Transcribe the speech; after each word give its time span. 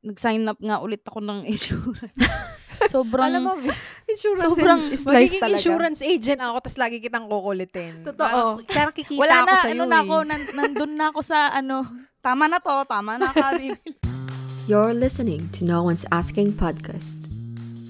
nag-sign 0.00 0.44
up 0.44 0.56
nga 0.56 0.78
ulit 0.78 1.02
ako 1.02 1.20
ng 1.20 1.38
insurance. 1.52 2.16
sobrang, 2.88 3.28
Alam 3.28 3.42
mo, 3.44 3.52
insurance 4.08 4.56
sobrang 4.56 4.80
is 4.88 5.04
life 5.04 5.28
magiging 5.28 5.42
talaga. 5.42 5.56
insurance 5.58 6.00
agent 6.00 6.40
ako, 6.40 6.56
tapos 6.58 6.78
lagi 6.78 6.96
kitang 6.98 7.26
kukulitin. 7.28 7.92
Totoo. 8.02 8.24
Parang, 8.56 8.64
parang 8.64 8.94
kikita 8.96 9.20
wala 9.20 9.34
ako 9.36 9.46
na, 9.46 9.56
sa'yo 9.60 9.74
ano 9.74 9.84
na 9.84 9.92
eh. 9.92 10.02
ako, 10.02 10.16
nan, 10.24 10.40
nandun 10.54 10.92
na 10.94 11.04
ako 11.12 11.20
sa, 11.20 11.38
ano, 11.52 11.84
tama 12.18 12.48
na 12.48 12.56
to, 12.56 12.72
tama 12.84 13.20
na 13.20 13.28
kami. 13.30 13.76
You're 14.64 14.94
listening 14.94 15.50
to 15.52 15.64
No 15.64 15.82
One's 15.82 16.08
Asking 16.08 16.54
podcast. 16.54 17.39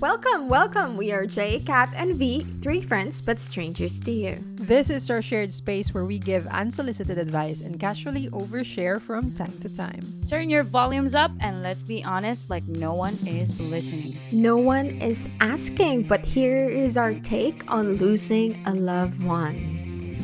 Welcome, 0.01 0.49
welcome. 0.49 0.97
We 0.97 1.13
are 1.13 1.27
Jay, 1.27 1.61
Kat, 1.61 1.91
and 1.95 2.17
V, 2.17 2.41
three 2.63 2.81
friends 2.81 3.21
but 3.21 3.39
strangers 3.39 4.01
to 4.01 4.11
you. 4.11 4.39
This 4.55 4.89
is 4.89 5.11
our 5.11 5.21
shared 5.21 5.53
space 5.53 5.93
where 5.93 6.07
we 6.07 6.19
give 6.19 6.47
unsolicited 6.47 7.19
advice 7.19 7.61
and 7.61 7.79
casually 7.79 8.31
overshare 8.31 8.99
from 8.99 9.31
time 9.33 9.53
to 9.61 9.69
time. 9.69 10.01
Turn 10.27 10.49
your 10.49 10.63
volumes 10.63 11.15
up 11.15 11.33
and 11.41 11.63
let's 11.63 11.83
be 11.83 12.03
honest, 12.03 12.49
like 12.49 12.67
no 12.67 12.95
one 12.95 13.13
is 13.27 13.61
listening. 13.61 14.17
No 14.33 14.57
one 14.57 14.87
is 15.03 15.29
asking, 15.39 16.05
but 16.05 16.25
here 16.25 16.67
is 16.67 16.97
our 16.97 17.13
take 17.13 17.71
on 17.71 17.97
losing 17.97 18.67
a 18.67 18.73
loved 18.73 19.23
one. 19.23 20.17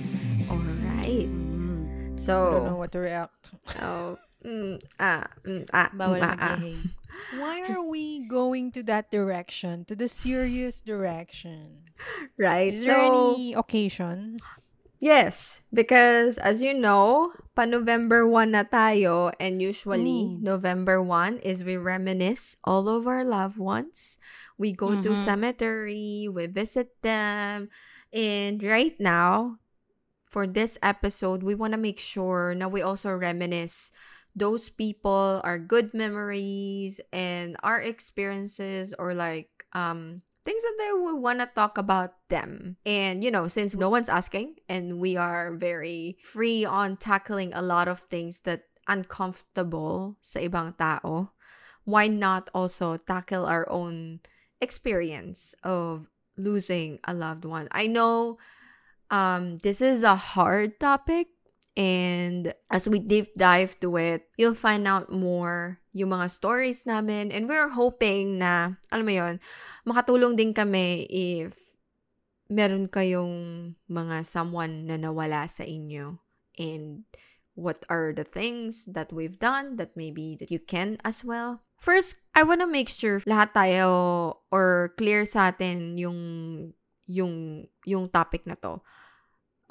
All 0.50 0.56
right. 0.56 1.28
Mm-hmm. 1.28 2.16
So 2.16 2.48
I 2.48 2.50
don't 2.54 2.64
know 2.64 2.76
what 2.76 2.92
to 2.92 2.98
react. 3.00 3.50
oh, 3.82 4.16
mm, 4.46 4.78
ah, 5.02 5.26
mm, 5.42 5.66
ah, 5.74 5.90
Bawal 5.90 6.22
mm, 6.22 6.30
ah, 6.30 6.36
ah. 6.38 6.58
Why 7.34 7.60
are 7.66 7.82
we 7.82 8.22
going 8.28 8.70
to 8.72 8.82
that 8.86 9.10
direction? 9.10 9.84
To 9.90 9.96
the 9.96 10.08
serious 10.08 10.80
direction? 10.80 11.82
Right. 12.38 12.74
Is 12.74 12.86
there 12.86 12.96
so, 12.96 13.06
any 13.10 13.54
occasion? 13.54 14.38
Yes, 15.00 15.60
because 15.72 16.38
as 16.38 16.62
you 16.62 16.72
know, 16.72 17.32
pa 17.52 17.64
November 17.68 18.24
1 18.24 18.56
na 18.56 18.64
tayo 18.64 19.32
and 19.36 19.60
usually 19.60 20.24
Mm. 20.24 20.40
November 20.40 21.02
1 21.04 21.36
is 21.44 21.64
we 21.64 21.76
reminisce 21.76 22.56
all 22.64 22.88
of 22.88 23.04
our 23.04 23.24
loved 23.24 23.60
ones. 23.60 24.16
We 24.56 24.72
go 24.72 24.96
to 24.96 25.12
Mhm. 25.12 25.20
cemetery, 25.20 26.28
we 26.32 26.48
visit 26.48 26.96
them. 27.04 27.68
And 28.08 28.62
right 28.64 28.96
now, 28.96 29.60
for 30.24 30.48
this 30.48 30.76
episode, 30.80 31.44
we 31.44 31.54
want 31.54 31.76
to 31.76 31.80
make 31.80 32.00
sure 32.00 32.56
na 32.56 32.68
we 32.68 32.80
also 32.80 33.12
reminisce 33.12 33.92
those 34.36 34.68
people, 34.68 35.40
our 35.42 35.58
good 35.58 35.96
memories 35.96 37.00
and 37.10 37.56
our 37.64 37.80
experiences 37.80 38.92
or 39.00 39.16
like 39.16 39.48
um 39.72 40.20
things 40.44 40.62
that 40.62 40.76
they 40.78 40.92
would 40.92 41.18
want 41.18 41.40
to 41.40 41.50
talk 41.56 41.76
about 41.76 42.14
them. 42.28 42.76
And, 42.86 43.24
you 43.24 43.32
know, 43.32 43.48
since 43.48 43.74
no 43.74 43.88
one's 43.88 44.12
asking 44.12 44.62
and 44.68 45.00
we 45.00 45.16
are 45.16 45.56
very 45.56 46.18
free 46.22 46.64
on 46.64 46.96
tackling 47.00 47.50
a 47.52 47.64
lot 47.64 47.88
of 47.88 47.98
things 47.98 48.46
that 48.46 48.70
uncomfortable 48.86 50.14
sa 50.20 50.38
ibang 50.38 50.78
tao, 50.78 51.34
why 51.82 52.06
not 52.06 52.46
also 52.54 52.94
tackle 52.94 53.42
our 53.48 53.66
own 53.66 54.20
experience 54.60 55.56
of 55.64 56.06
losing 56.36 57.00
a 57.02 57.14
loved 57.16 57.42
one? 57.48 57.66
I 57.72 57.88
know 57.88 58.38
um 59.10 59.56
this 59.64 59.80
is 59.80 60.04
a 60.04 60.14
hard 60.14 60.78
topic 60.78 61.35
and 61.76 62.56
as 62.72 62.88
we 62.88 62.98
deep 62.98 63.36
dive 63.36 63.78
to 63.84 64.00
it, 64.00 64.26
you'll 64.40 64.56
find 64.56 64.88
out 64.88 65.12
more 65.12 65.78
yung 65.92 66.10
mga 66.10 66.28
stories 66.32 66.88
namin 66.88 67.30
and 67.30 67.48
we're 67.48 67.68
hoping 67.68 68.40
na, 68.40 68.80
alam 68.92 69.04
mo 69.04 69.12
yon 69.12 69.34
makatulong 69.84 70.36
din 70.36 70.52
kami 70.56 71.04
if 71.08 71.76
meron 72.48 72.88
kayong 72.88 73.76
mga 73.88 74.24
someone 74.24 74.88
na 74.88 74.96
nawala 74.96 75.44
sa 75.48 75.64
inyo 75.64 76.20
and 76.56 77.04
what 77.56 77.84
are 77.88 78.12
the 78.12 78.24
things 78.24 78.84
that 78.92 79.12
we've 79.12 79.40
done 79.40 79.80
that 79.80 79.96
maybe 79.96 80.36
that 80.36 80.52
you 80.52 80.60
can 80.60 81.00
as 81.04 81.24
well. 81.24 81.64
First, 81.80 82.24
I 82.36 82.44
want 82.44 82.60
to 82.60 82.68
make 82.68 82.88
sure 82.88 83.20
lahat 83.24 83.52
tayo 83.52 83.88
or 84.52 84.96
clear 84.96 85.24
sa 85.24 85.52
atin 85.52 85.96
yung 85.96 86.20
yung 87.08 87.64
yung 87.84 88.08
topic 88.12 88.44
na 88.44 88.56
to. 88.60 88.80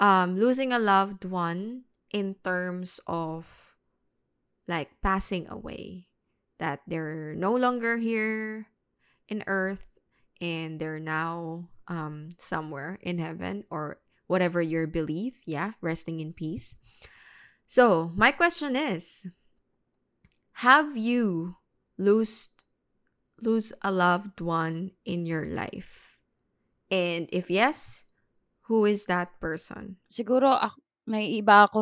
Um 0.02 0.34
losing 0.34 0.74
a 0.74 0.82
loved 0.82 1.24
one 1.24 1.86
in 2.16 2.32
terms 2.40 2.96
of 3.04 3.76
like 4.64 4.88
passing 5.04 5.44
away 5.52 6.08
that 6.56 6.80
they're 6.88 7.36
no 7.36 7.52
longer 7.52 8.00
here 8.00 8.72
in 9.28 9.44
earth 9.44 9.92
and 10.40 10.80
they're 10.80 10.98
now 10.98 11.68
um 11.92 12.32
somewhere 12.40 12.96
in 13.04 13.20
heaven 13.20 13.68
or 13.68 14.00
whatever 14.32 14.64
your 14.64 14.88
belief 14.88 15.44
yeah 15.44 15.76
resting 15.84 16.18
in 16.18 16.32
peace. 16.32 16.80
So 17.68 18.10
my 18.16 18.32
question 18.32 18.72
is 18.72 19.28
have 20.64 20.96
you 20.96 21.60
lost 22.00 22.64
lose 23.44 23.76
a 23.84 23.92
loved 23.92 24.40
one 24.40 24.96
in 25.04 25.28
your 25.28 25.44
life? 25.44 26.16
And 26.88 27.28
if 27.28 27.52
yes 27.52 28.06
who 28.72 28.84
is 28.88 29.04
that 29.06 29.38
person? 29.38 29.96
Siguro, 30.10 30.58
ako, 31.06 31.12
may 31.12 31.26
iba 31.38 31.66
ako 31.66 31.80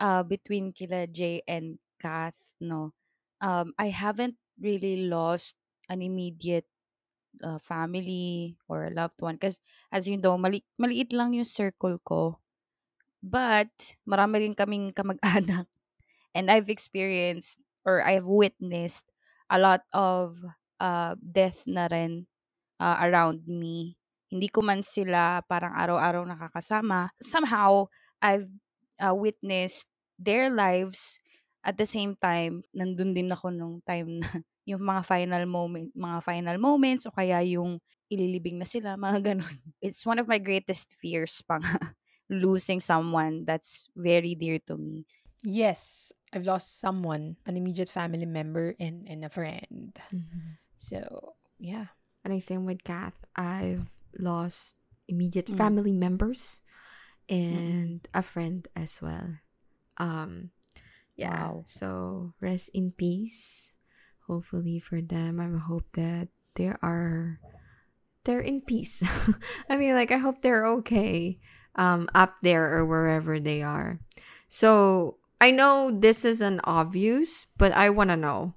uh, 0.00 0.22
between 0.32 0.72
kila 0.72 1.06
Jay 1.08 1.42
and 1.48 1.78
Kath, 2.00 2.38
no? 2.60 2.92
Um, 3.40 3.72
I 3.78 3.90
haven't 3.92 4.36
really 4.60 5.06
lost 5.08 5.56
an 5.88 6.02
immediate 6.02 6.66
uh, 7.44 7.58
family 7.58 8.56
or 8.68 8.86
a 8.86 8.90
loved 8.94 9.22
one. 9.22 9.36
Because, 9.36 9.60
as 9.92 10.08
you 10.08 10.18
know, 10.18 10.38
mali- 10.38 10.66
maliit 10.80 11.12
lang 11.12 11.34
yung 11.34 11.48
circle 11.48 11.98
ko. 12.04 12.38
But, 13.24 13.72
marami 14.04 14.44
rin 14.44 14.54
kaming 14.56 14.92
kamag-anak. 14.92 15.66
And 16.36 16.50
I've 16.50 16.68
experienced 16.70 17.58
or 17.86 18.02
I've 18.04 18.26
witnessed 18.26 19.06
a 19.50 19.58
lot 19.58 19.82
of 19.94 20.38
uh, 20.80 21.14
death 21.20 21.64
na 21.66 21.88
rin 21.90 22.26
uh, 22.80 22.98
around 23.02 23.46
me. 23.48 23.96
Hindi 24.30 24.48
ko 24.50 24.62
man 24.62 24.82
sila 24.82 25.42
parang 25.46 25.74
araw-araw 25.76 26.24
nakakasama. 26.26 27.10
Somehow, 27.22 27.88
I've 28.24 28.48
uh, 28.96 29.12
witnessed 29.12 29.92
their 30.16 30.48
lives 30.48 31.20
at 31.60 31.76
the 31.76 31.84
same 31.84 32.16
time, 32.16 32.64
nandun 32.72 33.12
din 33.12 33.28
ako 33.32 33.52
nung 33.52 33.84
time 33.84 34.20
na 34.24 34.28
yung 34.70 34.80
mga 34.80 35.04
final 35.04 35.44
moment, 35.44 35.92
mga 35.92 36.20
final 36.24 36.56
moments 36.56 37.04
o 37.04 37.12
kaya 37.12 37.40
yung 37.44 37.80
ililibing 38.08 38.56
na 38.56 38.64
sila, 38.68 38.96
mga 39.00 39.36
ganun. 39.36 39.56
It's 39.84 40.04
one 40.08 40.16
of 40.20 40.28
my 40.28 40.40
greatest 40.40 40.92
fears 40.96 41.44
pa 41.44 41.60
nga, 41.60 41.92
losing 42.32 42.80
someone 42.80 43.44
that's 43.44 43.88
very 43.96 44.32
dear 44.36 44.56
to 44.68 44.76
me. 44.80 45.04
Yes, 45.44 46.12
I've 46.32 46.48
lost 46.48 46.80
someone, 46.80 47.36
an 47.44 47.60
immediate 47.60 47.92
family 47.92 48.24
member 48.24 48.72
and, 48.80 49.04
and 49.04 49.24
a 49.24 49.28
friend. 49.28 49.92
So, 50.80 51.36
yeah. 51.60 51.92
And 52.24 52.32
I 52.32 52.40
same 52.40 52.64
with 52.64 52.84
Kath. 52.84 53.16
I've 53.36 53.92
lost 54.16 54.76
immediate 55.08 55.52
Mm. 55.52 55.60
family 55.60 55.92
members 55.92 56.64
and 57.28 58.06
a 58.12 58.22
friend 58.22 58.66
as 58.76 59.00
well. 59.00 59.38
Um 59.98 60.50
yeah. 61.16 61.30
Wow. 61.30 61.64
So 61.66 62.34
rest 62.40 62.70
in 62.74 62.92
peace. 62.92 63.72
Hopefully 64.26 64.78
for 64.78 65.00
them. 65.00 65.38
I 65.38 65.46
hope 65.58 65.84
that 65.94 66.28
they 66.54 66.72
are 66.82 67.40
they're 68.24 68.40
in 68.40 68.62
peace. 68.62 69.02
I 69.68 69.76
mean 69.76 69.94
like 69.94 70.10
I 70.10 70.18
hope 70.18 70.40
they're 70.40 70.66
okay 70.82 71.38
um 71.76 72.06
up 72.14 72.40
there 72.40 72.76
or 72.76 72.84
wherever 72.86 73.38
they 73.38 73.62
are. 73.62 74.00
So 74.48 75.18
I 75.40 75.50
know 75.50 75.90
this 75.92 76.24
is 76.24 76.40
an 76.40 76.60
obvious, 76.64 77.46
but 77.58 77.72
I 77.72 77.90
want 77.90 78.10
to 78.10 78.16
know 78.16 78.54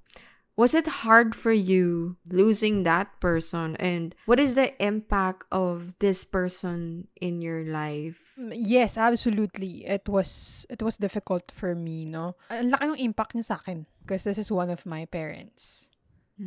was 0.57 0.73
it 0.73 1.05
hard 1.05 1.37
for 1.37 1.53
you 1.53 2.17
losing 2.33 2.81
that 2.81 3.05
person 3.21 3.77
and 3.77 4.17
what 4.25 4.41
is 4.41 4.57
the 4.57 4.73
impact 4.81 5.45
of 5.53 5.93
this 6.01 6.25
person 6.25 7.05
in 7.21 7.39
your 7.45 7.61
life 7.63 8.33
Mm, 8.41 8.53
Yes, 8.57 8.97
absolutely. 8.97 9.85
It 9.85 10.09
was 10.09 10.65
it 10.69 10.81
was 10.81 10.97
difficult 10.97 11.49
for 11.53 11.73
me, 11.77 12.05
no. 12.05 12.37
Ang 12.53 12.73
laki 12.73 12.85
ng 12.93 12.97
impact 13.01 13.33
niya 13.33 13.45
sa 13.49 13.57
akin 13.61 13.85
because 14.01 14.25
this 14.25 14.37
is 14.37 14.49
one 14.53 14.69
of 14.73 14.85
my 14.85 15.05
parents. 15.09 15.89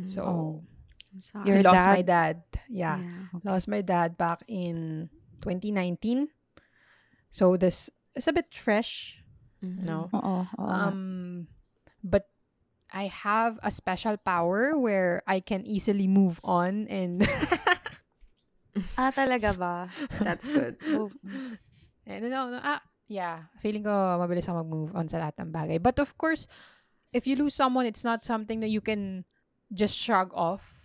So, 0.07 0.23
Oh. 0.23 0.51
I'm 1.11 1.19
sorry. 1.19 1.51
I 1.51 1.59
lost 1.59 1.83
dad? 1.83 1.91
my 1.99 2.03
dad. 2.07 2.35
Yeah. 2.71 2.95
Yeah. 3.03 3.27
Lost 3.43 3.67
my 3.67 3.83
dad 3.83 4.15
back 4.15 4.47
in 4.47 5.11
2019. 5.43 6.31
So 7.35 7.59
this 7.59 7.91
it's 8.15 8.31
a 8.31 8.35
bit 8.35 8.47
fresh, 8.55 9.19
Mhm. 9.59 9.83
you 9.83 9.83
know. 9.83 10.07
Oo. 10.15 10.47
oo 10.47 10.63
nga. 10.63 10.87
Um 10.95 11.51
but 11.99 12.30
I 12.91 13.07
have 13.07 13.59
a 13.63 13.71
special 13.71 14.17
power 14.19 14.75
where 14.77 15.23
I 15.27 15.39
can 15.39 15.65
easily 15.65 16.07
move 16.07 16.39
on 16.43 16.87
and 16.91 17.23
ah, 18.99 19.11
talaga 19.11 19.55
ba? 19.55 19.87
that's 20.19 20.47
good 20.47 20.75
Oh, 20.91 21.11
And 22.07 22.27
no, 22.33 22.49
no, 22.49 22.59
ah, 22.59 22.81
yeah, 23.07 23.47
feeling 23.61 23.85
ko 23.85 23.93
mabilis 24.17 24.49
ako 24.49 24.65
mag-move 24.65 24.91
on 24.97 25.05
sa 25.07 25.21
lahat 25.21 25.37
ng 25.37 25.53
bagay. 25.53 25.77
But 25.77 26.01
of 26.01 26.17
course, 26.17 26.49
if 27.13 27.29
you 27.29 27.37
lose 27.37 27.53
someone, 27.53 27.85
it's 27.85 28.03
not 28.03 28.25
something 28.25 28.59
that 28.59 28.73
you 28.73 28.81
can 28.81 29.23
just 29.71 29.93
shrug 29.95 30.33
off 30.33 30.81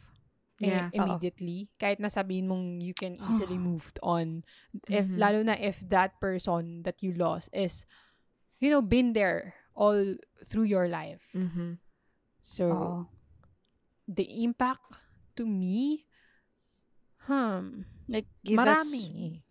eh, 0.60 0.68
Yeah. 0.68 0.88
Oo. 0.92 0.92
immediately. 0.92 1.72
Kahit 1.80 1.98
nasabihin 2.04 2.46
mong 2.46 2.84
you 2.84 2.92
can 2.92 3.16
easily 3.28 3.56
move 3.56 3.90
on. 4.04 4.44
If, 4.92 5.08
Mhm. 5.08 5.16
Lalo 5.18 5.40
na 5.42 5.56
if 5.56 5.80
that 5.88 6.20
person 6.20 6.84
that 6.84 7.00
you 7.00 7.16
lost 7.16 7.48
is, 7.56 7.88
you 8.60 8.68
know, 8.70 8.84
been 8.84 9.16
there 9.16 9.56
all 9.72 10.16
through 10.44 10.68
your 10.68 10.86
life. 10.86 11.32
Mhm. 11.32 11.80
So, 12.46 12.64
oo. 12.64 12.98
the 14.06 14.22
impact 14.40 14.86
to 15.34 15.42
me, 15.42 16.06
hmm, 17.26 17.82
Like, 18.06 18.30
give 18.46 18.54
us 18.56 18.86
marami. 18.86 19.42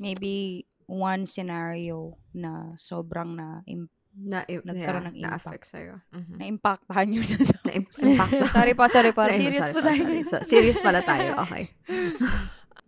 maybe 0.00 0.64
one 0.88 1.28
scenario 1.28 2.16
na 2.32 2.72
sobrang 2.80 3.36
na 3.36 3.60
im- 3.66 3.92
Na, 4.12 4.44
Nagkaroon 4.44 5.08
ng 5.08 5.16
impact. 5.16 5.24
Na-affect 5.44 5.64
sa'yo. 5.66 5.94
Mhm. 6.12 6.36
na-impactahan 6.36 7.08
yun 7.10 7.24
sa 7.24 7.56
Na-impact. 7.68 8.32
sorry 8.56 8.72
pa, 8.72 8.84
sorry 8.86 9.12
pa. 9.12 9.24
Na- 9.24 9.32
Serious 9.32 9.56
sorry 9.58 9.72
po 9.72 9.80
pa, 9.80 9.88
tayo. 9.88 10.00
sorry. 10.00 10.20
So, 10.22 10.36
serious 10.42 10.78
pala 10.80 11.00
tayo. 11.00 11.30
Okay. 11.42 11.64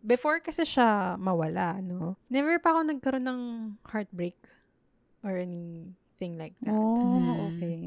Before 0.00 0.36
kasi 0.40 0.68
siya 0.68 1.16
mawala, 1.16 1.80
no? 1.80 2.20
Never 2.28 2.60
pa 2.60 2.76
ako 2.76 2.80
nagkaroon 2.86 3.24
ng 3.24 3.40
heartbreak 3.88 4.36
or 5.20 5.32
anything 5.34 6.36
like 6.36 6.52
that. 6.60 6.76
Oh, 6.76 7.16
Mm. 7.16 7.40
okay. 7.50 7.80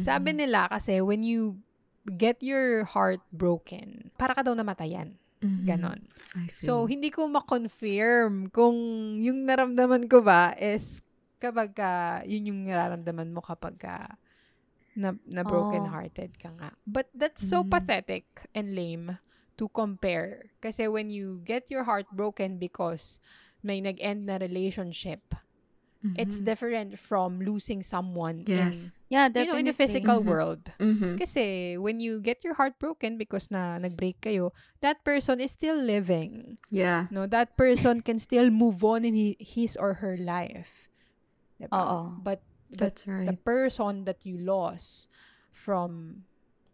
Sabi 0.00 0.32
nila 0.32 0.68
kasi 0.68 1.00
when 1.00 1.20
you 1.20 1.60
get 2.04 2.40
your 2.44 2.84
heart 2.84 3.20
broken, 3.32 4.12
para 4.16 4.36
ka 4.36 4.44
daw 4.44 4.52
namatayan. 4.52 5.16
Mhm. 5.40 5.64
Ganon. 5.64 6.00
So, 6.48 6.84
hindi 6.88 7.08
ko 7.08 7.28
ma-confirm 7.28 8.48
kung 8.52 8.76
yung 9.20 9.44
naramdaman 9.48 10.08
ko 10.08 10.20
ba 10.20 10.52
is 10.56 11.00
kapag 11.40 11.76
ka, 11.76 12.20
yun 12.24 12.48
yung 12.48 12.60
nararamdaman 12.64 13.32
mo 13.32 13.40
kapag 13.44 13.76
ka 13.76 14.16
na, 14.96 15.16
na 15.28 15.42
broken-hearted 15.44 16.36
ka 16.40 16.48
nga. 16.56 16.70
But 16.84 17.08
that's 17.12 17.44
so 17.44 17.64
Mhm. 17.64 17.70
pathetic 17.70 18.24
and 18.56 18.72
lame 18.72 19.18
to 19.56 19.68
compare. 19.68 20.52
Kasi 20.60 20.88
when 20.88 21.08
you 21.12 21.40
get 21.44 21.68
your 21.68 21.84
heart 21.84 22.08
broken 22.12 22.56
because 22.56 23.20
may 23.60 23.80
nag-end 23.80 24.28
na 24.28 24.36
relationship, 24.36 25.34
it's 26.12 26.36
Mhm. 26.40 26.44
different 26.44 26.90
from 27.00 27.40
losing 27.40 27.80
someone 27.80 28.44
Yes. 28.44 28.92
Yeah, 29.08 29.26
in, 29.26 29.32
you 29.32 29.46
know, 29.48 29.56
in 29.56 29.64
the 29.64 29.72
definitely. 29.72 29.72
physical 29.72 30.18
Mhm. 30.20 30.26
world. 30.28 30.62
Mhm. 30.76 31.16
Kasi 31.16 31.76
when 31.80 32.00
you 32.00 32.20
get 32.20 32.44
your 32.44 32.54
heart 32.60 32.76
broken 32.76 33.16
because 33.16 33.48
na 33.48 33.78
nag-break 33.80 34.20
kayo, 34.20 34.52
that 34.84 35.00
person 35.04 35.40
is 35.40 35.52
still 35.56 35.76
living. 35.80 36.58
Yeah. 36.68 37.08
No, 37.08 37.24
that 37.30 37.56
person 37.56 38.04
can 38.04 38.18
still 38.20 38.50
move 38.52 38.84
on 38.84 39.04
in 39.04 39.16
hi- 39.16 39.40
his 39.40 39.76
or 39.80 40.04
her 40.04 40.16
life. 40.20 40.92
Diba? 41.56 41.72
Oo. 41.72 42.00
But 42.20 42.44
the, 42.68 42.90
That's 42.90 43.04
the 43.08 43.32
right. 43.32 43.40
person 43.44 44.04
that 44.04 44.26
you 44.26 44.36
lost 44.36 45.08
from 45.54 46.24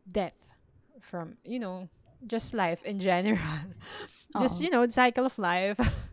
death, 0.08 0.56
from, 0.98 1.36
you 1.44 1.60
know, 1.60 1.86
just 2.26 2.50
life 2.56 2.82
in 2.82 2.98
general. 2.98 3.38
just, 4.40 4.58
you 4.64 4.70
know, 4.72 4.82
the 4.86 4.92
cycle 4.92 5.24
of 5.28 5.38
life. 5.38 5.78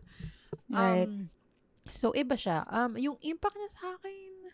Right. 0.68 1.08
So, 1.90 2.12
iba 2.12 2.34
siya. 2.34 2.64
Um, 2.68 2.96
yung 2.96 3.16
impact 3.20 3.56
niya 3.56 3.70
sa 3.70 3.84
akin, 3.94 4.52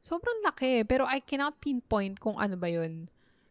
sobrang 0.00 0.40
laki. 0.42 0.84
Pero 0.84 1.04
I 1.04 1.20
cannot 1.20 1.58
pinpoint 1.58 2.16
kung 2.16 2.36
ano 2.36 2.56
ba 2.56 2.68
yun. 2.68 3.08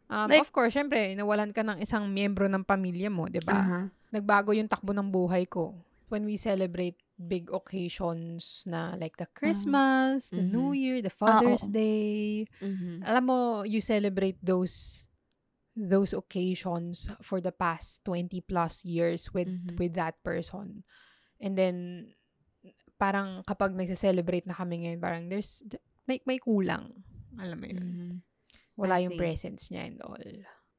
Um, 0.08 0.32
Like- 0.32 0.42
of 0.42 0.52
course, 0.52 0.72
syempre, 0.74 1.14
nawalan 1.14 1.52
ka 1.52 1.62
ng 1.62 1.78
isang 1.78 2.08
miyembro 2.08 2.48
ng 2.48 2.64
pamilya 2.64 3.12
mo, 3.12 3.28
di 3.28 3.44
ba? 3.44 3.60
Uh-huh. 3.60 3.86
nagbago 4.08 4.56
yung 4.56 4.72
takbo 4.72 4.96
ng 4.96 5.12
buhay 5.12 5.44
ko. 5.44 5.76
When 6.08 6.24
we 6.24 6.40
celebrate 6.40 6.96
big 7.20 7.52
occasions 7.52 8.64
na 8.64 8.96
like 8.96 9.20
the 9.20 9.28
Christmas, 9.28 10.32
the 10.32 10.40
Mhm. 10.40 10.52
New 10.56 10.72
Year, 10.72 10.98
the 11.04 11.12
Father's 11.12 11.68
oo. 11.68 11.74
Day. 11.76 12.48
Mhm. 12.64 13.04
Alam 13.04 13.24
mo, 13.28 13.40
you 13.68 13.84
celebrate 13.84 14.40
those 14.40 15.06
those 15.76 16.10
occasions 16.10 17.12
for 17.20 17.38
the 17.38 17.52
past 17.52 18.02
20 18.02 18.40
plus 18.42 18.82
years 18.82 19.30
with 19.30 19.52
Mhm. 19.52 19.76
with 19.76 19.94
that 19.94 20.16
person. 20.24 20.88
And 21.38 21.54
then 21.54 22.16
parang 22.98 23.46
kapag 23.46 23.74
nagse-celebrate 23.74 24.46
na 24.46 24.54
kami 24.54 24.84
ngayon, 24.84 25.00
parang 25.00 25.24
there's 25.30 25.62
may 26.06 26.20
may 26.26 26.38
kulang. 26.38 26.92
Alam 27.38 27.58
mo 27.58 27.66
yun. 27.66 27.80
Mhm. 27.80 28.12
Wala 28.76 29.02
yung 29.02 29.18
presence 29.18 29.70
niya 29.70 29.86
and 29.86 30.02
all. 30.02 30.18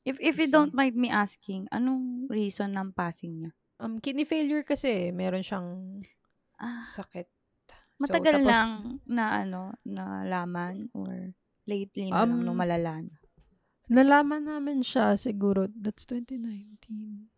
If 0.03 0.19
if 0.19 0.39
you 0.39 0.49
don't 0.49 0.73
mind 0.73 0.95
me 0.95 1.11
asking, 1.11 1.67
anong 1.71 2.27
reason 2.27 2.73
ng 2.73 2.91
passing 2.93 3.43
niya? 3.43 3.53
Um, 3.79 3.99
kidney 3.99 4.27
failure 4.27 4.63
kasi, 4.63 5.11
meron 5.11 5.43
siyang 5.43 6.03
Ah, 6.59 6.83
sakit. 6.83 7.31
So, 7.71 8.03
matagal 8.03 8.43
tapos- 8.43 8.51
lang 8.51 8.71
na 9.07 9.43
ano, 9.43 9.75
nalaman 9.85 10.91
or 10.91 11.35
lately 11.67 12.11
na 12.11 12.27
lang 12.27 12.43
Um, 12.43 12.47
nung 12.47 12.59
malala 12.59 12.99
na? 12.99 13.15
Nalaman 13.87 14.45
namin 14.45 14.83
siya 14.83 15.15
siguro, 15.15 15.71
that's 15.71 16.03
2019. 16.03 17.31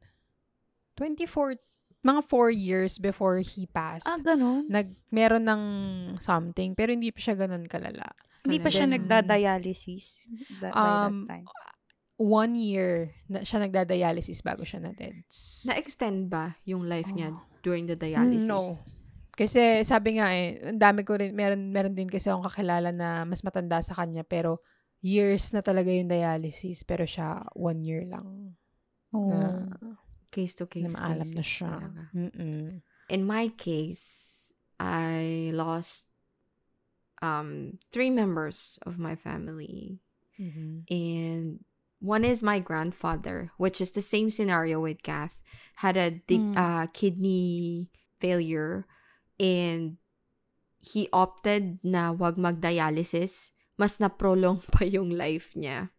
24, 0.97 1.61
mga 2.01 2.21
4 2.25 2.49
years 2.51 2.97
before 2.97 3.45
he 3.45 3.69
passed. 3.69 4.09
Ah, 4.09 4.17
ganun. 4.17 4.65
nag, 4.73 4.97
meron 5.13 5.45
ng 5.45 5.63
something, 6.19 6.73
pero 6.73 6.93
hindi 6.93 7.13
pa 7.13 7.21
siya 7.21 7.37
ganun 7.37 7.69
kalala. 7.69 8.09
Hindi 8.41 8.57
pa 8.57 8.73
siya 8.73 8.89
Then, 8.89 9.05
nagda-dialysis 9.05 10.05
that, 10.65 10.73
by 10.73 10.81
um, 11.07 11.29
that 11.29 11.45
time. 11.45 11.47
One 12.21 12.53
year 12.57 13.13
na 13.29 13.45
siya 13.45 13.65
nagda-dialysis 13.65 14.41
bago 14.41 14.65
siya 14.65 14.81
na-deads. 14.81 15.65
Na-extend 15.69 16.29
ba 16.33 16.57
yung 16.65 16.89
life 16.89 17.13
niya 17.13 17.37
Oh. 17.37 17.41
during 17.61 17.85
the 17.85 17.97
dialysis? 17.97 18.49
No. 18.49 18.81
Kasi 19.37 19.85
sabi 19.85 20.21
nga 20.21 20.29
eh, 20.33 20.61
ang 20.61 20.81
dami 20.81 21.01
ko 21.05 21.17
rin, 21.17 21.33
meron, 21.33 21.73
meron 21.73 21.97
din 21.97 22.09
kasi 22.09 22.29
akong 22.29 22.45
kakilala 22.45 22.93
na 22.93 23.25
mas 23.25 23.41
matanda 23.41 23.81
sa 23.81 23.97
kanya, 23.97 24.21
pero 24.25 24.61
years 25.01 25.53
na 25.57 25.65
talaga 25.65 25.89
yung 25.89 26.13
dialysis, 26.13 26.85
pero 26.85 27.09
siya 27.09 27.45
one 27.57 27.81
year 27.85 28.05
lang. 28.05 28.57
Oh. 29.17 29.33
Na, 29.33 29.69
Case 30.31 30.55
to 30.63 30.67
case 30.67 30.95
maalam 30.95 31.27
na 31.35 31.43
siya. 31.43 31.75
In 33.11 33.27
my 33.27 33.51
case, 33.59 34.53
I 34.79 35.51
lost 35.53 36.09
um 37.21 37.77
three 37.93 38.09
members 38.11 38.79
of 38.87 38.99
my 38.99 39.15
family. 39.15 40.01
Mhm. 40.41 40.89
and 40.89 41.61
one 42.01 42.25
is 42.25 42.41
my 42.41 42.57
grandfather, 42.65 43.53
which 43.61 43.77
is 43.77 43.93
the 43.93 44.01
same 44.01 44.33
scenario 44.33 44.81
with 44.81 45.05
Kath, 45.05 45.45
had 45.85 46.01
a 46.01 46.17
di- 46.17 46.41
Mm. 46.41 46.57
uh, 46.57 46.87
kidney 46.97 47.93
failure, 48.17 48.89
and 49.37 50.01
he 50.81 51.13
opted 51.13 51.77
na 51.85 52.09
wag 52.17 52.41
mag-dialysis. 52.41 53.53
Mas 53.77 54.01
na-prolong 54.01 54.65
pa 54.73 54.89
yung 54.89 55.13
life 55.13 55.53
niya. 55.53 55.93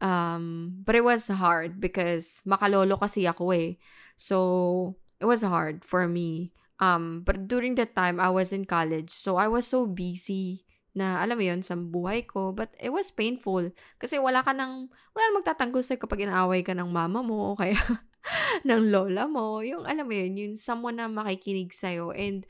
Um, 0.00 0.76
but 0.84 0.94
it 0.94 1.04
was 1.04 1.28
hard 1.28 1.80
because 1.80 2.42
makalolo 2.44 2.98
kasi 3.00 3.24
ako 3.24 3.52
eh. 3.52 3.80
So, 4.16 4.96
it 5.20 5.26
was 5.28 5.42
hard 5.42 5.84
for 5.84 6.08
me. 6.08 6.52
Um, 6.80 7.24
but 7.24 7.48
during 7.48 7.76
that 7.80 7.96
time, 7.96 8.20
I 8.20 8.28
was 8.28 8.52
in 8.52 8.68
college. 8.68 9.08
So, 9.08 9.36
I 9.36 9.48
was 9.48 9.64
so 9.64 9.88
busy 9.88 10.64
na, 10.96 11.20
alam 11.20 11.36
mo 11.36 11.44
yun, 11.44 11.60
sa 11.60 11.76
buhay 11.76 12.24
ko. 12.28 12.52
But 12.52 12.76
it 12.80 12.92
was 12.92 13.12
painful. 13.12 13.72
Kasi 14.00 14.20
wala 14.20 14.44
ka 14.44 14.52
nang, 14.52 14.88
wala 15.12 15.22
nang 15.28 15.38
magtatanggol 15.40 15.84
sa'yo 15.84 16.00
kapag 16.00 16.28
inaaway 16.28 16.64
ka 16.64 16.72
ng 16.76 16.88
mama 16.88 17.20
mo 17.24 17.52
o 17.52 17.56
kaya 17.56 17.76
ng 18.68 18.82
lola 18.92 19.28
mo. 19.28 19.60
Yung, 19.64 19.84
alam 19.84 20.04
mo 20.04 20.12
yun, 20.12 20.36
yung 20.36 20.54
someone 20.56 21.00
na 21.00 21.08
makikinig 21.08 21.72
sa'yo. 21.72 22.12
And, 22.12 22.44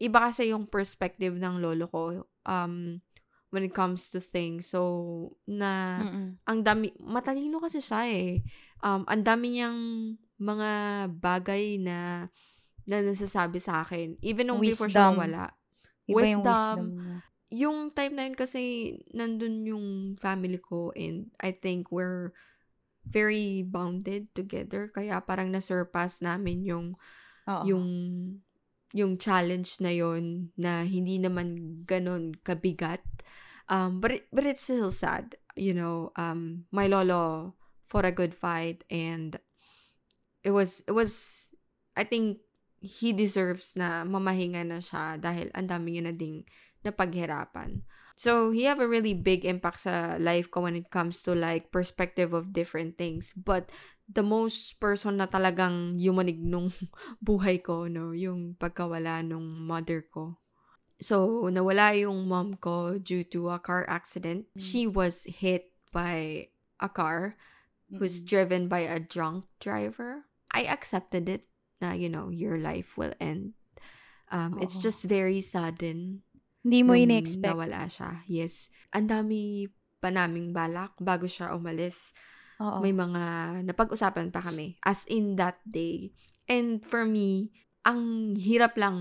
iba 0.00 0.18
kasi 0.32 0.48
yung 0.50 0.64
perspective 0.64 1.36
ng 1.36 1.60
lolo 1.60 1.84
ko 1.92 2.24
um, 2.48 3.04
when 3.50 3.66
it 3.66 3.74
comes 3.74 4.10
to 4.14 4.18
things. 4.22 4.70
So, 4.70 5.36
na, 5.46 6.02
Mm-mm. 6.02 6.28
ang 6.46 6.60
dami, 6.62 6.94
matalino 7.02 7.58
kasi 7.58 7.82
siya 7.82 8.06
eh. 8.10 8.42
Um, 8.82 9.02
ang 9.10 9.22
dami 9.26 9.58
niyang 9.58 9.78
mga 10.40 10.70
bagay 11.20 11.76
na 11.82 12.30
na 12.88 12.96
nasasabi 13.04 13.62
sa 13.62 13.84
akin. 13.84 14.18
Even 14.24 14.50
nung 14.50 14.58
before 14.58 14.88
siya 14.90 15.12
Wisdom. 15.12 15.14
mawala. 15.20 15.44
Iba 16.08 16.26
yung 16.26 16.42
Wisdom. 16.42 16.50
wisdom 16.50 16.86
niya. 16.96 17.16
Yung 17.50 17.78
time 17.90 18.14
na 18.14 18.22
yun 18.30 18.36
kasi 18.38 18.62
nandun 19.10 19.66
yung 19.66 19.86
family 20.14 20.58
ko 20.58 20.94
and 20.94 21.34
I 21.42 21.50
think 21.50 21.90
we're 21.90 22.30
very 23.06 23.62
bounded 23.66 24.30
together. 24.34 24.90
Kaya 24.90 25.18
parang 25.22 25.50
nasurpass 25.50 26.22
namin 26.22 26.62
yung 26.66 26.86
Oo. 27.46 27.64
yung 27.66 27.86
yung 28.90 29.18
challenge 29.18 29.78
na 29.78 29.90
yon 29.94 30.50
na 30.58 30.82
hindi 30.82 31.18
naman 31.22 31.82
ganon 31.86 32.34
kabigat. 32.42 33.02
Um, 33.70 34.02
but 34.02 34.26
but 34.34 34.42
it's 34.42 34.66
still 34.66 34.90
sad, 34.90 35.38
you 35.54 35.70
know. 35.70 36.10
Um, 36.18 36.66
my 36.74 36.90
lolo 36.90 37.54
fought 37.86 38.06
a 38.06 38.14
good 38.14 38.34
fight, 38.34 38.82
and 38.90 39.38
it 40.42 40.50
was 40.50 40.82
it 40.90 40.94
was 40.94 41.46
I 41.94 42.02
think 42.02 42.42
he 42.82 43.12
deserves 43.12 43.76
na 43.76 44.02
mamahinga 44.02 44.66
na 44.66 44.82
siya 44.82 45.20
dahil 45.20 45.52
ang 45.54 45.68
dami 45.70 45.94
niya 45.94 46.10
na 46.10 46.14
ding 46.16 46.42
napaghirapan. 46.82 47.84
So, 48.20 48.52
he 48.52 48.68
have 48.68 48.84
a 48.84 48.90
really 48.90 49.16
big 49.16 49.48
impact 49.48 49.88
sa 49.88 50.20
life 50.20 50.52
ko 50.52 50.68
when 50.68 50.76
it 50.76 50.92
comes 50.92 51.24
to 51.24 51.32
like 51.32 51.72
perspective 51.72 52.36
of 52.36 52.52
different 52.52 53.00
things. 53.00 53.32
But 53.32 53.72
the 54.04 54.20
most 54.20 54.76
person 54.76 55.16
na 55.16 55.24
talagang 55.24 55.96
yumanig 55.96 56.36
nung 56.36 56.68
buhay 57.24 57.64
ko, 57.64 57.88
no, 57.88 58.12
yung 58.12 58.60
pagkawala 58.60 59.24
nung 59.24 59.64
mother 59.64 60.04
ko. 60.04 60.36
So, 61.00 61.48
nawala 61.48 61.96
yung 61.96 62.28
mom 62.28 62.60
ko 62.60 63.00
due 63.00 63.24
to 63.32 63.48
a 63.48 63.56
car 63.56 63.88
accident. 63.88 64.52
She 64.60 64.84
was 64.84 65.24
hit 65.24 65.72
by 65.88 66.52
a 66.76 66.92
car 66.92 67.40
who's 67.88 68.20
Mm-mm. 68.20 68.28
driven 68.28 68.68
by 68.68 68.84
a 68.84 69.00
drunk 69.00 69.48
driver. 69.64 70.28
I 70.52 70.68
accepted 70.68 71.24
it 71.32 71.48
na, 71.80 71.96
you 71.96 72.12
know, 72.12 72.28
your 72.28 72.60
life 72.60 73.00
will 73.00 73.16
end. 73.16 73.56
Um, 74.28 74.60
It's 74.60 74.76
just 74.76 75.08
very 75.08 75.40
sudden 75.40 76.20
Hindi 76.60 76.80
mo 76.82 76.92
nung 76.92 77.02
ine-expect. 77.08 77.46
nawala 77.46 77.88
siya. 77.88 78.10
Yes. 78.26 78.68
Ang 78.92 79.08
dami 79.08 79.66
pa 79.96 80.08
naming 80.08 80.52
balak 80.52 80.96
bago 80.98 81.24
siya 81.24 81.52
umalis. 81.52 82.12
Oo. 82.60 82.84
may 82.84 82.92
mga 82.92 83.24
napag-usapan 83.64 84.28
pa 84.28 84.44
kami 84.44 84.76
as 84.84 85.08
in 85.08 85.40
that 85.40 85.56
day. 85.64 86.12
And 86.44 86.84
for 86.84 87.08
me, 87.08 87.48
ang 87.88 88.36
hirap 88.36 88.76
lang 88.76 89.00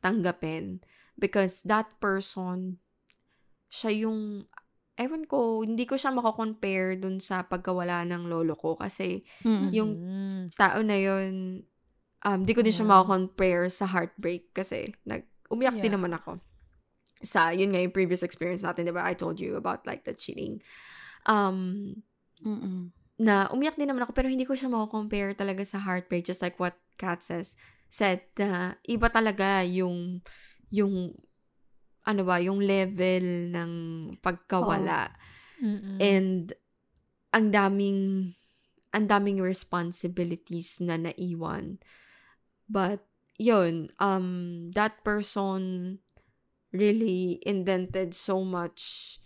tanggapin 0.00 0.80
because 1.12 1.60
that 1.68 1.92
person, 2.00 2.80
siya 3.68 4.08
yung, 4.08 4.48
ewan 4.96 5.28
ko, 5.28 5.60
hindi 5.60 5.84
ko 5.84 6.00
siya 6.00 6.08
mako-compare 6.08 6.96
dun 6.96 7.20
sa 7.20 7.44
pagkawala 7.44 8.08
ng 8.08 8.32
lolo 8.32 8.56
ko 8.56 8.80
kasi 8.80 9.20
Mm. 9.44 9.68
yung 9.76 9.90
tao 10.56 10.80
na 10.80 10.96
yun, 10.96 11.60
um, 12.24 12.40
di 12.40 12.56
ko 12.56 12.64
din 12.64 12.72
siya 12.72 12.88
Yeah. 12.88 12.92
mako-compare 12.96 13.68
sa 13.68 13.84
heartbreak 13.84 14.56
kasi 14.56 14.88
nag, 15.04 15.20
umiyak 15.52 15.76
din 15.76 15.92
Yeah. 15.92 16.00
naman 16.00 16.16
ako. 16.16 16.40
Sa, 17.24 17.54
yun 17.54 17.72
nga 17.72 17.80
yung 17.80 17.94
previous 17.96 18.20
experience 18.20 18.60
natin, 18.60 18.88
di 18.88 18.92
ba? 18.92 19.04
I 19.06 19.16
told 19.16 19.40
you 19.40 19.56
about 19.56 19.88
like 19.88 20.04
the 20.04 20.12
cheating. 20.12 20.60
Um, 21.24 22.02
Mm-mm. 22.44 22.92
na 23.16 23.48
umiyak 23.48 23.80
din 23.80 23.88
naman 23.88 24.04
ako 24.04 24.12
pero 24.12 24.28
hindi 24.28 24.44
ko 24.44 24.52
siya 24.52 24.68
mako-compare 24.68 25.32
talaga 25.32 25.64
sa 25.64 25.80
heartbreak 25.80 26.28
just 26.28 26.44
like 26.44 26.60
what 26.60 26.76
Kat 27.00 27.24
says 27.24 27.56
said 27.88 28.28
na 28.36 28.76
iba 28.84 29.08
talaga 29.08 29.64
yung 29.64 30.20
yung 30.68 31.16
ano 32.04 32.22
ba 32.28 32.36
yung 32.38 32.60
level 32.60 33.52
ng 33.56 33.72
pagkawala 34.20 35.16
Mm-mm. 35.64 35.96
and 35.96 36.52
ang 37.32 37.48
daming 37.48 38.32
ang 38.92 39.08
daming 39.08 39.40
responsibilities 39.40 40.80
na 40.84 41.00
naiwan 41.00 41.80
but 42.68 43.00
yun 43.40 43.88
um 43.96 44.68
that 44.76 45.00
person 45.00 45.96
really 46.76 47.40
indented 47.42 48.12
so 48.12 48.44
much 48.44 49.16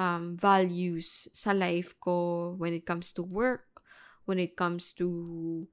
um 0.00 0.36
values 0.38 1.28
sa 1.34 1.52
life 1.52 1.96
ko 2.00 2.54
when 2.56 2.72
it 2.72 2.86
comes 2.86 3.12
to 3.12 3.20
work 3.24 3.70
when 4.30 4.38
it 4.38 4.54
comes 4.54 4.94
to 4.94 5.66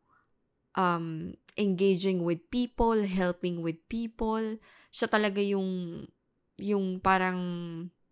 um 0.73 1.37
engaging 1.57 2.25
with 2.25 2.39
people 2.53 3.05
helping 3.05 3.61
with 3.61 3.81
people. 3.89 4.61
Siya 4.93 5.09
talaga 5.09 5.41
yung 5.41 6.05
yung 6.57 7.01
parang 7.01 7.39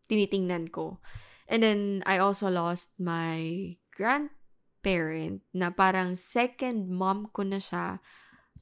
tinitingnan 0.06 0.74
ko. 0.74 1.02
And 1.46 1.62
then 1.62 1.82
I 2.10 2.18
also 2.18 2.50
lost 2.50 2.98
my 2.98 3.74
grandparent 3.94 5.46
na 5.54 5.70
parang 5.74 6.18
second 6.18 6.90
mom 6.90 7.30
ko 7.30 7.46
na 7.46 7.62
siya 7.62 8.02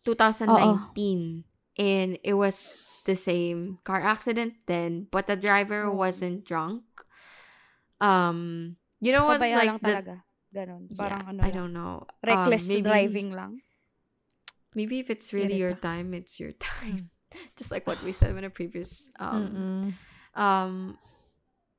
2019 0.04 1.48
and 1.78 2.18
it 2.24 2.34
was 2.36 2.78
the 3.06 3.16
same 3.16 3.78
car 3.84 4.00
accident 4.00 4.54
then 4.68 5.08
but 5.12 5.28
the 5.28 5.36
driver 5.36 5.90
Oh. 5.90 5.96
wasn't 5.96 6.46
drunk 6.46 6.84
um 8.02 8.76
you 9.02 9.12
know 9.12 9.26
what's 9.26 9.44
Pabaya 9.44 9.56
like 9.58 9.76
the 9.82 9.90
talaga. 9.94 10.16
Ganon. 10.54 10.86
yeah, 10.88 10.98
Parang 11.02 11.24
ano 11.34 11.40
I 11.42 11.50
lang. 11.50 11.56
don't 11.56 11.74
know 11.74 11.94
Um, 12.06 12.30
Reckless 12.30 12.70
maybe, 12.70 12.86
driving 12.86 13.30
lang. 13.34 13.54
maybe 14.78 15.00
if 15.02 15.10
it's 15.10 15.34
really 15.34 15.58
your 15.58 15.74
time 15.74 16.14
it's 16.14 16.40
your 16.40 16.54
time 16.62 17.10
just 17.58 17.72
like 17.74 17.86
what 17.90 17.98
we 18.06 18.12
said 18.14 18.34
in 18.38 18.44
a 18.46 18.54
previous 18.54 19.10
um 19.20 19.42
Mm-mm. 19.50 19.84
um 20.38 20.98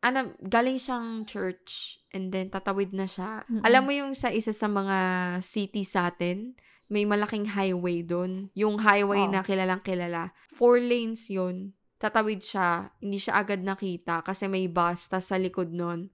ano, 0.04 0.36
galing 0.44 0.76
siyang 0.76 1.24
church 1.24 1.96
and 2.12 2.28
then 2.28 2.52
tatawid 2.52 2.92
na 2.92 3.08
siya. 3.08 3.40
Mm-mm. 3.48 3.64
Alam 3.64 3.88
mo 3.88 3.92
yung 3.96 4.12
sa 4.12 4.28
isa 4.28 4.52
sa 4.52 4.68
mga 4.68 4.98
city 5.40 5.80
sa 5.80 6.12
atin, 6.12 6.52
may 6.86 7.04
malaking 7.04 7.50
highway 7.50 8.00
doon. 8.00 8.52
Yung 8.52 8.78
highway 8.78 9.24
Oo. 9.24 9.32
na 9.32 9.40
kilalang 9.40 9.80
kilala. 9.80 10.30
Four 10.50 10.78
lanes 10.78 11.28
yun. 11.28 11.72
Tatawid 11.96 12.40
siya. 12.40 12.92
Hindi 12.98 13.16
siya 13.16 13.40
agad 13.40 13.60
nakita 13.60 14.20
kasi 14.20 14.46
may 14.46 14.68
bus. 14.68 15.08
Tas 15.08 15.28
sa 15.28 15.40
likod 15.40 15.72
nun, 15.72 16.12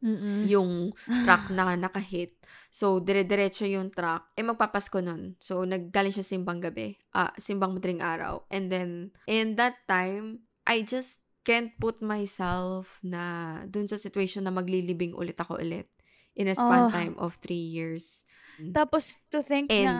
Mm-mm. 0.00 0.44
yung 0.44 0.92
truck 1.24 1.48
na 1.48 1.72
nakahit. 1.74 2.36
So, 2.68 3.00
dire-diretso 3.00 3.64
yung 3.64 3.88
truck. 3.88 4.32
Eh, 4.32 4.44
magpapasko 4.44 5.00
nun. 5.00 5.36
So, 5.36 5.64
naggaling 5.64 6.12
siya 6.12 6.24
simbang 6.26 6.60
gabi. 6.60 6.96
Ah, 7.10 7.32
simbang 7.36 7.74
madaling 7.74 8.00
araw. 8.00 8.44
And 8.48 8.68
then, 8.68 9.12
in 9.24 9.56
that 9.56 9.80
time, 9.84 10.44
I 10.64 10.84
just 10.84 11.20
can't 11.40 11.72
put 11.76 12.04
myself 12.04 13.00
na 13.00 13.22
dun 13.64 13.88
sa 13.88 13.96
situation 13.96 14.44
na 14.44 14.52
maglilibing 14.52 15.16
ulit 15.16 15.40
ako 15.40 15.56
ulit 15.56 15.88
in 16.36 16.46
a 16.46 16.54
Oh. 16.54 16.60
span 16.60 16.84
time 16.90 17.14
of 17.16 17.40
three 17.40 17.58
years. 17.58 18.22
Tapos 18.70 19.18
to 19.32 19.40
think 19.40 19.72
And- 19.72 19.84
na 19.84 19.94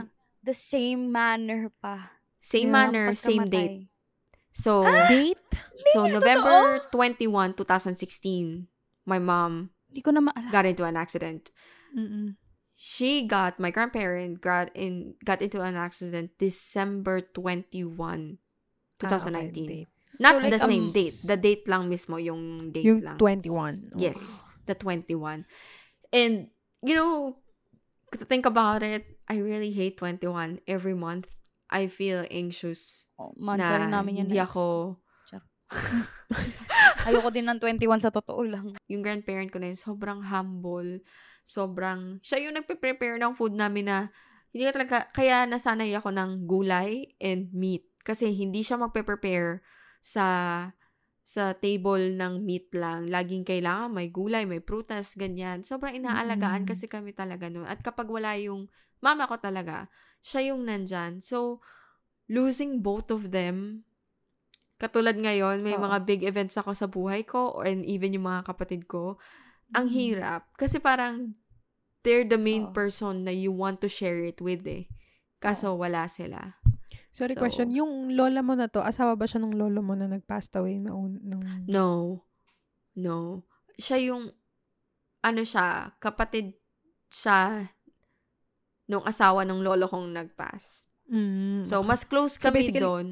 the 0.45 0.53
same 0.53 1.09
manner 1.09 1.73
pa. 1.81 2.13
Same 2.41 2.73
manner, 2.73 3.13
same 3.13 3.45
date. 3.45 3.89
So, 4.51 4.83
Date? 5.09 5.37
so 5.93 6.09
November 6.09 6.81
21, 6.91 7.53
2016, 7.55 8.67
my 9.05 9.21
mom 9.21 9.71
Hindi 9.89 10.01
ko 10.01 10.11
na 10.11 10.21
maalala. 10.25 10.51
got 10.51 10.65
into 10.67 10.85
an 10.85 10.97
accident. 10.97 11.53
Mm-mm. 11.93 12.37
she 12.81 13.29
got 13.29 13.61
my 13.61 13.69
grandparent 13.69 14.41
got 14.41 14.73
in 14.73 15.13
got 15.21 15.43
into 15.45 15.61
an 15.61 15.77
accident 15.77 16.33
December 16.41 17.21
21 17.21 18.41
Ah, 19.05 19.21
2019 19.21 19.53
okay, 19.53 19.69
date. 19.85 19.91
not 20.17 20.33
So, 20.33 20.41
like, 20.41 20.53
the 20.55 20.63
same 20.65 20.85
um, 20.89 20.93
date 20.95 21.17
the 21.29 21.37
date 21.37 21.65
lang 21.69 21.83
mismo 21.93 22.17
yung 22.17 22.73
date 22.73 22.87
Yung 22.89 23.01
lang 23.05 23.19
21. 23.21 23.97
Okay. 23.97 24.09
yes 24.09 24.41
the 24.65 24.73
21 24.73 25.45
and 26.15 26.49
you 26.81 26.95
know 26.97 27.37
to 28.19 28.27
think 28.27 28.43
about 28.43 28.83
it 28.83 29.07
I 29.31 29.39
really 29.39 29.71
hate 29.71 29.95
21 29.99 30.59
every 30.67 30.95
month 30.95 31.31
I 31.71 31.87
feel 31.87 32.27
anxious 32.27 33.07
Oh, 33.15 33.31
rin 33.79 33.93
na 33.93 34.03
namin 34.03 34.13
yan. 34.17 34.21
hindi 34.27 34.39
na- 34.41 34.49
ako 34.49 34.99
Ayoko 37.07 37.31
din 37.31 37.47
ng 37.47 37.59
21 37.59 38.03
sa 38.03 38.11
totoo 38.11 38.43
lang. 38.43 38.75
yung 38.87 39.03
grandparent 39.03 39.49
ko 39.51 39.59
na 39.59 39.71
yun, 39.73 39.79
sobrang 39.79 40.21
humble, 40.27 41.01
sobrang, 41.47 42.19
siya 42.21 42.43
yung 42.45 42.59
nagpe-prepare 42.59 43.17
ng 43.19 43.33
food 43.33 43.55
namin 43.55 43.87
na, 43.89 43.99
hindi 44.51 44.67
ka 44.67 44.75
talaga, 44.75 44.97
kaya 45.15 45.47
nasanay 45.47 45.95
ako 45.95 46.11
ng 46.11 46.31
gulay 46.45 47.15
and 47.23 47.55
meat. 47.55 47.87
Kasi 48.03 48.35
hindi 48.35 48.67
siya 48.67 48.77
magpe-prepare 48.77 49.63
sa, 50.03 50.25
sa 51.31 51.55
table 51.55 52.19
ng 52.19 52.43
meat 52.43 52.75
lang. 52.75 53.07
Laging 53.07 53.47
kailangan 53.47 53.95
may 53.95 54.11
gulay, 54.11 54.43
may 54.51 54.59
prutas, 54.59 55.15
ganyan. 55.15 55.63
Sobrang 55.63 55.95
inaalagaan 55.95 56.67
Mm. 56.67 56.69
kasi 56.75 56.91
kami 56.91 57.15
talaga 57.15 57.47
noon. 57.47 57.71
At 57.71 57.87
kapag 57.87 58.11
wala 58.11 58.35
yung 58.35 58.67
mama 58.99 59.31
ko 59.31 59.39
talaga, 59.39 59.87
siya 60.19 60.51
yung 60.51 60.67
nandyan. 60.67 61.23
So, 61.23 61.63
losing 62.27 62.83
both 62.83 63.15
of 63.15 63.31
them, 63.31 63.87
katulad 64.83 65.15
ngayon, 65.23 65.63
may 65.63 65.79
Oo. 65.79 65.87
mga 65.87 65.99
big 66.03 66.27
events 66.27 66.59
ako 66.59 66.75
sa 66.75 66.91
buhay 66.91 67.23
ko 67.23 67.63
and 67.63 67.87
even 67.87 68.11
yung 68.11 68.27
mga 68.27 68.51
kapatid 68.51 68.91
ko, 68.91 69.15
ang 69.71 69.87
Mm. 69.87 69.95
hirap. 69.95 70.51
Kasi 70.59 70.83
parang, 70.83 71.39
they're 72.03 72.27
the 72.27 72.43
main 72.43 72.67
Oo. 72.67 72.75
person 72.75 73.23
na 73.23 73.31
you 73.31 73.55
want 73.55 73.79
to 73.79 73.87
share 73.87 74.19
it 74.19 74.43
with 74.43 74.67
eh. 74.67 74.91
Kaso 75.39 75.79
wala 75.79 76.11
sila. 76.11 76.59
Sorry, 77.11 77.35
So- 77.35 77.41
question. 77.41 77.69
Yung 77.71 78.15
lola 78.15 78.41
mo 78.41 78.55
na 78.55 78.67
to, 78.67 78.81
asawa 78.81 79.15
ba 79.15 79.27
siya 79.27 79.43
ng 79.43 79.53
lolo 79.53 79.81
mo 79.81 79.95
na 79.95 80.07
nag-passed 80.07 80.55
away 80.55 80.79
na 80.79 80.95
un- 80.95 81.19
nung... 81.21 81.43
No. 81.67 82.23
No. 82.95 83.43
Siya 83.75 83.99
yung, 84.01 84.31
ano 85.21 85.41
siya, 85.43 85.95
kapatid 85.99 86.55
siya 87.09 87.67
nung 88.87 89.03
asawa 89.03 89.43
ng 89.43 89.59
lolo 89.59 89.87
kong 89.87 90.11
nag-pass. 90.13 90.87
Mm, 91.11 91.67
So, 91.67 91.83
mas 91.83 92.07
close 92.07 92.39
So, 92.39 92.47
kami 92.47 92.63
basically- 92.63 92.83
doon. 92.83 93.09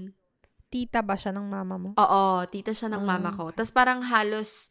tita 0.69 1.01
ba 1.01 1.17
siya 1.17 1.33
ng 1.33 1.49
mama 1.49 1.75
mo? 1.77 1.91
Oo, 1.97 2.45
tita 2.47 2.71
siya 2.71 2.87
ng 2.89 3.03
mama 3.03 3.33
Ah, 3.33 3.35
ko. 3.35 3.51
Tapos 3.51 3.73
parang 3.73 4.05
halos, 4.05 4.69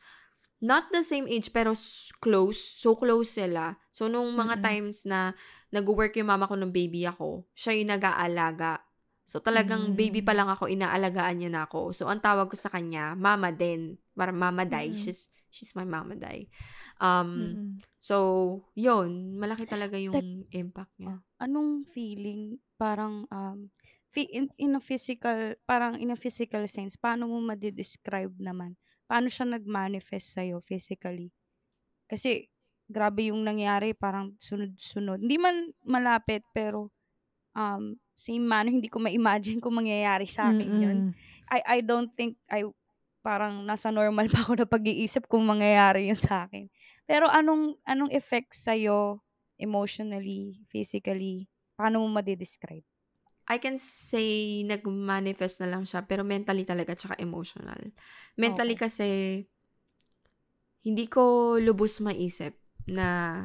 not 0.59 0.87
the 0.93 1.01
same 1.01 1.25
age, 1.25 1.49
pero 1.49 1.73
close. 2.19 2.55
So, 2.79 2.93
close 2.93 3.33
sila. 3.33 3.75
So, 3.89 4.07
nung 4.07 4.31
mga 4.31 4.55
Mm-mm. 4.55 4.63
times 4.63 4.97
na 5.03 5.33
nag-work 5.67 6.15
yung 6.15 6.29
mama 6.29 6.45
ko 6.45 6.55
nung 6.55 6.71
baby 6.71 7.03
ako, 7.03 7.43
siya 7.51 7.75
yung 7.75 7.91
nag-aalaga. 7.91 8.86
So, 9.27 9.43
talagang 9.43 9.91
Mm. 9.91 9.95
baby 9.99 10.23
pa 10.23 10.31
lang 10.31 10.47
ako, 10.47 10.71
inaalagaan 10.71 11.43
niya 11.43 11.51
na 11.51 11.61
ako. 11.67 11.91
So, 11.91 12.07
ang 12.07 12.23
tawag 12.23 12.47
ko 12.47 12.55
sa 12.55 12.71
kanya, 12.71 13.11
mama 13.11 13.51
din. 13.51 13.99
Mama 14.15 14.63
day. 14.63 14.95
Mm-mm. 14.95 15.03
She's, 15.03 15.27
she's 15.51 15.75
my 15.75 15.83
mama 15.83 16.15
day. 16.15 16.47
Um, 17.03 17.59
Mm-mm. 17.59 17.83
so, 17.99 18.15
yun. 18.71 19.35
Malaki 19.35 19.67
talaga 19.67 19.99
yung 19.99 20.47
impact 20.55 20.95
niya. 20.95 21.19
Anong 21.43 21.83
feeling 21.83 22.57
parang 22.79 23.27
um 23.29 23.69
in, 24.17 24.49
in 24.57 24.73
a 24.73 24.81
physical 24.81 25.53
parang 25.69 26.01
in 26.01 26.09
a 26.09 26.17
physical 26.17 26.65
sense 26.65 26.97
paano 26.97 27.29
mo 27.29 27.37
ma-describe 27.37 28.33
naman? 28.41 28.73
Paano 29.05 29.29
siya 29.29 29.45
nag-manifest 29.45 30.33
sa 30.33 30.41
physically? 30.57 31.29
Kasi 32.09 32.49
grabe 32.89 33.29
yung 33.29 33.45
nangyari 33.45 33.93
parang 33.93 34.33
sunod-sunod. 34.41 35.21
Hindi 35.21 35.37
man 35.37 35.69
malapit 35.85 36.41
pero 36.55 36.89
um 37.53 37.93
same 38.17 38.41
manner 38.41 38.73
hindi 38.73 38.89
ko 38.89 38.97
ma-imagine 38.97 39.61
kung 39.61 39.77
mangyayari 39.77 40.25
sa 40.25 40.49
akin 40.49 40.71
yun. 40.81 40.97
Mm-mm. 41.05 41.13
I 41.53 41.77
I 41.77 41.85
don't 41.85 42.09
think 42.17 42.41
I 42.49 42.65
parang 43.21 43.61
nasa 43.69 43.93
normal 43.93 44.25
pa 44.33 44.41
ako 44.41 44.57
na 44.57 44.65
pag-iisip 44.65 45.29
kung 45.29 45.45
mangyayari 45.45 46.09
yun 46.09 46.17
sa 46.17 46.49
akin. 46.49 46.65
Pero 47.05 47.29
anong 47.29 47.77
anong 47.85 48.09
effects 48.09 48.65
sa 48.65 48.73
emotionally, 49.61 50.65
physically? 50.73 51.45
Paano 51.77 52.01
mo 52.01 52.09
ma-describe? 52.09 52.85
I 53.47 53.57
can 53.63 53.79
say 53.79 54.59
nag-manifest 54.67 55.63
na 55.63 55.71
lang 55.71 55.87
siya, 55.87 56.03
pero 56.03 56.27
mentally 56.27 56.67
talaga, 56.67 56.97
tsaka 56.97 57.15
emotional. 57.21 57.79
Mentally 58.35 58.75
Okay. 58.75 58.83
kasi, 58.83 59.07
hindi 60.83 61.05
ko 61.07 61.55
lubos 61.55 62.03
maisip 62.03 62.59
na 62.91 63.39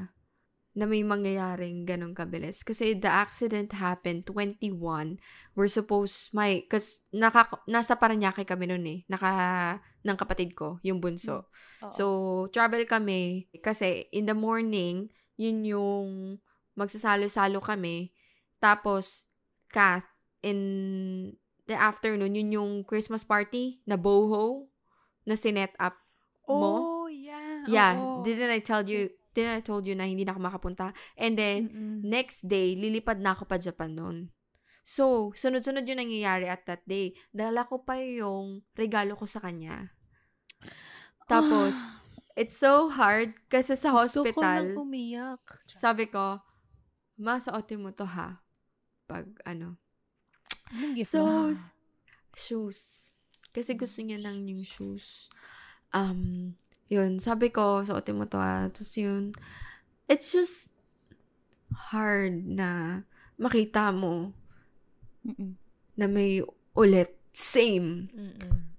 na 0.73 0.89
may 0.89 1.05
mangyayaring 1.05 1.85
ganong 1.85 2.17
kabilis. 2.17 2.65
Kasi 2.65 2.97
the 2.97 3.09
accident 3.09 3.77
happened 3.77 4.25
21. 4.25 5.21
We're 5.53 5.69
supposed, 5.69 6.33
may, 6.33 6.65
kasi 6.65 7.05
naka, 7.13 7.61
nasa 7.69 8.01
Paranaque 8.01 8.49
kami 8.49 8.73
noon 8.73 8.87
eh. 8.89 8.99
Naka, 9.05 9.31
ng 10.01 10.17
kapatid 10.17 10.57
ko, 10.57 10.81
yung 10.81 10.99
bunso. 10.99 11.53
Oo. 11.85 11.93
So, 11.93 12.05
travel 12.57 12.89
kami. 12.89 13.53
Kasi 13.61 14.09
in 14.17 14.25
the 14.25 14.37
morning, 14.37 15.13
yun 15.37 15.61
yung 15.69 16.09
magsasalo-salo 16.73 17.61
kami. 17.61 18.17
Tapos, 18.57 19.29
Kath, 19.69 20.09
in 20.41 20.59
the 21.69 21.77
afternoon, 21.77 22.33
yun 22.33 22.51
yung 22.53 22.73
Christmas 22.85 23.25
party 23.25 23.81
na 23.85 24.01
boho 24.01 24.69
na 25.29 25.37
sinet 25.37 25.73
up 25.77 25.97
mo. 26.49 26.73
Oh, 26.81 27.07
yeah. 27.09 27.65
Yeah, 27.69 27.93
oo. 27.95 28.25
didn't 28.27 28.51
I 28.51 28.61
tell 28.61 28.83
you, 28.89 29.13
didn't 29.33 29.57
I 29.59 29.63
told 29.65 29.85
you 29.89 29.97
na 29.97 30.05
hindi 30.09 30.25
na 30.25 30.33
ako 30.37 30.41
makapunta? 30.41 30.93
And 31.17 31.37
then, 31.37 31.69
Mm-mm. 31.69 31.97
next 32.05 32.45
day, 32.47 32.77
lilipad 32.77 33.21
na 33.21 33.33
ako 33.33 33.49
pa 33.49 33.57
Japan 33.57 33.97
noon. 33.97 34.33
So, 34.83 35.31
sunod-sunod 35.33 35.87
yung 35.87 36.03
nangyayari 36.03 36.51
at 36.51 36.67
that 36.67 36.83
day. 36.85 37.15
Dala 37.31 37.63
ko 37.63 37.87
pa 37.87 37.97
yung 38.03 38.67
regalo 38.75 39.15
ko 39.15 39.25
sa 39.31 39.39
kanya. 39.39 39.95
Tapos, 41.31 41.79
it's 42.35 42.59
so 42.59 42.91
hard 42.91 43.33
kasi 43.47 43.79
sa 43.79 43.95
Gusto 43.95 44.27
ko 44.27 44.43
hospital, 44.43 44.75
nang 44.75 44.83
umiyak. 44.83 45.43
sabi 45.71 46.11
ko, 46.11 46.43
ma, 47.21 47.39
suotin 47.39 47.79
mo 47.81 47.95
to 47.95 48.05
ha. 48.05 48.43
Pag 49.07 49.31
ano. 49.47 49.79
So, 51.05 51.53
shoes. 52.35 53.13
Kasi 53.53 53.77
gusto 53.77 54.01
niya 54.01 54.19
ng 54.19 54.49
yung 54.49 54.65
shoes. 54.65 55.29
Um, 55.93 56.57
yun, 56.93 57.17
sabi 57.17 57.49
ko, 57.49 57.81
suotin 57.81 58.21
mo 58.21 58.29
to 58.29 58.37
ha. 58.37 58.69
Tapos 58.69 58.93
yun, 59.01 59.33
it's 60.13 60.37
just 60.37 60.69
hard 61.73 62.45
na 62.45 63.01
makita 63.41 63.89
mo 63.97 64.37
Mm-mm. 65.25 65.57
na 65.97 66.05
may 66.05 66.45
ulit, 66.77 67.17
same, 67.33 68.13
Mm-mm. 68.13 68.77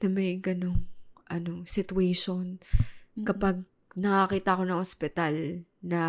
na 0.00 0.08
may 0.08 0.40
ganong, 0.40 0.88
ano, 1.28 1.68
situation. 1.68 2.56
Mm-mm. 2.56 3.28
Kapag 3.28 3.60
nakakita 3.92 4.56
ko 4.56 4.62
ng 4.64 4.80
ospital 4.80 5.34
na, 5.84 6.02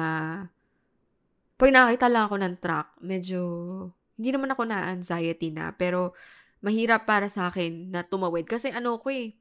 pag 1.60 1.70
nakakita 1.76 2.08
lang 2.08 2.24
ako 2.32 2.36
ng 2.40 2.56
truck, 2.64 2.88
medyo, 3.04 3.42
hindi 4.16 4.32
naman 4.32 4.56
ako 4.56 4.64
na 4.72 4.88
anxiety 4.88 5.52
na, 5.52 5.76
pero 5.76 6.16
mahirap 6.64 7.04
para 7.04 7.28
sa 7.28 7.52
akin 7.52 7.92
na 7.92 8.08
tumawid. 8.08 8.48
Kasi 8.48 8.72
ano 8.72 9.04
ko 9.04 9.12
eh, 9.12 9.36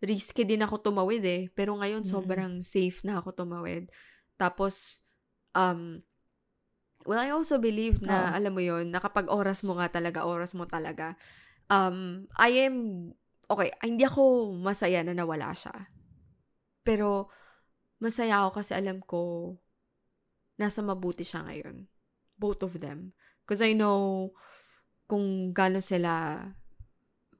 risky 0.00 0.48
din 0.48 0.64
ako 0.64 0.80
tumawid 0.80 1.24
eh. 1.24 1.42
Pero 1.52 1.76
ngayon, 1.76 2.02
Mm. 2.04 2.10
sobrang 2.10 2.52
safe 2.64 3.04
na 3.04 3.20
ako 3.20 3.36
tumawid. 3.36 3.92
Tapos, 4.40 5.04
um, 5.52 6.00
well, 7.04 7.20
I 7.20 7.32
also 7.32 7.60
believe 7.60 8.00
na, 8.00 8.32
Oo. 8.32 8.36
alam 8.36 8.52
mo 8.56 8.60
yon 8.64 8.88
na 8.92 9.00
kapag 9.00 9.28
oras 9.28 9.60
mo 9.64 9.76
nga 9.76 9.88
talaga, 9.92 10.24
oras 10.24 10.56
mo 10.56 10.64
talaga. 10.64 11.16
Um, 11.70 12.26
I 12.40 12.66
am, 12.68 12.76
okay, 13.46 13.70
hindi 13.84 14.04
ako 14.08 14.52
masaya 14.56 15.04
na 15.04 15.12
nawala 15.12 15.52
siya. 15.52 15.92
Pero, 16.82 17.28
masaya 18.00 18.44
ako 18.44 18.50
kasi 18.64 18.72
alam 18.72 19.04
ko, 19.04 19.54
nasa 20.56 20.80
mabuti 20.84 21.24
siya 21.24 21.44
ngayon. 21.44 21.88
Both 22.40 22.64
of 22.64 22.80
them. 22.80 23.12
Because 23.44 23.60
I 23.60 23.76
know 23.76 24.32
kung 25.08 25.52
gaano 25.52 25.80
sila, 25.84 26.40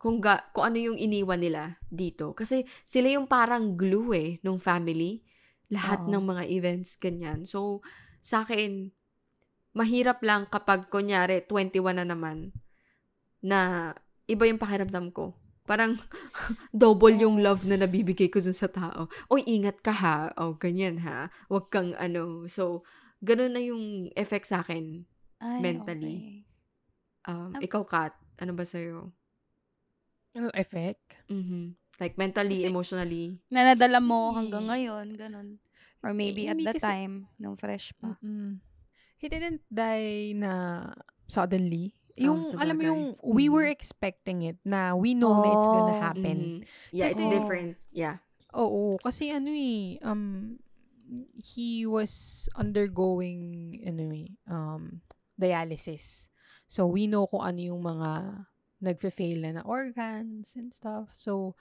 kung, 0.00 0.16
ga, 0.16 0.49
kung 0.57 0.73
ano 0.73 0.80
yung 0.80 0.97
iniwan 0.97 1.45
nila 1.45 1.76
dito. 1.92 2.33
Kasi 2.33 2.64
sila 2.88 3.12
yung 3.12 3.28
parang 3.28 3.76
glue 3.76 4.16
eh, 4.16 4.30
nung 4.40 4.57
family. 4.57 5.21
Lahat 5.69 6.09
Oo. 6.09 6.11
ng 6.11 6.25
mga 6.25 6.45
events, 6.49 6.97
ganyan. 6.97 7.45
So, 7.45 7.85
sa 8.25 8.42
akin, 8.42 8.97
mahirap 9.76 10.25
lang 10.25 10.49
kapag, 10.49 10.88
kunyari, 10.88 11.45
21 11.45 12.00
na 12.00 12.08
naman, 12.08 12.56
na 13.45 13.93
iba 14.25 14.49
yung 14.49 14.56
pakiramdam 14.58 15.13
ko. 15.13 15.36
Parang 15.69 15.95
double 16.75 17.21
yung 17.21 17.39
love 17.45 17.69
na 17.69 17.76
nabibigay 17.76 18.32
ko 18.32 18.41
dun 18.41 18.56
sa 18.56 18.73
tao. 18.73 19.06
Oy, 19.28 19.45
ingat 19.47 19.84
ka 19.84 19.93
ha. 19.93 20.32
O, 20.41 20.56
ganyan 20.56 21.04
ha. 21.04 21.28
Huwag 21.52 21.69
kang 21.69 21.93
ano. 22.00 22.49
So, 22.49 22.82
ganun 23.21 23.52
na 23.52 23.63
yung 23.63 24.08
effect 24.17 24.49
sa 24.49 24.65
akin. 24.65 25.04
Ay, 25.39 25.60
mentally. 25.60 26.17
okay. 26.17 26.34
Um, 27.28 27.52
Um, 27.52 27.60
ikaw, 27.60 27.84
Kat, 27.84 28.17
ano 28.41 28.56
ba 28.56 28.65
sa'yo? 28.65 29.13
Ano 30.32 30.49
effect? 30.54 31.19
Mhm. 31.26 31.75
Like, 32.00 32.16
mentally, 32.16 32.64
Kasi- 32.64 32.71
emotionally. 32.71 33.26
Na 33.52 33.66
nadala 33.66 34.00
mo 34.00 34.32
Eh. 34.32 34.34
hanggang 34.40 34.64
ngayon, 34.66 35.06
ganun. 35.14 35.49
Or 36.00 36.16
maybe 36.16 36.49
at 36.49 36.56
hindi 36.56 36.64
the 36.64 36.80
kasi- 36.80 36.86
time, 36.86 37.28
nung 37.36 37.60
fresh 37.60 37.93
pa. 37.95 38.16
Mm-mm. 38.16 38.56
He 39.21 39.28
didn't 39.28 39.60
die 39.69 40.32
na 40.32 40.80
suddenly. 41.28 41.93
Oh, 42.16 42.25
Yung, 42.25 42.40
sa 42.40 42.56
alam 42.64 42.76
mo 42.76 42.84
yung, 42.84 43.02
we 43.21 43.52
were 43.52 43.69
expecting 43.69 44.40
it 44.43 44.56
na 44.64 44.97
we 44.97 45.12
know 45.12 45.45
na 45.45 45.52
it's 45.52 45.69
gonna 45.69 45.93
Oh, 45.93 46.00
happen. 46.00 46.38
Mhm. 46.64 46.69
Yeah, 46.90 47.12
it's 47.12 47.21
Kasi- 47.21 47.28
different. 47.30 47.76
Yeah. 47.93 48.25
Oo, 48.56 48.97
kasi 48.99 49.28
ano 49.30 49.52
eh, 49.52 50.00
um, 50.02 50.56
he 51.36 51.84
was 51.84 52.47
undergoing, 52.56 53.76
ano 53.84 54.02
eh, 54.10 54.30
um, 54.49 55.04
dialysis. 55.36 56.26
So, 56.64 56.86
we 56.86 57.06
know 57.06 57.26
kung 57.26 57.45
ano 57.45 57.60
yung 57.60 57.82
mga 57.82 58.10
nagfe-fail 58.80 59.40
na 59.40 59.60
na 59.60 59.62
organs 59.62 60.56
and 60.56 60.73
stuff. 60.73 61.12
So, 61.12 61.54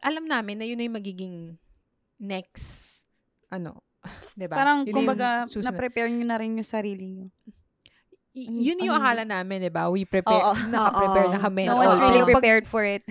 alam 0.00 0.24
namin 0.24 0.58
na 0.58 0.66
yun 0.66 0.78
na 0.78 0.86
yung 0.86 0.96
magiging 0.96 1.36
next, 2.16 3.02
ano, 3.50 3.82
'di 4.34 4.46
ba? 4.46 4.56
Parang, 4.56 4.78
Yun 4.82 4.90
na 4.90 4.96
kumbaga, 4.96 5.28
susunod. 5.50 5.74
na-prepare 5.74 6.08
nyo 6.08 6.24
na 6.24 6.38
rin 6.38 6.54
yung 6.54 6.66
sarili 6.66 7.06
nyo. 7.12 7.28
Y- 8.36 8.70
yun 8.72 8.84
yung 8.84 8.96
akala 8.96 9.24
namin, 9.24 9.60
'di 9.60 9.72
ba? 9.72 9.90
We 9.90 10.06
prepare, 10.06 10.38
Oo. 10.40 10.54
naka-prepare 10.72 11.28
na 11.34 11.38
Oo. 11.38 11.44
kami. 11.44 11.62
No 11.66 11.76
one's 11.76 11.98
all- 11.98 12.02
really 12.06 12.22
pag- 12.22 12.36
prepared 12.38 12.66
for 12.66 12.86
it. 12.86 13.02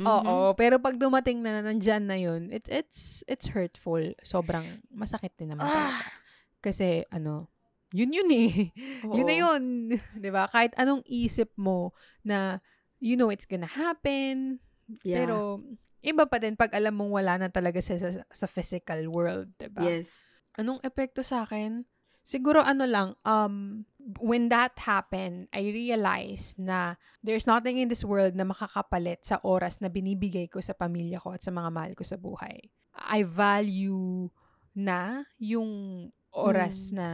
Mhm. 0.00 0.08
Oo, 0.08 0.56
pero 0.56 0.80
pag 0.80 0.96
dumating 0.96 1.44
na 1.44 1.60
nandyan 1.60 2.08
na 2.08 2.16
yun, 2.16 2.48
it, 2.48 2.64
it's 2.72 3.20
it's 3.28 3.52
hurtful. 3.52 4.00
Sobrang 4.24 4.64
masakit 4.88 5.36
din 5.36 5.52
naman 5.52 5.68
Ah. 5.68 5.92
Kasi 6.58 7.04
ano, 7.12 7.52
yun 7.92 8.08
yun 8.08 8.30
eh. 8.32 8.72
Yun 9.16 9.26
na 9.28 9.36
Oo. 9.36 9.40
yun. 9.44 9.64
ba? 10.32 10.48
Kahit 10.48 10.72
anong 10.80 11.04
isip 11.04 11.52
mo 11.60 11.92
na 12.24 12.64
you 13.00 13.16
know 13.16 13.32
it's 13.32 13.48
gonna 13.48 13.68
happen, 13.68 14.60
Yeah. 15.02 15.26
pero 15.26 15.64
iba 16.00 16.24
pa 16.26 16.36
din 16.38 16.54
pag 16.54 16.72
alam 16.72 16.96
mong 16.96 17.12
wala 17.12 17.32
na 17.38 17.48
talaga 17.48 17.78
sa, 17.80 17.96
sa, 17.98 18.10
sa 18.24 18.46
physical 18.46 19.00
world, 19.08 19.50
'di 19.56 19.68
ba? 19.72 19.82
yes. 19.84 20.22
Anong 20.54 20.78
epekto 20.82 21.24
sa 21.24 21.42
akin? 21.46 21.84
Siguro 22.20 22.60
ano 22.60 22.84
lang, 22.84 23.16
um, 23.24 23.82
when 24.20 24.52
that 24.52 24.76
happened, 24.76 25.48
I 25.56 25.72
realized 25.72 26.60
na 26.60 27.00
there's 27.24 27.48
nothing 27.48 27.80
in 27.80 27.88
this 27.88 28.04
world 28.04 28.36
na 28.36 28.44
makakapalit 28.44 29.24
sa 29.24 29.40
oras 29.40 29.80
na 29.80 29.88
binibigay 29.88 30.46
ko 30.46 30.60
sa 30.60 30.76
pamilya 30.76 31.16
ko 31.16 31.32
at 31.32 31.40
sa 31.42 31.48
mga 31.50 31.70
mahal 31.72 31.92
ko 31.96 32.04
sa 32.04 32.20
buhay. 32.20 32.60
I 33.08 33.24
value 33.24 34.28
na 34.76 35.24
yung 35.40 35.70
oras 36.30 36.92
Mm. 36.92 36.96
na 37.00 37.08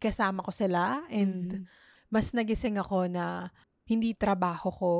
kasama 0.00 0.40
ko 0.42 0.50
sila 0.50 1.04
and 1.12 1.62
Mhm. 1.62 1.64
mas 2.08 2.32
nagising 2.32 2.80
ako 2.80 3.06
na 3.06 3.52
hindi 3.84 4.16
trabaho 4.16 4.68
ko 4.72 4.94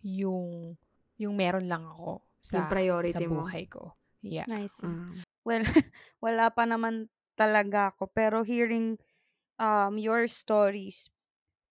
yung 0.00 0.74
yung 1.20 1.36
meron 1.36 1.68
lang 1.68 1.84
ako 1.84 2.24
sa, 2.40 2.64
Yung 2.64 2.72
priority 2.72 3.12
sa 3.12 3.28
mo. 3.28 3.44
buhay 3.44 3.68
ko. 3.68 3.92
Yeah. 4.24 4.48
Nice. 4.48 4.80
Um, 4.80 5.20
Well, 5.44 5.64
wala 6.24 6.48
pa 6.52 6.64
naman 6.64 7.08
talaga 7.36 7.92
ako. 7.92 8.08
Pero 8.12 8.40
hearing 8.44 8.96
um, 9.60 9.96
your 10.00 10.24
stories, 10.28 11.12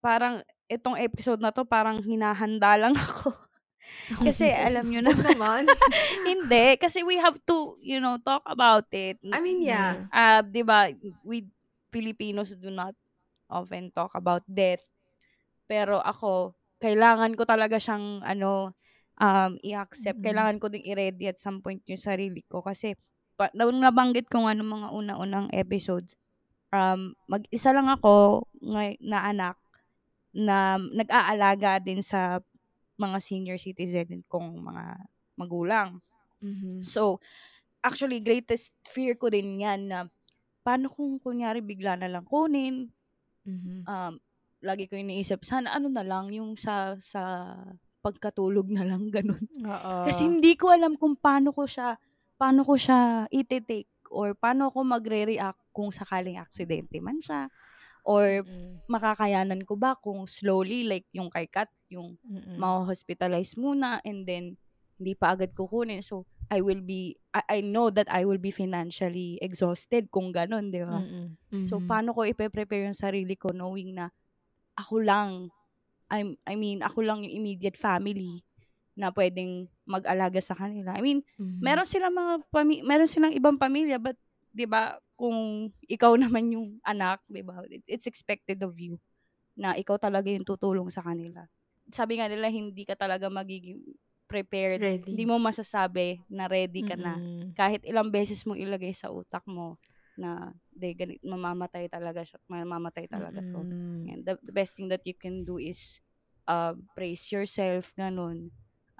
parang 0.02 0.42
itong 0.70 0.98
episode 0.98 1.42
na 1.42 1.50
to, 1.50 1.66
parang 1.66 2.02
hinahanda 2.02 2.78
lang 2.86 2.94
ako. 2.94 3.34
kasi 4.26 4.46
alam 4.50 4.86
nyo 4.86 5.02
na, 5.02 5.14
naman. 5.14 5.66
hindi. 6.22 6.78
Kasi 6.78 7.02
we 7.02 7.18
have 7.18 7.38
to, 7.46 7.74
you 7.82 7.98
know, 7.98 8.18
talk 8.22 8.42
about 8.46 8.86
it. 8.94 9.18
I 9.34 9.42
mean, 9.42 9.62
yeah. 9.66 10.06
uh, 10.14 10.42
di 10.46 10.62
ba, 10.62 10.90
we 11.26 11.50
Filipinos 11.90 12.54
do 12.54 12.70
not 12.70 12.94
often 13.50 13.90
talk 13.90 14.14
about 14.14 14.46
death. 14.46 14.82
Pero 15.66 15.98
ako, 16.02 16.54
kailangan 16.80 17.36
ko 17.36 17.44
talaga 17.44 17.76
siyang, 17.76 18.24
ano, 18.24 18.72
um, 19.20 19.52
i-accept. 19.60 20.18
Mm. 20.20 20.24
Kailangan 20.26 20.56
ko 20.60 20.66
ding 20.72 20.84
i-ready 20.88 21.28
at 21.30 21.38
some 21.38 21.60
point 21.60 21.84
yung 21.86 22.00
sarili 22.00 22.42
ko. 22.48 22.64
Kasi, 22.64 22.96
pa, 23.36 23.52
nung 23.52 23.78
nabanggit 23.80 24.26
ko 24.32 24.44
nga 24.48 24.56
nung 24.56 24.72
mga 24.72 24.88
una-unang 24.96 25.48
episodes, 25.52 26.16
um, 26.72 27.12
mag-isa 27.28 27.70
lang 27.76 27.88
ako 27.92 28.46
na 29.00 29.20
anak 29.28 29.56
na 30.32 30.78
nag-aalaga 30.78 31.82
din 31.82 32.00
sa 32.04 32.40
mga 33.00 33.18
senior 33.20 33.58
citizen 33.58 34.22
kong 34.28 34.60
mga 34.62 34.84
magulang. 35.40 36.00
Mhm. 36.44 36.84
So, 36.84 37.18
actually, 37.84 38.20
greatest 38.24 38.76
fear 38.88 39.16
ko 39.16 39.28
din 39.32 39.60
yan 39.60 39.88
na 39.90 39.98
paano 40.64 40.88
kung 40.92 41.16
kunyari 41.20 41.60
bigla 41.64 41.96
na 41.96 42.08
lang 42.12 42.24
kunin, 42.28 42.92
Mhm. 43.48 43.84
um, 43.88 44.14
lagi 44.60 44.86
ko 44.86 44.96
iniisip, 44.96 45.44
sana 45.44 45.72
ano 45.72 45.88
na 45.88 46.04
lang, 46.04 46.28
yung 46.32 46.56
sa, 46.56 46.96
sa 47.00 47.52
pagkatulog 48.04 48.68
na 48.68 48.84
lang, 48.84 49.08
ganun. 49.16 49.40
Oo. 49.64 49.94
Kasi 50.08 50.28
hindi 50.28 50.56
ko 50.56 50.72
alam 50.72 50.96
kung 50.96 51.16
paano 51.16 51.52
ko 51.52 51.64
siya, 51.64 51.96
paano 52.40 52.64
ko 52.64 52.76
siya 52.76 53.28
iti-take 53.28 53.88
or 54.10 54.32
paano 54.34 54.72
ako 54.72 54.82
magre-react 54.82 55.60
kung 55.70 55.92
sakaling 55.92 56.40
aksidente 56.40 56.98
man 56.98 57.20
siya 57.22 57.46
or 58.02 58.42
Mm. 58.42 58.80
makakayanan 58.88 59.60
ko 59.68 59.76
ba 59.76 59.92
kung 59.94 60.24
slowly 60.24 60.88
like 60.88 61.04
yung 61.12 61.28
kay 61.30 61.44
Kat 61.46 61.68
yung 61.92 62.16
Mm-mm. 62.24 62.56
ma-hospitalize 62.56 63.54
muna 63.60 64.00
and 64.02 64.24
then 64.24 64.56
hindi 64.98 65.12
pa 65.14 65.36
agad 65.36 65.52
kukunin 65.54 66.00
so 66.02 66.24
I 66.50 66.58
will 66.64 66.80
be 66.82 67.14
I, 67.30 67.42
I 67.46 67.58
know 67.62 67.92
that 67.94 68.10
I 68.10 68.26
will 68.26 68.40
be 68.40 68.50
financially 68.50 69.38
exhausted 69.38 70.10
kung 70.10 70.34
ganun, 70.34 70.74
di 70.74 70.82
ba? 70.82 70.98
Mm-mm. 70.98 71.68
So 71.70 71.78
paano 71.84 72.10
ko 72.10 72.26
ipe-prepare 72.26 72.90
yung 72.90 72.98
sarili 72.98 73.38
ko 73.38 73.54
knowing 73.54 73.94
na 73.94 74.10
ako 74.76 75.02
lang 75.02 75.50
I'm 76.10 76.34
I 76.42 76.58
mean 76.58 76.82
ako 76.82 77.06
lang 77.06 77.22
yung 77.22 77.34
immediate 77.42 77.78
family 77.78 78.42
na 78.98 79.14
pwedeng 79.14 79.70
mag-alaga 79.86 80.42
sa 80.42 80.52
kanila. 80.58 80.92
I 80.92 81.00
mean, 81.00 81.22
Mhm. 81.38 81.62
meron 81.62 81.86
silang 81.86 82.12
mga 82.12 82.32
pami- 82.50 82.82
meron 82.84 83.06
silang 83.08 83.32
ibang 83.32 83.56
pamilya 83.56 83.96
but 84.02 84.18
'di 84.50 84.66
ba 84.66 84.98
kung 85.14 85.70
ikaw 85.86 86.18
naman 86.22 86.50
yung 86.52 86.68
anak, 86.82 87.22
'di 87.30 87.42
ba? 87.46 87.62
it- 87.70 87.86
It's 87.86 88.10
expected 88.10 88.58
of 88.66 88.74
you 88.76 88.98
na 89.54 89.78
ikaw 89.78 89.96
talaga 89.96 90.28
yung 90.30 90.46
tutulong 90.46 90.90
sa 90.90 91.02
kanila. 91.04 91.46
Sabi 91.90 92.18
nga 92.18 92.26
nila 92.30 92.50
hindi 92.50 92.82
ka 92.86 92.94
talaga 92.98 93.30
magiging 93.30 93.82
prepared. 94.26 94.78
Ready. 94.82 95.10
Hindi 95.10 95.24
mo 95.26 95.38
masasabi 95.42 96.22
na 96.30 96.46
ready 96.46 96.82
ka 96.86 96.94
na 96.94 97.18
Mm-mm. 97.18 97.54
kahit 97.54 97.82
ilang 97.82 98.10
beses 98.10 98.42
mo 98.46 98.54
ilagay 98.54 98.94
sa 98.94 99.10
utak 99.10 99.42
mo 99.46 99.74
na 100.20 100.52
de 100.68 100.92
ganit 100.92 101.16
mamamatay 101.24 101.88
talaga 101.88 102.20
siya, 102.20 102.36
mamamatay 102.44 103.08
talaga 103.08 103.40
to. 103.40 103.64
Mm-mm. 103.64 104.04
And 104.12 104.20
the, 104.28 104.36
the 104.44 104.52
best 104.52 104.76
thing 104.76 104.92
that 104.92 105.08
you 105.08 105.16
can 105.16 105.48
do 105.48 105.56
is 105.56 106.04
uh, 106.44 106.76
praise 106.92 107.32
yourself, 107.32 107.96
ganun. 107.96 108.52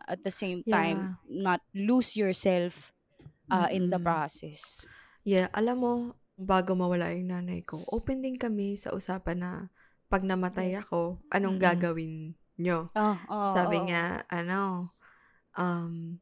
At 0.09 0.25
the 0.25 0.33
same 0.33 0.65
time, 0.65 1.21
not 1.29 1.61
lose 1.77 2.17
yourself 2.17 2.89
uh, 3.53 3.69
in 3.69 3.93
the 3.93 4.01
process. 4.01 4.89
Yeah, 5.29 5.53
alam 5.53 5.85
mo, 5.85 5.93
bago 6.41 6.73
mawala 6.73 7.13
yung 7.13 7.37
nanay 7.37 7.61
ko, 7.69 7.85
open 7.93 8.25
din 8.25 8.41
kami 8.41 8.81
sa 8.81 8.97
usapan 8.97 9.39
na 9.45 9.53
pag 10.09 10.25
namatay 10.25 10.73
ako, 10.81 11.21
anong 11.29 11.61
Mm-mm. 11.61 11.69
gagawin 11.69 12.15
nyo? 12.57 12.89
Oh, 12.97 13.17
oh, 13.29 13.53
Sabi 13.53 13.77
oh. 13.79 13.85
niya, 13.87 14.25
ano, 14.33 14.91
um, 15.55 16.17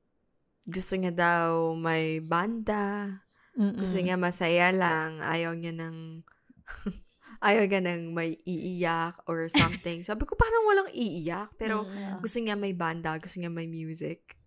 gusto 0.66 0.98
niya 0.98 1.14
daw 1.14 1.72
may 1.78 2.18
banda, 2.20 3.14
Mm-mm. 3.58 3.74
gusto 3.74 3.98
niya 3.98 4.14
masaya 4.14 4.70
lang, 4.70 5.18
ayaw 5.18 5.50
niya 5.58 5.74
ng, 5.74 6.22
ayaw 7.48 7.66
niya 7.66 7.82
ng 7.82 8.14
may 8.14 8.38
iiyak 8.46 9.18
or 9.26 9.50
something. 9.50 9.98
Sabi 10.06 10.22
ko, 10.22 10.38
parang 10.38 10.62
walang 10.70 10.90
iiyak, 10.94 11.50
pero 11.58 11.82
Mm-mm. 11.82 12.22
gusto 12.22 12.38
niya 12.38 12.54
may 12.54 12.70
banda, 12.70 13.18
gusto 13.18 13.42
niya 13.42 13.50
may 13.50 13.66
music 13.66 14.38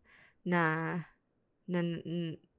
na 0.48 0.96
na, 1.68 1.80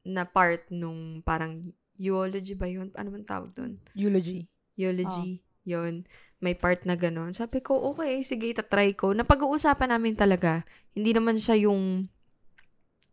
na 0.04 0.22
part 0.28 0.68
nung 0.68 1.24
parang 1.24 1.72
eulogy 2.00 2.56
ba 2.56 2.68
yun? 2.68 2.92
Ano 2.96 3.12
man 3.12 3.24
tawag 3.24 3.52
doon? 3.56 3.80
Eulogy. 3.96 4.48
Eulogy. 4.76 5.44
Yun. 5.62 6.08
May 6.42 6.58
part 6.58 6.82
na 6.88 6.98
ganon. 6.98 7.30
Sabi 7.36 7.62
ko, 7.62 7.78
okay, 7.94 8.18
sige, 8.26 8.50
tatry 8.50 8.98
ko. 8.98 9.14
Napag-uusapan 9.14 9.94
namin 9.94 10.18
talaga. 10.18 10.66
Hindi 10.96 11.14
naman 11.14 11.38
siya 11.38 11.70
yung 11.70 12.10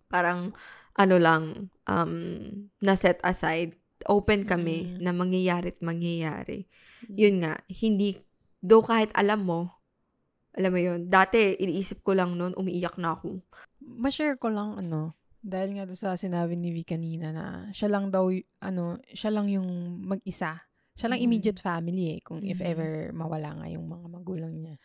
parang 0.10 0.58
ano 1.00 1.16
lang, 1.16 1.44
um, 1.88 2.14
na 2.84 2.94
set 2.94 3.24
aside. 3.24 3.74
Open 4.08 4.44
kami 4.44 4.96
Mm. 4.96 5.00
na 5.00 5.12
mangyayari 5.12 5.72
at 5.72 5.80
mangyayari. 5.80 6.68
Mm. 7.08 7.16
Yun 7.16 7.36
nga, 7.44 7.54
hindi, 7.72 8.20
though 8.60 8.84
kahit 8.84 9.12
alam 9.16 9.44
mo, 9.44 9.80
alam 10.56 10.72
mo 10.72 10.80
yun, 10.80 11.08
dati, 11.08 11.56
iniisip 11.56 12.04
ko 12.04 12.16
lang 12.16 12.36
noon, 12.36 12.52
umiiyak 12.56 13.00
na 13.00 13.16
ako. 13.16 13.40
Ma-share 13.80 14.36
ko 14.36 14.52
lang, 14.52 14.76
ano, 14.76 15.16
dahil 15.40 15.80
nga 15.80 15.88
doon 15.88 15.96
sa 15.96 16.20
sinabi 16.20 16.60
ni 16.60 16.76
V 16.76 16.84
kanina 16.84 17.32
na 17.32 17.46
siya 17.72 17.88
lang 17.88 18.12
daw, 18.12 18.28
ano, 18.60 19.00
siya 19.08 19.32
lang 19.32 19.48
yung 19.48 19.68
mag-isa. 20.04 20.68
Siya 21.00 21.16
lang 21.16 21.20
Mm. 21.24 21.26
immediate 21.32 21.60
family 21.64 22.06
eh, 22.16 22.20
kung 22.20 22.44
if 22.44 22.60
Mm. 22.60 22.68
ever 22.76 22.92
mawala 23.16 23.56
nga 23.56 23.68
yung 23.72 23.88
mga 23.88 24.08
magulang 24.12 24.56
niya. 24.60 24.76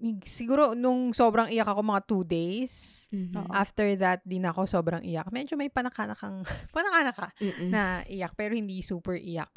Mig- 0.00 0.24
Siguro, 0.24 0.72
nung 0.72 1.12
sobrang 1.12 1.46
iyak 1.46 1.68
ako 1.68 1.80
mga 1.84 2.02
two 2.08 2.24
days, 2.24 3.04
Oo. 3.12 3.44
after 3.52 3.84
that, 4.00 4.24
din 4.24 4.42
ako 4.42 4.64
sobrang 4.64 5.04
iyak. 5.04 5.28
Medyo 5.28 5.60
may 5.60 5.68
panakanakang, 5.68 6.40
panakanaka 6.76 7.36
Mm-mm. 7.36 7.68
na 7.68 8.00
iyak, 8.08 8.32
pero 8.32 8.56
hindi 8.56 8.80
super 8.80 9.14
iyak. 9.14 9.52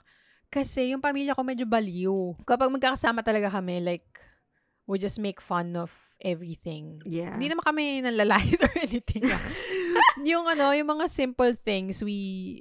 Kasi 0.51 0.93
yung 0.93 1.01
pamilya 1.01 1.34
ko 1.34 1.41
medyo 1.41 1.65
baliw. 1.65 2.38
Kapag 2.45 2.69
magkakasama 2.69 3.23
talaga 3.23 3.49
kami, 3.49 3.82
like, 3.82 4.06
we 4.86 4.99
just 4.99 5.17
make 5.17 5.39
fun 5.39 5.73
of 5.73 5.89
everything. 6.19 6.99
Yeah. 7.08 7.34
Hindi 7.39 7.49
naman 7.49 7.63
kami 7.63 8.03
nanlalait 8.03 8.60
or 8.67 8.73
anything. 8.77 9.23
yung 10.29 10.45
ano, 10.45 10.75
yung 10.75 10.88
mga 10.88 11.08
simple 11.08 11.56
things, 11.56 12.03
we 12.03 12.60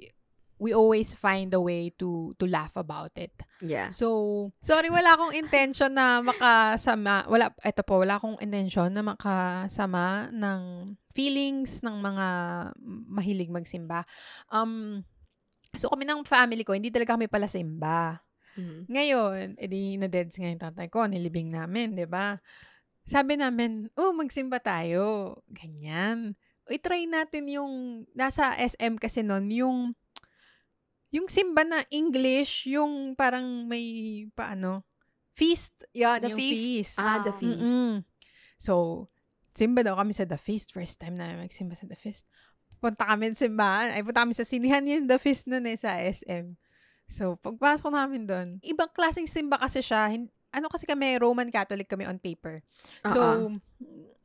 we 0.63 0.71
always 0.71 1.11
find 1.11 1.51
a 1.51 1.59
way 1.59 1.91
to 1.99 2.31
to 2.39 2.47
laugh 2.47 2.79
about 2.79 3.11
it. 3.19 3.35
Yeah. 3.59 3.91
So, 3.91 4.55
sorry, 4.63 4.87
wala 4.87 5.19
akong 5.19 5.35
intention 5.35 5.91
na 5.91 6.23
makasama, 6.23 7.27
wala, 7.27 7.51
eto 7.59 7.83
po, 7.83 7.99
wala 7.99 8.15
akong 8.15 8.39
intention 8.39 8.95
na 8.95 9.03
makasama 9.03 10.31
ng 10.31 10.95
feelings 11.11 11.83
ng 11.83 11.99
mga 11.99 12.27
mahilig 13.11 13.51
magsimba. 13.51 14.07
Um, 14.47 15.03
so 15.75 15.91
kami 15.91 16.07
ng 16.07 16.23
family 16.23 16.63
ko, 16.63 16.71
hindi 16.71 16.95
talaga 16.95 17.19
kami 17.19 17.27
pala 17.27 17.51
simba. 17.51 18.23
Mm. 18.55 18.87
Ngayon, 18.87 19.43
edi 19.59 19.99
na-deads 19.99 20.39
nga 20.39 20.47
yung 20.47 20.63
tatay 20.63 20.87
ko, 20.87 21.03
nilibing 21.03 21.51
namin, 21.51 21.97
di 21.97 22.07
ba? 22.07 22.39
Sabi 23.03 23.35
namin, 23.35 23.91
oh, 23.99 24.15
magsimba 24.15 24.63
tayo. 24.63 25.35
Ganyan. 25.51 26.39
I-try 26.71 27.03
natin 27.09 27.51
yung, 27.51 28.05
nasa 28.15 28.55
SM 28.55 28.95
kasi 28.95 29.25
nun, 29.25 29.51
yung, 29.51 29.97
yung 31.13 31.29
simba 31.29 31.61
na 31.61 31.85
English, 31.93 32.65
yung 32.73 33.13
parang 33.13 33.69
may, 33.69 33.85
paano, 34.33 34.81
feast. 35.37 35.73
Yan, 35.93 36.25
The 36.25 36.33
yung 36.33 36.39
feast. 36.41 36.57
feast. 36.57 36.95
Ah, 36.97 37.21
the 37.21 37.29
feast. 37.29 37.61
Mm-mm. 37.61 38.01
So, 38.57 39.05
simba 39.53 39.85
daw 39.85 39.93
kami 39.93 40.17
sa 40.17 40.25
The 40.25 40.41
Feast. 40.41 40.73
First 40.73 40.97
time 40.97 41.13
na 41.13 41.37
magsimba 41.37 41.77
sa 41.77 41.85
The 41.85 41.97
Feast. 41.97 42.25
Punta 42.81 43.05
kami 43.05 43.29
sa 43.37 43.45
simbahan. 43.45 43.93
Ay, 43.93 44.01
punta 44.01 44.25
kami 44.25 44.33
sa 44.33 44.45
sinihan 44.47 44.81
yung 44.89 45.05
The 45.05 45.21
Feast 45.21 45.45
nun 45.45 45.69
eh, 45.69 45.77
sa 45.77 46.01
SM. 46.01 46.57
So, 47.05 47.37
pagpasok 47.37 47.93
namin 47.93 48.25
doon, 48.25 48.47
ibang 48.65 48.89
klaseng 48.89 49.29
simba 49.29 49.61
kasi 49.61 49.85
siya. 49.85 50.09
Ano 50.53 50.65
kasi 50.69 50.89
kami, 50.89 51.17
Roman 51.21 51.49
Catholic 51.53 51.85
kami 51.85 52.09
on 52.09 52.17
paper. 52.17 52.65
So, 53.05 53.19
Oo. 53.21 53.61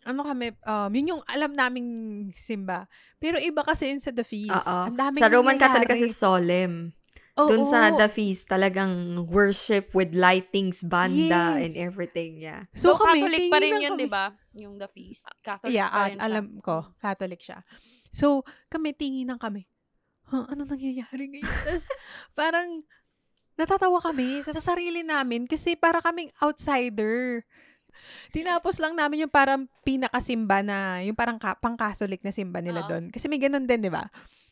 Ano 0.09 0.25
kami, 0.25 0.57
um, 0.65 0.89
yun 0.91 1.13
yung 1.13 1.23
alam 1.29 1.53
naming 1.53 1.91
simba. 2.33 2.89
Pero 3.21 3.37
iba 3.37 3.61
kasi 3.61 3.93
yun 3.93 4.01
sa 4.01 4.09
The 4.09 4.25
Feast. 4.25 4.65
Oo. 4.65 4.83
Ang 4.89 4.97
daming 4.97 5.21
Sa 5.21 5.29
Roman 5.29 5.61
Catholic 5.61 5.85
kasi 5.87 6.09
solemn. 6.09 6.97
Oo. 7.37 7.47
Doon 7.47 7.63
sa 7.63 7.93
The 7.93 8.09
Feast, 8.09 8.51
talagang 8.51 8.91
worship 9.29 9.95
with 9.95 10.11
lightings, 10.11 10.83
banda, 10.83 11.55
Yes. 11.55 11.63
and 11.63 11.73
everything. 11.79 12.41
Yeah. 12.41 12.67
So, 12.75 12.97
So, 12.97 13.05
kami, 13.05 13.23
Catholic 13.23 13.47
pa 13.47 13.59
rin 13.61 13.73
yun, 13.79 13.95
di 13.95 14.09
ba? 14.11 14.35
Yung 14.57 14.75
The 14.75 14.91
Feast. 14.91 15.29
Catholic 15.39 15.71
Yeah, 15.71 15.87
pa 15.87 15.99
at 16.01 16.09
rin 16.09 16.19
siya. 16.19 16.27
alam 16.27 16.47
ko, 16.59 16.77
Catholic 16.99 17.39
siya. 17.39 17.59
So, 18.11 18.43
kami 18.67 18.91
tinginan 18.91 19.39
kami. 19.39 19.69
Huh, 20.27 20.51
ano 20.51 20.67
nangyayari 20.67 21.31
ngayon? 21.31 21.47
Tapos, 21.69 21.87
parang, 22.35 22.83
natatawa 23.55 23.99
kami 23.99 24.43
sa 24.43 24.55
sarili 24.59 25.03
namin 25.03 25.47
kasi 25.47 25.75
para 25.75 25.99
kaming 25.99 26.31
outsider. 26.39 27.43
Tinapos 28.33 28.79
lang 28.83 28.95
namin 28.95 29.27
yung 29.27 29.33
parang 29.33 29.67
pinakasimba 29.83 30.61
na, 30.61 31.01
yung 31.05 31.17
parang 31.17 31.41
ka, 31.41 31.57
pang-Catholic 31.59 32.21
na 32.25 32.33
simba 32.33 32.61
nila 32.61 32.85
Oo. 32.85 32.89
doon. 32.91 33.05
Kasi 33.13 33.27
may 33.27 33.41
ganun 33.41 33.65
din, 33.65 33.85
di 33.85 33.93
ba? 33.93 34.07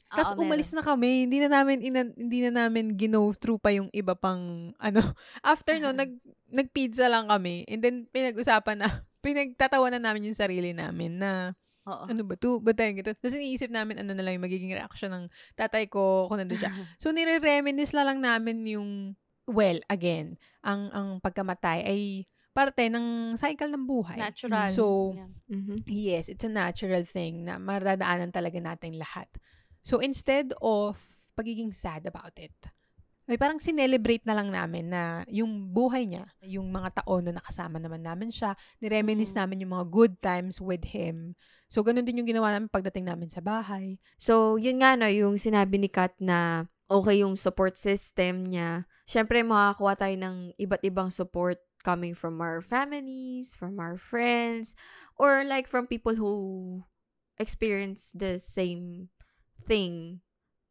Tapos 0.07 0.39
Oo, 0.39 0.47
umalis 0.47 0.71
na 0.71 0.87
kami. 0.87 1.27
Hindi 1.27 1.43
na 1.43 1.51
namin, 1.51 1.83
ina- 1.83 2.15
hindi 2.15 2.39
na 2.47 2.67
namin 2.67 2.95
gino 2.95 3.35
through 3.35 3.59
pa 3.59 3.75
yung 3.75 3.91
iba 3.91 4.15
pang, 4.15 4.71
ano. 4.79 5.01
After 5.43 5.75
no, 5.83 5.91
nag, 5.99 6.15
nag-pizza 6.51 7.11
lang 7.11 7.27
kami. 7.27 7.67
And 7.67 7.83
then, 7.83 7.97
pinag-usapan 8.15 8.87
na, 8.87 8.89
pinagtatawa 9.27 9.91
na 9.91 9.99
namin 9.99 10.31
yung 10.31 10.39
sarili 10.39 10.71
namin 10.71 11.19
na, 11.19 11.59
Oo. 11.87 12.07
ano 12.07 12.23
ba 12.23 12.35
to? 12.39 12.63
Ba 12.63 12.75
tayo 12.75 12.91
ganito? 12.95 13.15
Tapos 13.15 13.35
iniisip 13.35 13.71
namin 13.71 14.03
ano 14.03 14.11
na 14.11 14.23
lang 14.23 14.39
yung 14.39 14.47
magiging 14.47 14.75
reaction 14.75 15.11
ng 15.11 15.25
tatay 15.55 15.87
ko 15.87 16.27
kung 16.27 16.43
nandun 16.43 16.59
siya. 16.59 16.75
So, 16.99 17.15
nire-reminisce 17.15 17.95
na 17.95 18.07
lang 18.07 18.19
namin 18.23 18.67
yung, 18.67 19.15
well, 19.47 19.79
again, 19.87 20.35
ang 20.67 20.91
ang 20.91 21.09
pagkamatay 21.23 21.87
ay 21.87 22.27
parte 22.57 22.89
ng 22.89 23.37
cycle 23.37 23.69
ng 23.69 23.85
buhay. 23.85 24.17
Natural. 24.17 24.73
So, 24.73 25.13
Yeah. 25.13 25.29
Mhm. 25.53 25.85
yes, 25.85 26.33
it's 26.33 26.43
a 26.43 26.51
natural 26.51 27.05
thing 27.05 27.45
na 27.45 27.61
maradaanan 27.61 28.33
talaga 28.33 28.57
natin 28.57 28.97
lahat. 28.97 29.29
So, 29.85 30.01
instead 30.01 30.57
of 30.59 30.97
pagiging 31.37 31.77
sad 31.77 32.09
about 32.09 32.33
it, 32.41 32.57
ay 33.27 33.35
parang 33.37 33.59
sinelebrate 33.59 34.23
na 34.23 34.39
lang 34.39 34.49
namin 34.49 34.87
na 34.89 35.27
yung 35.27 35.69
buhay 35.69 36.07
niya, 36.07 36.31
yung 36.47 36.71
mga 36.71 37.03
taon 37.03 37.27
na 37.27 37.37
nakasama 37.37 37.77
naman 37.77 38.01
namin 38.01 38.31
siya, 38.31 38.55
nireminisce 38.79 39.35
Mm. 39.35 39.39
namin 39.43 39.63
yung 39.67 39.73
mga 39.75 39.87
good 39.91 40.15
times 40.23 40.57
with 40.63 40.95
him. 40.95 41.35
So, 41.67 41.83
ganun 41.83 42.07
din 42.07 42.23
yung 42.23 42.31
ginawa 42.31 42.55
namin 42.55 42.71
pagdating 42.71 43.05
namin 43.05 43.27
sa 43.27 43.43
bahay. 43.43 43.99
So, 44.15 44.57
yun 44.57 44.79
nga 44.79 44.95
no, 44.95 45.11
yung 45.11 45.35
sinabi 45.37 45.77
ni 45.77 45.91
Kat 45.91 46.15
na 46.23 46.71
okay 46.87 47.27
yung 47.27 47.35
support 47.35 47.75
system 47.75 48.47
niya. 48.47 48.87
Siyempre, 49.03 49.43
makakuha 49.43 49.99
tayo 49.99 50.15
ng 50.15 50.55
iba't 50.55 50.87
ibang 50.87 51.11
support 51.11 51.59
coming 51.87 52.19
from 52.19 52.43
our 52.43 52.59
families, 52.59 53.55
from 53.55 53.79
our 53.79 53.95
friends, 53.95 54.75
or 55.15 55.47
like 55.47 55.71
from 55.71 55.87
people 55.87 56.19
who 56.19 56.83
experience 57.39 58.11
the 58.11 58.43
same 58.43 59.15
thing 59.63 60.19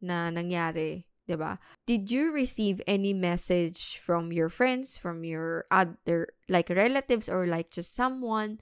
na 0.04 0.28
nangyari 0.28 1.08
'di 1.26 1.36
ba? 1.40 1.58
Did 1.90 2.12
you 2.14 2.30
receive 2.36 2.82
any 2.86 3.14
message 3.14 3.98
from 3.98 4.30
your 4.30 4.50
friends, 4.50 4.98
from 4.98 5.26
your 5.26 5.66
other 5.74 6.36
like 6.46 6.70
relatives 6.70 7.26
or 7.26 7.50
like 7.50 7.74
just 7.74 7.98
someone 7.98 8.62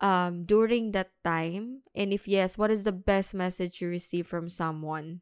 um 0.00 0.48
during 0.48 0.96
that 0.96 1.12
time? 1.20 1.84
And 1.92 2.12
if 2.12 2.24
yes, 2.24 2.56
what 2.56 2.72
is 2.72 2.88
the 2.88 2.96
best 2.96 3.36
message 3.36 3.84
you 3.84 3.92
received 3.92 4.28
from 4.28 4.48
someone 4.48 5.20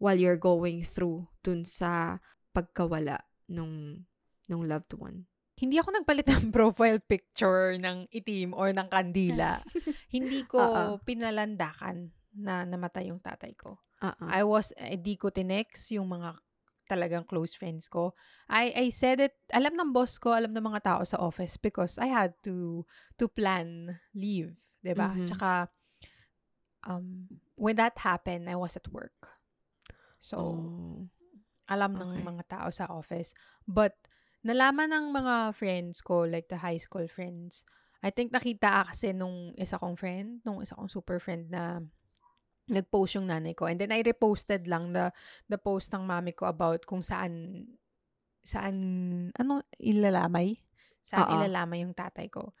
while 0.00 0.16
you're 0.16 0.40
going 0.40 0.80
through 0.80 1.28
dun 1.44 1.68
sa 1.68 2.20
pagkawala 2.56 3.20
nung 3.48 4.08
nung 4.48 4.64
loved 4.64 4.96
one? 4.96 5.28
Hindi 5.56 5.80
ako 5.80 5.88
nagpalit 5.96 6.28
ng 6.28 6.52
profile 6.56 7.00
picture 7.00 7.80
ng 7.80 8.04
itim 8.12 8.52
or 8.52 8.76
ng 8.76 8.88
kandila. 8.92 9.56
Hindi 10.14 10.44
ko 10.44 10.60
Oo. 10.60 11.00
pinalandakan 11.00 12.12
na 12.36 12.68
namatay 12.68 13.08
yung 13.08 13.20
tatay 13.24 13.56
ko. 13.56 13.80
Uh-uh. 14.04 14.28
I 14.28 14.44
was, 14.44 14.76
eh, 14.76 15.00
di 15.00 15.16
ko 15.16 15.32
tinex 15.32 15.96
yung 15.96 16.12
mga 16.12 16.36
talagang 16.86 17.24
close 17.26 17.56
friends 17.56 17.88
ko. 17.88 18.12
I, 18.46 18.70
I 18.76 18.86
said 18.92 19.18
it, 19.18 19.34
alam 19.50 19.74
ng 19.74 19.90
boss 19.96 20.20
ko, 20.20 20.36
alam 20.36 20.52
ng 20.52 20.62
mga 20.62 20.84
tao 20.84 21.02
sa 21.02 21.18
office 21.18 21.56
because 21.58 21.96
I 21.98 22.12
had 22.12 22.36
to 22.46 22.86
to 23.18 23.26
plan 23.26 23.98
leave, 24.14 24.54
'di 24.86 24.94
ba? 24.94 25.10
Mhm. 25.10 25.26
Tsaka, 25.26 25.66
um, 26.86 27.26
when 27.58 27.74
that 27.80 27.98
happened, 27.98 28.46
I 28.46 28.54
was 28.54 28.78
at 28.78 28.86
work. 28.94 29.34
So, 30.22 30.38
oh. 30.38 31.10
alam 31.66 31.98
ng 31.98 32.22
Okay. 32.22 32.22
mga 32.22 32.42
tao 32.46 32.68
sa 32.70 32.86
office. 32.86 33.34
But, 33.66 33.98
nalaman 34.46 34.94
ng 34.94 35.06
mga 35.10 35.34
friends 35.58 35.98
ko, 36.00 36.22
like 36.22 36.46
the 36.46 36.62
high 36.62 36.78
school 36.78 37.10
friends, 37.10 37.66
I 38.06 38.14
think 38.14 38.30
nakita 38.30 38.86
kasi 38.86 39.10
nung 39.10 39.50
isa 39.58 39.76
kong 39.82 39.98
friend, 39.98 40.40
nung 40.46 40.62
isa 40.62 40.78
kong 40.78 40.86
super 40.92 41.18
friend 41.18 41.50
na 41.50 41.82
nag-post 42.70 43.18
yung 43.18 43.30
nanay 43.30 43.54
ko. 43.54 43.66
And 43.70 43.78
then 43.78 43.94
I 43.94 44.02
reposted 44.02 44.66
lang 44.66 44.90
the, 44.94 45.10
the 45.50 45.58
post 45.58 45.94
ng 45.94 46.02
mami 46.02 46.34
ko 46.34 46.50
about 46.50 46.82
kung 46.86 47.02
saan, 47.02 47.62
saan, 48.42 48.76
ano, 49.38 49.62
ilalamay? 49.78 50.58
Saan 51.02 51.26
Oo. 51.26 51.30
ilalamay 51.30 51.82
yung 51.86 51.94
tatay 51.94 52.26
ko. 52.30 52.54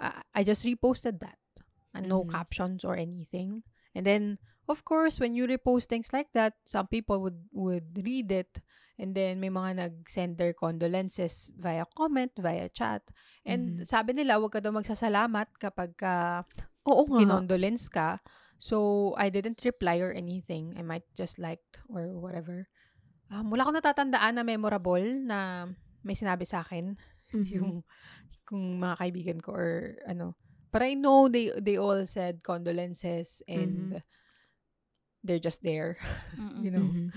Ah, 0.00 0.24
I 0.36 0.44
just 0.44 0.64
reposted 0.64 1.20
that. 1.20 1.38
And 1.92 2.08
no 2.08 2.24
Mhm. 2.24 2.32
captions 2.32 2.84
or 2.84 2.96
anything. 2.96 3.64
And 3.92 4.04
then, 4.08 4.40
of 4.68 4.84
course, 4.84 5.18
when 5.20 5.34
you 5.34 5.46
repost 5.46 5.88
things 5.90 6.12
like 6.12 6.30
that, 6.34 6.54
some 6.66 6.86
people 6.86 7.22
would 7.22 7.40
would 7.52 7.90
read 8.04 8.30
it 8.32 8.62
and 9.00 9.14
then 9.16 9.40
may 9.42 9.50
mga 9.50 9.76
nag-send 9.82 10.38
their 10.38 10.52
condolences 10.54 11.50
via 11.58 11.86
comment, 11.96 12.30
via 12.38 12.68
chat. 12.70 13.02
And 13.42 13.82
Mhm. 13.82 13.88
sabi 13.88 14.14
nila, 14.14 14.38
wag 14.38 14.52
ka 14.54 14.60
daw 14.62 14.70
magsasalamat 14.70 15.48
kapag 15.58 15.96
ka 15.98 16.44
Oo 16.86 17.02
nga. 17.10 17.22
kinondolence 17.22 17.88
ka. 17.90 18.20
So, 18.62 19.10
I 19.18 19.26
didn't 19.28 19.66
reply 19.66 19.98
or 19.98 20.14
anything. 20.14 20.78
I 20.78 20.86
might 20.86 21.02
just 21.18 21.42
liked 21.42 21.82
or 21.90 22.06
whatever. 22.14 22.70
Um, 23.32 23.50
wala 23.50 23.66
ko 23.66 23.72
natatandaan 23.74 24.38
na 24.38 24.44
memorable 24.46 25.02
na 25.02 25.66
may 26.06 26.14
sinabi 26.14 26.46
sa 26.46 26.62
akin 26.62 26.94
Mhm. 27.34 27.50
yung 27.58 27.82
kung 28.46 28.78
mga 28.78 28.96
kaibigan 29.00 29.38
ko 29.42 29.50
or 29.56 29.96
ano. 30.06 30.36
But 30.72 30.82
I 30.86 30.94
know 30.96 31.28
they 31.28 31.52
they 31.60 31.76
all 31.76 32.04
said 32.08 32.40
condolences 32.44 33.42
and 33.48 34.00
they're 35.24 35.42
just 35.42 35.62
there, 35.62 35.96
you 36.62 36.70
know. 36.70 36.90
Mhm. 36.90 37.08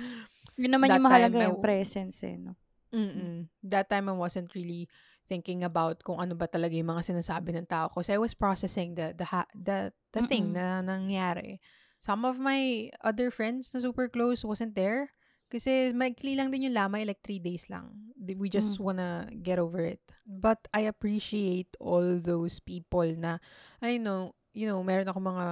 Yun 0.56 0.72
naman 0.72 0.88
That 0.88 0.98
yung 1.02 1.08
mahalaga 1.12 1.38
yung 1.44 1.60
presence 1.60 2.24
eh, 2.24 2.38
no? 2.40 2.56
Mm-mm. 2.96 3.52
That 3.60 3.92
time 3.92 4.08
I 4.08 4.16
wasn't 4.16 4.56
really 4.56 4.88
thinking 5.28 5.66
about 5.68 6.00
kung 6.06 6.22
ano 6.22 6.32
ba 6.38 6.48
talaga 6.48 6.72
yung 6.78 6.88
mga 6.96 7.12
sinasabi 7.12 7.52
ng 7.52 7.68
tao 7.68 7.92
kasi 7.92 8.16
I 8.16 8.22
was 8.22 8.32
processing 8.38 8.96
the 8.96 9.12
the 9.12 9.28
ha- 9.28 9.50
the 9.52 9.92
the 10.16 10.24
thing 10.30 10.56
na 10.56 10.80
nangyari. 10.80 11.60
Some 12.00 12.24
of 12.24 12.38
my 12.40 12.88
other 13.04 13.34
friends 13.34 13.74
na 13.74 13.82
super 13.84 14.08
close 14.08 14.46
wasn't 14.48 14.78
there 14.78 15.12
kasi 15.52 15.92
maikli 15.92 16.38
lang 16.38 16.54
din 16.54 16.70
yung 16.72 16.78
lamay 16.78 17.04
like 17.04 17.20
three 17.26 17.42
days 17.42 17.68
lang. 17.68 18.14
We 18.22 18.48
just 18.48 18.78
Mm. 18.80 18.86
wanna 18.86 19.10
get 19.44 19.58
over 19.60 19.82
it. 19.84 20.00
But 20.24 20.64
I 20.72 20.88
appreciate 20.88 21.74
all 21.82 22.22
those 22.22 22.62
people 22.64 23.06
na 23.18 23.42
I 23.82 23.98
know, 24.00 24.38
you 24.56 24.70
know, 24.70 24.80
meron 24.86 25.10
ako 25.10 25.20
mga 25.20 25.48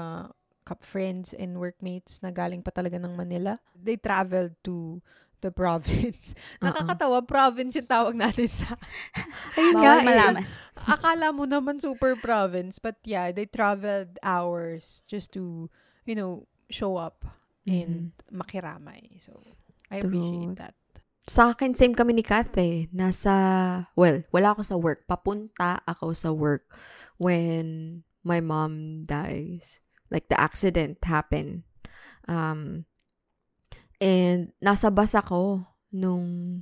friends 0.84 1.36
and 1.36 1.60
workmates 1.60 2.24
na 2.24 2.32
galing 2.32 2.64
pa 2.64 2.72
talaga 2.72 2.96
ng 3.00 3.14
Manila. 3.14 3.60
They 3.76 4.00
traveled 4.00 4.56
to 4.64 5.04
the 5.44 5.52
province. 5.62 6.32
Oo. 6.64 6.72
Nakakatawa, 6.72 7.20
province 7.28 7.76
yung 7.76 7.90
tawag 7.92 8.16
natin 8.16 8.48
sa... 8.48 8.80
Ayun 9.60 9.76
nga 9.76 9.94
eh. 10.00 10.06
malaman. 10.08 10.44
Akala 10.88 11.28
mo 11.36 11.44
naman 11.44 11.84
super 11.84 12.16
province. 12.16 12.80
But 12.80 13.04
yeah, 13.04 13.36
they 13.36 13.44
traveled 13.44 14.16
hours 14.24 15.04
just 15.12 15.36
to, 15.36 15.68
you 16.08 16.16
know, 16.16 16.48
show 16.72 16.96
up 16.96 17.28
and 17.68 18.16
makiramay. 18.32 19.20
So, 19.20 19.36
I 19.92 20.00
True. 20.00 20.10
appreciate 20.10 20.56
that. 20.64 20.76
Sa 21.24 21.56
akin, 21.56 21.72
same 21.72 21.96
kami 21.96 22.20
ni 22.20 22.24
Kath 22.24 22.56
eh. 22.60 22.92
Nasa, 22.92 23.32
well, 23.96 24.24
wala 24.36 24.56
ako 24.56 24.62
sa 24.64 24.76
work. 24.76 25.08
Papunta 25.08 25.80
ako 25.88 26.12
sa 26.12 26.36
work 26.36 26.68
when 27.16 28.02
my 28.28 28.44
mom 28.44 29.04
dies. 29.08 29.83
Like, 30.14 30.30
the 30.30 30.38
accident 30.38 31.02
happened. 31.02 31.66
Um, 32.30 32.86
and 33.98 34.54
nasa 34.62 34.94
bus 34.94 35.18
ako 35.18 35.66
nung 35.90 36.62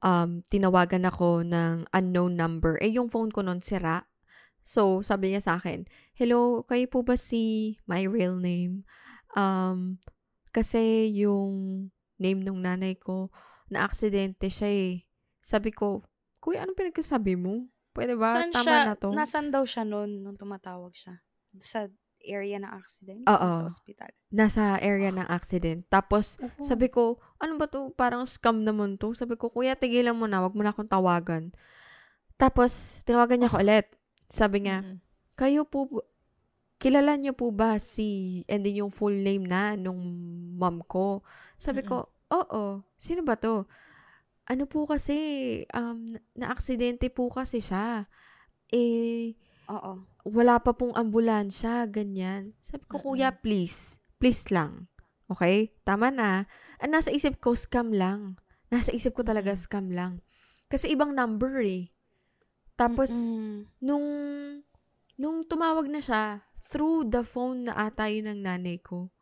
um, 0.00 0.30
tinawagan 0.48 1.04
ako 1.04 1.44
ng 1.44 1.84
unknown 1.92 2.32
number. 2.34 2.80
Eh, 2.80 2.96
yung 2.96 3.12
phone 3.12 3.28
ko 3.28 3.44
nun 3.44 3.60
sira. 3.60 4.08
So, 4.66 5.04
sabi 5.04 5.30
niya 5.30 5.44
sa 5.44 5.54
akin, 5.60 5.86
Hello, 6.16 6.64
kayo 6.64 6.88
po 6.88 7.04
ba 7.04 7.14
si 7.14 7.76
my 7.84 8.08
real 8.08 8.40
name? 8.40 8.88
Um, 9.36 10.00
kasi 10.50 11.12
yung 11.12 11.88
name 12.16 12.40
nung 12.40 12.64
nanay 12.64 12.96
ko, 12.96 13.28
na 13.70 13.86
aksidente 13.86 14.46
siya 14.46 14.70
eh. 14.70 14.94
Sabi 15.42 15.70
ko, 15.74 16.02
Kuya, 16.42 16.62
anong 16.62 16.78
pinagkasabi 16.78 17.34
mo? 17.34 17.66
Pwede 17.90 18.14
ba? 18.14 18.30
Saan 18.30 18.54
Tama 18.54 18.62
siya, 18.62 18.78
na 18.86 18.94
to. 18.94 19.08
nasan 19.10 19.50
daw 19.50 19.66
siya 19.66 19.82
noon 19.82 20.22
nung 20.22 20.38
tumatawag 20.38 20.94
siya? 20.94 21.18
Sa 21.58 21.90
area 22.26 22.58
ng 22.58 22.68
accident? 22.68 23.22
Oo. 23.24 23.50
Sa 23.62 23.70
ospital? 23.70 24.10
Nasa 24.34 24.76
area 24.82 25.14
ng 25.14 25.26
accident. 25.30 25.86
Tapos, 25.86 26.36
Oo. 26.42 26.60
sabi 26.60 26.90
ko, 26.90 27.22
ano 27.38 27.56
ba 27.56 27.70
to? 27.70 27.94
Parang 27.94 28.26
scam 28.26 28.66
naman 28.66 28.98
to. 29.00 29.14
Sabi 29.14 29.38
ko, 29.38 29.48
kuya, 29.48 29.78
tigilan 29.78 30.18
mo 30.18 30.26
na. 30.26 30.42
Wag 30.42 30.52
mo 30.52 30.66
na 30.66 30.74
akong 30.74 30.90
tawagan. 30.90 31.54
Tapos, 32.36 33.02
tinawagan 33.06 33.40
niya 33.40 33.48
ako 33.50 33.58
ulit. 33.64 33.86
Sabi 34.26 34.66
niya, 34.66 34.82
Mm-mm. 34.82 34.98
kayo 35.38 35.62
po, 35.64 35.88
kilala 36.76 37.16
niyo 37.16 37.32
po 37.32 37.54
ba 37.54 37.80
si, 37.80 38.42
and 38.50 38.66
then 38.66 38.76
yung 38.76 38.92
full 38.92 39.14
name 39.14 39.48
na 39.48 39.78
nung 39.78 39.98
mom 40.58 40.84
ko? 40.84 41.24
Sabi 41.56 41.86
ko, 41.86 42.12
oo. 42.28 42.84
Sino 43.00 43.24
ba 43.24 43.38
to? 43.40 43.64
Ano 44.46 44.68
po 44.70 44.86
kasi, 44.86 45.16
um, 45.74 46.06
na-aksidente 46.38 47.10
po 47.10 47.32
kasi 47.32 47.58
siya. 47.58 48.06
Eh, 48.70 49.34
Oo. 49.66 49.92
wala 50.26 50.58
pa 50.58 50.74
pong 50.74 50.94
ambulansya, 50.94 51.86
ganyan. 51.86 52.54
Sabi 52.58 52.86
ko, 52.90 52.98
kuya, 52.98 53.30
please. 53.30 54.02
Please 54.18 54.50
lang. 54.50 54.90
Okay? 55.30 55.74
Tama 55.86 56.10
na. 56.10 56.50
Ang 56.82 56.98
nasa 56.98 57.14
isip 57.14 57.38
ko, 57.38 57.54
scam 57.54 57.94
lang. 57.94 58.38
Nasa 58.70 58.90
isip 58.90 59.14
ko 59.14 59.22
talaga, 59.22 59.54
scam 59.54 59.90
lang. 59.94 60.22
Kasi 60.66 60.90
ibang 60.90 61.14
number 61.14 61.62
eh. 61.62 61.94
Tapos, 62.74 63.30
Mm-mm. 63.30 63.70
nung, 63.78 64.06
nung 65.14 65.46
tumawag 65.46 65.86
na 65.86 66.02
siya, 66.02 66.42
through 66.58 67.06
the 67.06 67.22
phone 67.22 67.70
na 67.70 67.78
ata 67.86 68.10
yun 68.10 68.26
ng 68.26 68.40
nanay 68.42 68.82
ko, 68.82 69.14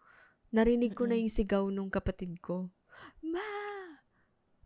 narinig 0.48 0.96
ko 0.96 1.04
na 1.04 1.20
Mm-mm. 1.20 1.28
yung 1.28 1.32
sigaw 1.32 1.64
nung 1.68 1.92
kapatid 1.92 2.40
ko. 2.40 2.72
Ma! 3.20 3.73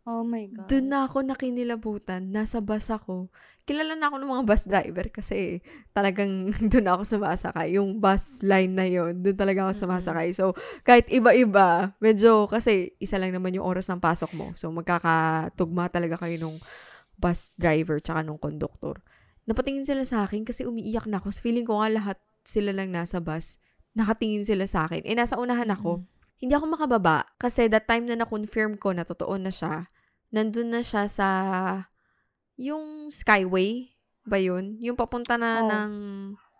Oh 0.07 0.23
my 0.23 0.47
God. 0.47 0.71
Doon 0.71 0.85
na 0.89 1.05
ako 1.05 1.27
nakinilabutan. 1.27 2.31
Nasa 2.31 2.63
bus 2.63 2.87
ako. 2.87 3.27
Kilala 3.67 3.93
na 3.99 4.07
ako 4.09 4.15
ng 4.19 4.31
mga 4.31 4.43
bus 4.47 4.63
driver 4.65 5.07
kasi 5.11 5.59
talagang 5.91 6.49
doon 6.71 6.87
ako 6.89 7.01
sumasakay. 7.05 7.75
Yung 7.75 7.99
bus 7.99 8.41
line 8.41 8.73
na 8.73 8.87
yon 8.87 9.19
doon 9.19 9.37
talaga 9.37 9.67
ako 9.67 9.73
sumasakay. 9.75 10.31
So, 10.31 10.55
kahit 10.87 11.11
iba-iba, 11.11 11.93
medyo 11.99 12.47
kasi 12.47 12.95
isa 12.97 13.19
lang 13.19 13.35
naman 13.35 13.53
yung 13.53 13.67
oras 13.67 13.85
ng 13.91 13.99
pasok 13.99 14.31
mo. 14.33 14.55
So, 14.55 14.71
magkakatugma 14.71 15.91
talaga 15.91 16.17
kayo 16.17 16.39
nung 16.39 16.57
bus 17.19 17.59
driver 17.59 17.99
tsaka 17.99 18.23
nung 18.23 18.39
conductor. 18.39 19.03
Napatingin 19.45 19.83
sila 19.83 20.05
sa 20.07 20.23
akin 20.23 20.47
kasi 20.47 20.63
umiiyak 20.63 21.05
na 21.05 21.19
ako. 21.19 21.35
Feeling 21.35 21.67
ko 21.67 21.83
nga 21.83 21.89
lahat 21.91 22.17
sila 22.47 22.71
lang 22.71 22.89
nasa 22.89 23.19
bus. 23.19 23.59
Nakatingin 23.93 24.47
sila 24.47 24.63
sa 24.69 24.87
akin. 24.87 25.03
Eh, 25.03 25.13
nasa 25.17 25.35
unahan 25.35 25.69
ako. 25.69 26.05
Hindi 26.39 26.55
ako 26.55 26.65
makababa 26.71 27.27
kasi 27.35 27.67
that 27.67 27.83
time 27.83 28.07
na 28.07 28.15
na-confirm 28.15 28.79
ko 28.79 28.95
na 28.95 29.03
totoo 29.03 29.35
na 29.35 29.51
siya, 29.51 29.91
nandun 30.31 30.71
na 30.71 30.79
siya 30.79 31.05
sa 31.11 31.27
yung 32.55 33.11
Skyway 33.11 33.91
ba 34.23 34.39
yun? 34.39 34.79
Yung 34.79 34.95
papunta 34.95 35.35
na 35.35 35.63
Oh. 35.63 35.67
ng 35.67 35.91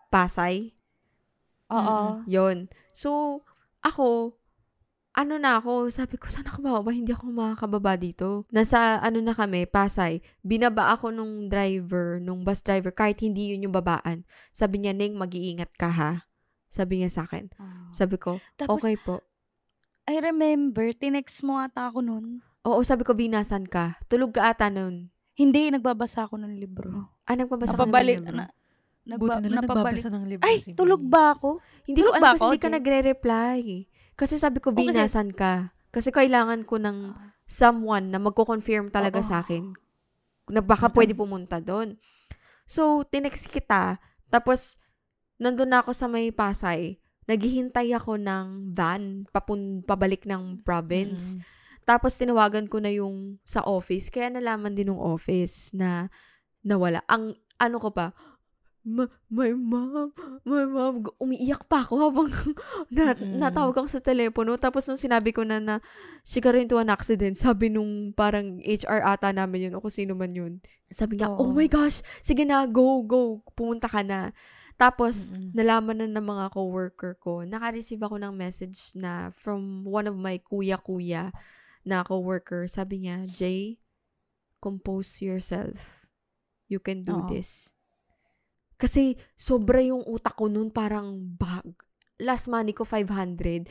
Pasay. 0.09 0.73
Oo. 1.69 2.25
Yun. 2.25 2.65
So, 2.91 3.41
ako, 3.85 4.33
ano 5.13 5.37
na 5.37 5.61
ako, 5.61 5.93
sabi 5.93 6.17
ko, 6.17 6.25
saan 6.25 6.49
ako 6.49 6.65
bababa? 6.65 6.89
Hindi 6.89 7.13
ako 7.13 7.29
makakababa 7.29 7.93
dito. 7.93 8.49
Nasa, 8.49 8.97
ano 8.97 9.21
na 9.21 9.37
kami, 9.37 9.69
Pasay. 9.69 10.25
Binaba 10.41 10.89
ako 10.89 11.13
nung 11.13 11.45
driver, 11.45 12.17
nung 12.17 12.41
bus 12.41 12.65
driver, 12.65 12.89
kahit 12.89 13.21
hindi 13.21 13.53
yun 13.53 13.69
yung 13.69 13.75
babaan. 13.75 14.25
Sabi 14.49 14.81
niya, 14.81 14.97
Ning, 14.97 15.13
mag-iingat 15.13 15.69
ka 15.77 15.93
ha. 15.93 16.11
Sabi 16.73 17.05
niya 17.05 17.13
sa 17.13 17.29
akin. 17.29 17.53
Oh. 17.61 17.93
Sabi 17.93 18.17
ko, 18.17 18.41
Tapos, 18.57 18.81
okay 18.81 18.97
po. 18.97 19.21
I 20.09 20.17
remember, 20.17 20.89
tinext 20.91 21.45
mo 21.45 21.61
ata 21.61 21.85
ako 21.85 22.01
nun. 22.01 22.41
Oo, 22.65 22.81
sabi 22.81 23.05
ko, 23.05 23.13
V, 23.13 23.29
nasan 23.29 23.69
ka? 23.69 24.01
Tulog 24.09 24.33
ka 24.33 24.49
ata 24.49 24.73
nun. 24.73 25.13
Hindi, 25.37 25.69
nagbabasa 25.69 26.25
ako 26.25 26.41
ng 26.41 26.57
libro. 26.57 27.13
Ah, 27.23 27.37
nagbabasa 27.37 27.77
ka 27.77 27.77
na 27.77 27.85
ng 27.85 27.93
Napabalik, 27.93 28.17
libro? 28.17 28.33
na, 28.35 28.45
nagba, 29.05 29.21
Buti 29.21 29.37
na 29.39 29.47
lang 29.47 29.63
napabalik. 29.63 30.01
nagbabasa 30.01 30.09
ng 30.09 30.25
libro 30.25 30.43
Ay, 30.43 30.55
si 30.59 30.73
tulog 30.73 31.01
ba 31.05 31.37
ako? 31.37 31.61
Hindi 31.85 31.99
ko 32.01 32.09
Tulog 32.09 32.15
alam 32.17 32.23
ba 32.25 32.29
kasi 32.33 32.41
ako, 32.41 32.47
hindi 32.49 32.59
ka 32.59 32.69
nagre-reply. 32.73 33.61
Kasi 34.17 34.33
sabi 34.35 34.57
ko, 34.59 34.73
V, 34.73 34.77
Oo, 34.81 34.89
kasi- 34.89 34.97
nasan 34.99 35.29
ka? 35.31 35.53
Kasi 35.89 36.09
kailangan 36.09 36.65
ko 36.65 36.81
ng 36.81 37.13
someone 37.45 38.09
na 38.09 38.17
magko-confirm 38.17 38.89
talaga 38.89 39.21
sa 39.21 39.41
akin 39.41 39.73
na 40.49 40.61
baka 40.61 40.89
pwede 40.89 41.13
pumunta 41.13 41.57
doon. 41.57 41.97
So, 42.65 43.01
tinext 43.03 43.49
kita. 43.49 43.97
Tapos, 44.27 44.77
nandun 45.37 45.69
na 45.69 45.81
ako 45.81 45.93
sa 45.93 46.05
may 46.05 46.29
Pasay. 46.29 46.97
Naghihintay 47.29 47.93
ako 47.93 48.17
ng 48.17 48.73
van 48.73 49.29
papun 49.29 49.85
pabalik 49.85 50.25
ng 50.25 50.65
province. 50.65 51.37
Mm. 51.37 51.41
Tapos 51.85 52.17
tinawagan 52.17 52.65
ko 52.65 52.81
na 52.81 52.89
yung 52.89 53.37
sa 53.45 53.61
office. 53.61 54.09
Kaya 54.09 54.33
nalaman 54.33 54.73
din 54.73 54.89
ng 54.89 54.97
office 54.97 55.69
na 55.77 56.09
nawala. 56.65 57.05
Ang 57.05 57.37
ano 57.61 57.77
ko 57.77 57.93
pa, 57.93 58.13
"Ma- 58.81 59.09
my 59.29 59.53
mom, 59.53 60.09
my 60.45 60.65
mom, 60.65 61.05
umiiyak 61.21 61.69
pa 61.69 61.85
ako 61.85 62.09
habang 62.09 62.29
na, 62.93 63.13
natawag 63.17 63.77
ako 63.77 63.89
sa 63.89 64.01
telepono. 64.01 64.57
Tapos 64.57 64.89
nung 64.89 64.97
sinabi 64.97 65.29
ko 65.29 65.45
na 65.45 65.61
na 65.61 65.75
she 66.25 66.41
got 66.41 66.57
into 66.57 66.77
an 66.81 66.89
accident, 66.89 67.37
sabi 67.37 67.69
nung 67.69 68.13
parang 68.13 68.57
HR 68.61 69.05
ata 69.05 69.29
namin 69.29 69.69
yun 69.69 69.77
o 69.77 69.81
kung 69.81 69.93
sino 69.93 70.13
man 70.17 70.33
yun. 70.33 70.61
Sabi 70.89 71.21
niya, 71.21 71.29
oh 71.29 71.49
Oo. 71.49 71.53
my 71.53 71.69
gosh, 71.69 72.01
sige 72.25 72.45
na, 72.49 72.65
go, 72.65 73.05
go, 73.05 73.45
pumunta 73.53 73.85
ka 73.85 74.01
na. 74.01 74.33
Tapos, 74.79 75.35
Mm-mm. 75.35 75.51
nalaman 75.51 75.99
na 75.99 76.07
ng 76.07 76.23
mga 76.23 76.45
coworker 76.55 77.19
ko, 77.19 77.43
naka-receive 77.43 77.99
ako 77.99 78.15
ng 78.15 78.31
message 78.31 78.95
na 78.95 79.27
from 79.35 79.83
one 79.83 80.07
of 80.07 80.15
my 80.15 80.39
kuya-kuya 80.39 81.35
na 81.83 81.99
coworker. 82.07 82.63
Sabi 82.63 83.03
niya, 83.03 83.27
Jay, 83.27 83.83
compose 84.63 85.19
yourself. 85.19 86.07
You 86.71 86.79
can 86.79 87.03
do 87.03 87.19
Oo. 87.19 87.27
this. 87.27 87.75
Kasi 88.79 89.19
sobra 89.35 89.83
yung 89.83 90.07
utak 90.07 90.39
ko 90.39 90.47
nun 90.47 90.71
parang 90.71 91.19
bag. 91.35 91.67
Last 92.15 92.47
money 92.47 92.71
ko 92.71 92.87
500. 92.87 93.67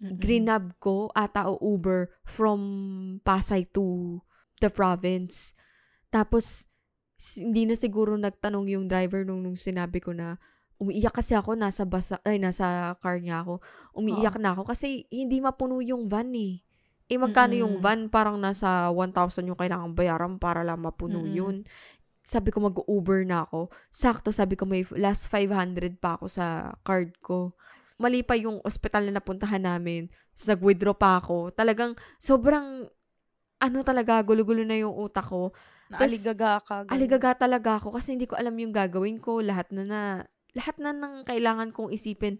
Mm-mm. 0.00 0.16
Greenab 0.16 0.72
ko 0.80 1.12
ata 1.12 1.52
o 1.52 1.60
Uber 1.60 2.08
from 2.24 2.60
Pasay 3.20 3.68
to 3.76 4.16
the 4.64 4.72
province. 4.72 5.52
Tapos, 6.08 6.69
hindi 7.36 7.68
na 7.68 7.76
siguro 7.76 8.16
nagtanong 8.16 8.66
yung 8.72 8.88
driver 8.88 9.28
nung, 9.28 9.44
nung 9.44 9.58
sinabi 9.58 10.00
ko 10.00 10.16
na 10.16 10.40
umiiyak 10.80 11.12
kasi 11.12 11.36
ako 11.36 11.52
nasa 11.60 11.84
basa 11.84 12.16
ay 12.24 12.40
nasa 12.40 12.96
car 13.04 13.20
niya 13.20 13.44
ako. 13.44 13.60
Umiiyak 13.92 14.40
na 14.40 14.56
ako 14.56 14.64
kasi 14.64 15.04
hindi 15.12 15.36
mapuno 15.44 15.84
yung 15.84 16.08
van 16.08 16.32
eh. 16.32 16.64
Eh 17.10 17.20
magkano 17.20 17.52
yung 17.52 17.76
Mm-mm. 17.78 17.84
van 17.84 18.00
parang 18.08 18.40
nasa 18.40 18.88
1,000 18.88 19.44
yung 19.44 19.58
kailangang 19.58 19.92
bayaran 19.92 20.40
para 20.40 20.64
lang 20.64 20.80
mapuno 20.80 21.20
Mm-mm. 21.20 21.36
yun. 21.36 21.56
Sabi 22.24 22.48
ko 22.48 22.64
mag-Uber 22.64 23.28
na 23.28 23.44
ako. 23.44 23.68
Sakto 23.92 24.32
sabi 24.32 24.56
ko 24.56 24.64
may 24.64 24.86
last 24.96 25.28
500 25.28 26.00
pa 26.00 26.16
ako 26.16 26.30
sa 26.32 26.72
card 26.80 27.12
ko. 27.20 27.52
Mali 28.00 28.24
pa 28.24 28.32
yung 28.40 28.64
ospital 28.64 29.04
na 29.04 29.20
napuntahan 29.20 29.60
namin. 29.60 30.08
Tapos 30.32 30.56
nag-withdraw 30.56 30.96
pa 30.96 31.20
ako. 31.20 31.52
Talagang 31.52 31.92
sobrang 32.16 32.88
ano 33.60 33.78
talaga, 33.84 34.24
gulo-gulo 34.24 34.64
na 34.64 34.80
yung 34.80 34.96
utak 34.96 35.28
ko. 35.28 35.52
Tas, 35.90 36.06
Naaligaga 36.06 36.62
ka. 36.62 36.86
ganun. 36.86 36.92
Aligaga 36.94 37.34
talaga 37.34 37.76
ako 37.82 37.98
kasi 37.98 38.14
hindi 38.14 38.30
ko 38.30 38.38
alam 38.38 38.54
yung 38.54 38.70
gagawin 38.70 39.18
ko. 39.18 39.42
Lahat 39.42 39.66
na 39.74 39.82
na, 39.82 40.00
lahat 40.54 40.78
na 40.78 40.94
ng 40.94 41.26
kailangan 41.26 41.74
kong 41.74 41.90
isipin. 41.90 42.38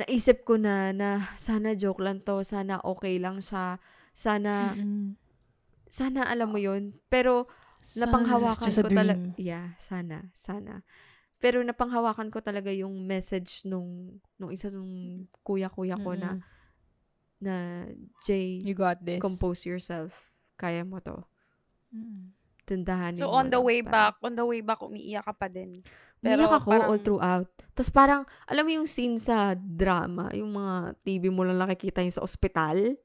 Naisip 0.00 0.42
ko 0.42 0.58
na, 0.58 0.90
na 0.90 1.22
sana 1.38 1.76
joke 1.78 2.02
lang 2.02 2.18
to, 2.24 2.42
sana 2.42 2.82
okay 2.82 3.22
lang 3.22 3.38
siya, 3.38 3.78
sana, 4.10 4.74
Mm-mm. 4.74 5.14
sana 5.86 6.26
alam 6.26 6.50
mo 6.50 6.58
yun. 6.58 6.98
Pero, 7.06 7.46
Sana 7.84 8.08
napanghawakan 8.10 8.72
ko 8.74 8.88
talaga, 8.90 9.22
yeah, 9.38 9.70
sana, 9.78 10.32
sana. 10.34 10.82
Pero 11.38 11.60
napanghawakan 11.62 12.32
ko 12.32 12.40
talaga 12.42 12.72
yung 12.74 13.06
message 13.06 13.62
nung, 13.68 14.18
nung 14.40 14.50
isa 14.50 14.66
nung 14.72 15.28
kuya-kuya 15.46 15.94
ko 16.00 16.16
na, 16.18 16.40
Mm-mm. 16.40 16.42
na, 17.38 17.54
Jay, 18.26 18.58
You 18.64 18.74
got 18.74 19.04
this. 19.04 19.20
compose 19.22 19.62
yourself. 19.68 20.32
Kaya 20.58 20.82
mo 20.82 20.98
to. 21.04 21.22
Mm. 21.94 22.34
Tindahanin 22.64 23.20
So, 23.20 23.28
on 23.28 23.48
the 23.48 23.60
way 23.60 23.80
Parang- 23.80 24.16
back, 24.16 24.24
on 24.24 24.34
the 24.34 24.42
way 24.42 24.60
back, 24.60 24.80
umiiyak 24.80 25.22
ka 25.22 25.32
pa 25.32 25.46
din. 25.46 25.76
Umiyak 26.18 26.48
ako 26.50 26.68
parang- 26.72 26.88
all 26.88 26.98
throughout. 26.98 27.48
Tapos 27.70 27.92
parang, 27.92 28.22
alam 28.44 28.64
mo 28.64 28.72
yung 28.72 28.88
scene 28.88 29.14
sa 29.14 29.52
drama, 29.54 30.32
yung 30.32 30.50
mga 30.50 30.74
TV 30.98 31.28
mo 31.28 31.44
lang 31.44 31.60
nakikita 31.60 32.00
yung 32.00 32.14
sa 32.14 32.24
ospital, 32.24 32.96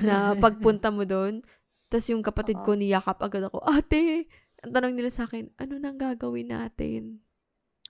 na 0.00 0.32
pagpunta 0.40 0.88
mo 0.88 1.04
doon, 1.04 1.44
tapos 1.86 2.08
yung 2.08 2.24
kapatid 2.24 2.56
ko 2.64 2.72
Oo. 2.72 2.80
niyakap 2.80 3.20
agad 3.20 3.44
ako, 3.44 3.60
ate, 3.62 4.24
ang 4.64 4.72
tanong 4.72 4.96
nila 4.96 5.12
sa 5.12 5.28
akin, 5.28 5.52
ano 5.60 5.76
nang 5.76 6.00
gagawin 6.00 6.48
natin? 6.48 7.20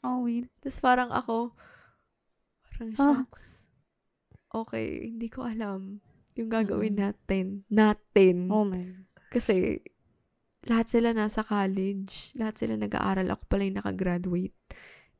Oh, 0.02 0.26
Will. 0.26 0.50
Tapos 0.58 0.82
parang 0.82 1.14
ako, 1.14 1.54
parang 2.66 2.90
Ah. 2.92 3.22
shucks. 3.22 3.70
Okay, 4.50 5.06
hindi 5.06 5.30
ko 5.30 5.46
alam 5.46 6.02
yung 6.34 6.50
gagawin 6.50 6.98
Mm-mm. 6.98 7.06
natin. 7.06 7.46
Natin. 7.70 8.50
Oh, 8.50 8.66
my. 8.66 9.06
Kasi, 9.30 9.78
lahat 10.66 10.86
sila 10.90 11.14
nasa 11.14 11.46
college. 11.46 12.34
Lahat 12.38 12.58
sila 12.58 12.74
nag-aaral. 12.74 13.26
Ako 13.30 13.42
pala 13.46 13.66
yung 13.66 13.78
nakagraduate. 13.78 14.54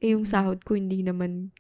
Eh, 0.03 0.13
yung 0.13 0.29
sahod 0.29 0.61
ko 0.67 0.77
hindi 0.77 1.01
naman 1.01 1.55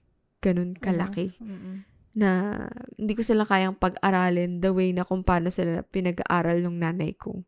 ganun 0.44 0.76
kalaki. 0.76 1.32
Mm-mm. 1.40 1.86
Na, 2.16 2.56
hindi 2.96 3.12
ko 3.12 3.22
sila 3.24 3.44
kayang 3.44 3.76
pag-aralin 3.76 4.60
the 4.60 4.72
way 4.72 4.92
na 4.92 5.04
kung 5.04 5.24
paano 5.24 5.52
sila 5.52 5.84
pinag-aaral 5.84 6.60
ng 6.64 6.76
nanay 6.76 7.12
ko. 7.16 7.44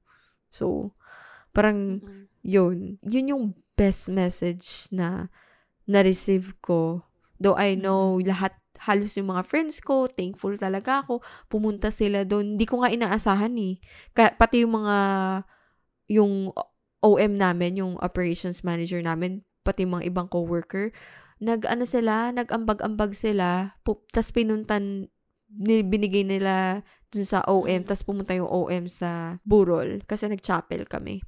So, 0.49 0.97
parang, 1.53 2.01
Mm-mm. 2.05 2.25
yun. 2.45 3.01
Yun 3.05 3.33
yung 3.33 3.45
best 3.79 4.11
message 4.11 4.91
na 4.91 5.31
na-receive 5.89 6.59
ko. 6.61 7.07
Though 7.41 7.57
I 7.57 7.79
know 7.79 8.21
lahat, 8.21 8.59
halos 8.79 9.17
yung 9.19 9.35
mga 9.35 9.43
friends 9.47 9.83
ko, 9.83 10.07
thankful 10.07 10.55
talaga 10.55 11.03
ako. 11.03 11.25
Pumunta 11.51 11.91
sila 11.91 12.23
doon. 12.23 12.55
Hindi 12.55 12.67
ko 12.69 12.83
nga 12.83 12.93
inaasahan 12.93 13.55
eh. 13.59 13.81
Ka- 14.15 14.37
pati 14.37 14.63
yung 14.63 14.85
mga, 14.85 14.97
yung 16.09 16.51
OM 16.99 17.33
namin, 17.39 17.79
yung 17.79 17.95
operations 18.03 18.67
manager 18.67 18.99
namin, 18.99 19.47
pati 19.63 19.87
mga 19.87 20.09
ibang 20.11 20.27
coworker, 20.27 20.91
nag, 21.39 21.63
ano 21.69 21.87
sila, 21.87 22.35
nag-ambag-ambag 22.35 23.15
sila, 23.15 23.79
pu- 23.87 24.03
tas 24.11 24.35
pinuntan, 24.35 25.07
ni- 25.49 25.87
binigay 25.87 26.27
nila 26.27 26.83
dun 27.15 27.25
sa 27.25 27.47
OM, 27.47 27.87
tas 27.87 28.03
pumunta 28.03 28.35
yung 28.35 28.51
OM 28.51 28.91
sa 28.91 29.39
Burol, 29.47 30.03
kasi 30.09 30.27
nag-chapel 30.27 30.89
kami 30.91 31.23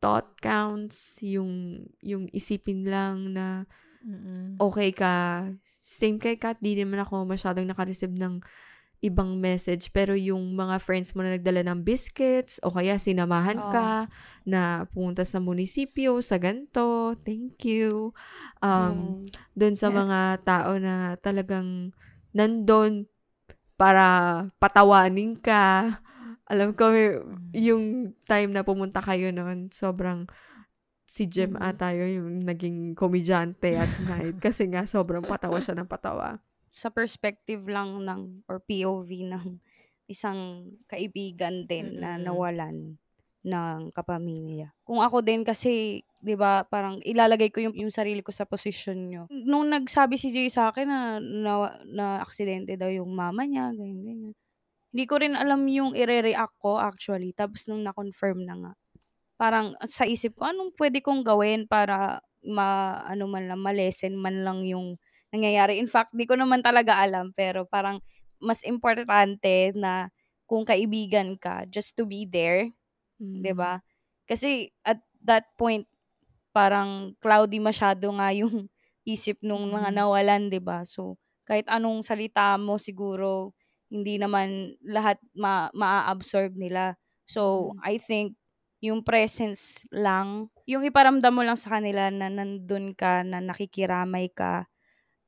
thought 0.00 0.40
counts, 0.40 1.20
yung, 1.20 1.84
yung 2.00 2.24
isipin 2.32 2.88
lang 2.88 3.36
na 3.36 3.68
Mm-mm. 4.00 4.56
okay 4.56 4.96
ka. 4.96 5.44
Same 5.62 6.16
kay 6.16 6.40
Kat, 6.40 6.56
di 6.56 6.72
naman 6.72 7.04
ako 7.04 7.28
masyadong 7.28 7.68
nakareceive 7.68 8.16
ng 8.16 8.40
ibang 9.00 9.40
message. 9.40 9.88
Pero 9.92 10.12
yung 10.12 10.56
mga 10.56 10.76
friends 10.80 11.16
mo 11.16 11.24
na 11.24 11.36
nagdala 11.36 11.64
ng 11.64 11.80
biscuits 11.84 12.60
o 12.60 12.72
kaya 12.72 13.00
sinamahan 13.00 13.60
Oo. 13.60 13.72
ka 13.72 13.88
na 14.44 14.84
pumunta 14.92 15.24
sa 15.24 15.40
munisipyo, 15.40 16.20
sa 16.20 16.36
ganto, 16.36 17.16
thank 17.24 17.64
you. 17.64 18.12
Um, 18.60 19.20
Mm. 19.20 19.28
doon 19.56 19.74
sa 19.76 19.88
mga 19.88 20.44
tao 20.44 20.76
na 20.76 21.16
talagang 21.20 21.96
nandun 22.36 23.08
para 23.80 24.46
patawanin 24.60 25.40
ka. 25.40 25.98
Alam 26.50 26.76
ko, 26.76 26.92
yung 27.56 28.12
time 28.28 28.50
na 28.52 28.60
pumunta 28.66 29.00
kayo 29.00 29.32
noon, 29.32 29.72
sobrang 29.72 30.28
si 31.10 31.26
Jem 31.26 31.58
Mm. 31.58 31.62
ata 31.64 31.90
yun, 31.90 32.10
yung 32.22 32.30
naging 32.46 32.78
komedyante 32.94 33.74
at 33.74 33.90
night. 34.06 34.36
Kasi 34.44 34.68
nga, 34.70 34.86
sobrang 34.86 35.24
patawa 35.26 35.58
siya 35.58 35.74
ng 35.74 35.88
patawa. 35.90 36.38
Sa 36.70 36.88
perspective 36.90 37.66
lang 37.66 38.06
ng, 38.06 38.46
or 38.46 38.62
POV 38.62 39.10
ng 39.26 39.58
isang 40.10 40.70
kaibigan 40.90 41.66
din 41.70 42.02
na 42.02 42.18
nawalan 42.18 42.98
ng 43.46 43.80
kapamilya. 43.94 44.74
Kung 44.84 45.00
ako 45.00 45.24
din 45.24 45.46
kasi, 45.46 46.02
'di 46.20 46.34
ba, 46.36 46.66
parang 46.66 47.00
ilalagay 47.00 47.48
ko 47.48 47.64
yung, 47.64 47.74
yung 47.78 47.92
sarili 47.94 48.20
ko 48.20 48.34
sa 48.34 48.44
posisyon 48.44 48.98
nyo. 49.08 49.22
Nung 49.32 49.72
nagsabi 49.72 50.20
si 50.20 50.28
Jay 50.34 50.52
sa 50.52 50.68
akin 50.68 50.86
na 50.86 51.00
na, 51.22 51.52
na 51.88 52.06
aksidente 52.20 52.76
daw 52.76 52.90
yung 52.92 53.08
mama 53.14 53.46
niya, 53.48 53.72
ganyan 53.72 54.02
ganyan. 54.04 54.34
Hindi 54.90 55.04
ko 55.06 55.14
rin 55.22 55.34
alam 55.38 55.62
yung 55.70 55.94
ire-react 55.94 56.56
ko 56.58 56.82
actually. 56.82 57.30
Tapos 57.32 57.70
nung 57.70 57.86
na-confirm 57.86 58.42
na 58.42 58.54
nga, 58.58 58.72
parang 59.40 59.72
sa 59.88 60.04
isip 60.04 60.36
ko, 60.36 60.50
anong 60.50 60.74
pwede 60.76 61.00
kong 61.00 61.22
gawin 61.24 61.64
para 61.70 62.20
ma, 62.44 63.00
ano 63.06 63.30
man 63.30 63.48
lang, 63.48 63.60
malesen 63.62 64.18
man 64.18 64.42
lang 64.44 64.66
yung 64.66 64.98
nangyayari. 65.34 65.78
In 65.82 65.88
fact, 65.90 66.12
di 66.16 66.24
ko 66.28 66.34
naman 66.38 66.62
talaga 66.64 66.98
alam, 67.02 67.32
pero 67.36 67.66
parang 67.68 68.00
mas 68.42 68.62
importante 68.66 69.72
na 69.76 70.08
kung 70.48 70.64
kaibigan 70.66 71.36
ka, 71.38 71.64
just 71.70 71.94
to 71.98 72.04
be 72.08 72.26
there, 72.26 72.70
Mm. 73.20 73.44
'di 73.44 73.52
ba? 73.56 73.80
Kasi 74.28 74.70
at 74.86 75.00
that 75.24 75.50
point, 75.58 75.86
parang 76.54 77.14
cloudy 77.22 77.58
masyado 77.62 78.10
nga 78.18 78.30
yung 78.34 78.66
isip 79.08 79.40
nung 79.42 79.70
mga 79.72 79.90
Mm. 79.90 79.96
nawalan, 79.96 80.50
'di 80.52 80.60
ba? 80.62 80.84
So, 80.86 81.18
kahit 81.48 81.66
anong 81.70 82.02
salita 82.06 82.54
mo 82.60 82.76
siguro, 82.78 83.54
hindi 83.90 84.18
naman 84.20 84.76
lahat 84.86 85.18
ma 85.34 85.70
maa-absorb 85.74 86.54
nila. 86.58 86.94
So, 87.26 87.74
Mm. 87.74 87.82
I 87.82 87.98
think 87.98 88.36
yung 88.82 89.02
presence 89.04 89.84
lang, 89.92 90.50
yung 90.68 90.84
iparamdam 90.86 91.32
mo 91.34 91.42
lang 91.44 91.58
sa 91.58 91.78
kanila 91.80 92.08
na 92.12 92.28
nandun 92.32 92.94
ka, 92.96 93.22
na 93.26 93.42
nakikiramay 93.44 94.30
ka, 94.32 94.66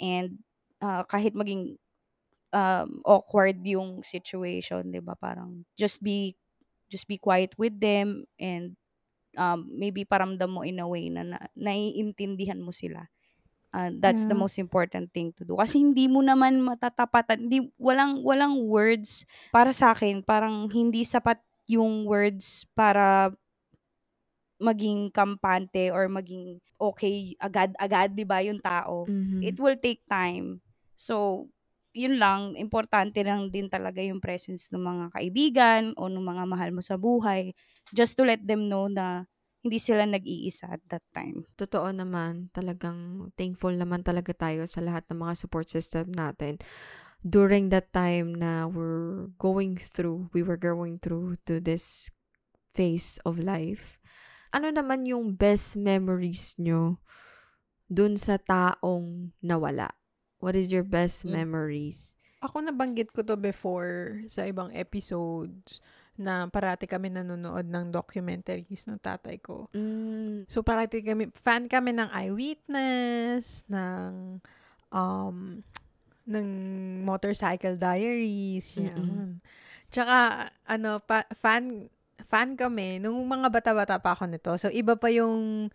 and 0.03 0.43
ah, 0.83 1.07
kahit 1.07 1.33
maging 1.39 1.79
um, 2.53 3.01
awkward 3.07 3.61
yung 3.67 4.03
situation, 4.05 4.91
'di 4.93 5.01
ba? 5.05 5.15
Parang 5.19 5.65
just 5.79 6.03
be 6.05 6.37
just 6.93 7.09
be 7.09 7.17
quiet 7.19 7.55
with 7.59 7.75
them 7.81 8.25
and 8.41 8.77
um, 9.39 9.69
maybe 9.73 10.05
paramdam 10.05 10.51
mo 10.51 10.63
in 10.65 10.81
a 10.81 10.87
way 10.89 11.09
na, 11.13 11.25
na 11.25 11.39
naiintindihan 11.57 12.61
mo 12.61 12.71
sila. 12.75 13.09
Ah, 13.73 13.89
that's 13.89 14.29
the 14.29 14.37
Yeah. 14.37 14.37
most 14.37 14.61
important 14.61 15.09
thing 15.17 15.33
to 15.33 15.49
do. 15.49 15.57
Kasi 15.57 15.81
hindi 15.81 16.05
mo 16.05 16.21
naman 16.21 16.61
matatapatan, 16.61 17.49
hindi, 17.49 17.73
walang, 17.81 18.21
walang 18.21 18.69
words 18.69 19.25
para 19.49 19.73
sa 19.73 19.97
akin, 19.97 20.21
parang 20.21 20.69
hindi 20.69 21.09
sapat 21.09 21.41
yung 21.73 22.05
words 22.05 22.69
para 22.77 23.33
maging 24.63 25.11
kampante 25.11 25.91
or 25.91 26.07
maging 26.07 26.63
okay 26.79 27.35
agad-agad, 27.43 28.15
'di 28.15 28.23
ba, 28.23 28.39
yung 28.47 28.63
tao. 28.63 29.11
Mhm. 29.11 29.43
It 29.43 29.59
will 29.59 29.77
take 29.77 30.07
time. 30.07 30.63
So, 30.95 31.47
yun 31.93 32.17
lang, 32.17 32.57
importante 32.57 33.21
lang 33.21 33.53
din 33.53 33.69
talaga 33.69 34.01
yung 34.01 34.23
presence 34.23 34.73
ng 34.73 34.81
mga 34.81 35.05
kaibigan 35.13 35.83
o 36.01 36.09
ng 36.09 36.25
mga 36.25 36.45
mahal 36.49 36.71
mo 36.73 36.81
sa 36.81 36.97
buhay 36.97 37.53
just 37.93 38.17
to 38.17 38.25
let 38.25 38.41
them 38.41 38.71
know 38.71 38.89
na 38.89 39.29
hindi 39.63 39.79
sila 39.79 40.03
nag-iisa 40.09 40.75
at 40.75 40.83
that 40.91 41.05
time. 41.15 41.47
Totoo 41.55 41.95
naman, 41.95 42.51
talagang 42.51 43.31
thankful 43.39 43.71
naman 43.79 44.03
talaga 44.03 44.35
tayo 44.35 44.67
sa 44.67 44.83
lahat 44.83 45.07
ng 45.07 45.23
mga 45.23 45.35
support 45.39 45.71
system 45.71 46.11
natin. 46.11 46.59
During 47.23 47.71
that 47.71 47.95
time 47.95 48.35
na 48.35 48.67
we're 48.67 49.31
going 49.39 49.79
through, 49.79 50.35
we 50.35 50.43
were 50.43 50.59
going 50.59 50.99
through 50.99 51.39
to 51.47 51.63
this 51.63 52.11
phase 52.75 53.23
of 53.23 53.39
life. 53.39 54.02
Ano 54.53 54.69
naman 54.69 55.09
yung 55.09 55.33
best 55.33 55.81
memories 55.81 56.53
nyo 56.61 57.01
dun 57.89 58.21
sa 58.21 58.37
taong 58.37 59.33
nawala? 59.41 59.89
What 60.45 60.53
is 60.53 60.69
your 60.69 60.85
best 60.85 61.25
Mm. 61.25 61.33
memories? 61.41 62.21
Ako 62.45 62.61
nabanggit 62.61 63.15
ko 63.17 63.25
to 63.25 63.39
before 63.39 64.21
sa 64.29 64.45
ibang 64.45 64.69
episodes 64.75 65.81
na 66.21 66.45
parati 66.53 66.85
kami 66.85 67.09
nanonood 67.09 67.65
ng 67.65 67.89
documentaries 67.89 68.85
ng 68.85 69.01
tatay 69.01 69.41
ko. 69.41 69.73
Mm, 69.73 70.45
So 70.51 70.61
parati 70.61 71.01
kami, 71.01 71.33
fan 71.33 71.65
kami 71.71 71.97
ng 71.97 72.13
Eyewitness, 72.13 73.65
ng 73.73 74.37
um, 74.93 75.65
ng 76.29 76.49
Motorcycle 77.09 77.81
Diaries, 77.81 78.77
yan. 78.77 78.93
Mm-mm. 79.01 79.31
Tsaka, 79.89 80.49
ano, 80.69 81.01
pa, 81.01 81.25
fan, 81.33 81.89
fan 82.27 82.55
kami 82.59 83.03
nung 83.03 83.19
mga 83.27 83.49
bata-bata 83.51 83.97
pa 83.99 84.15
ako 84.15 84.31
nito. 84.31 84.53
So, 84.59 84.69
iba 84.71 84.95
pa 84.99 85.09
yung, 85.11 85.69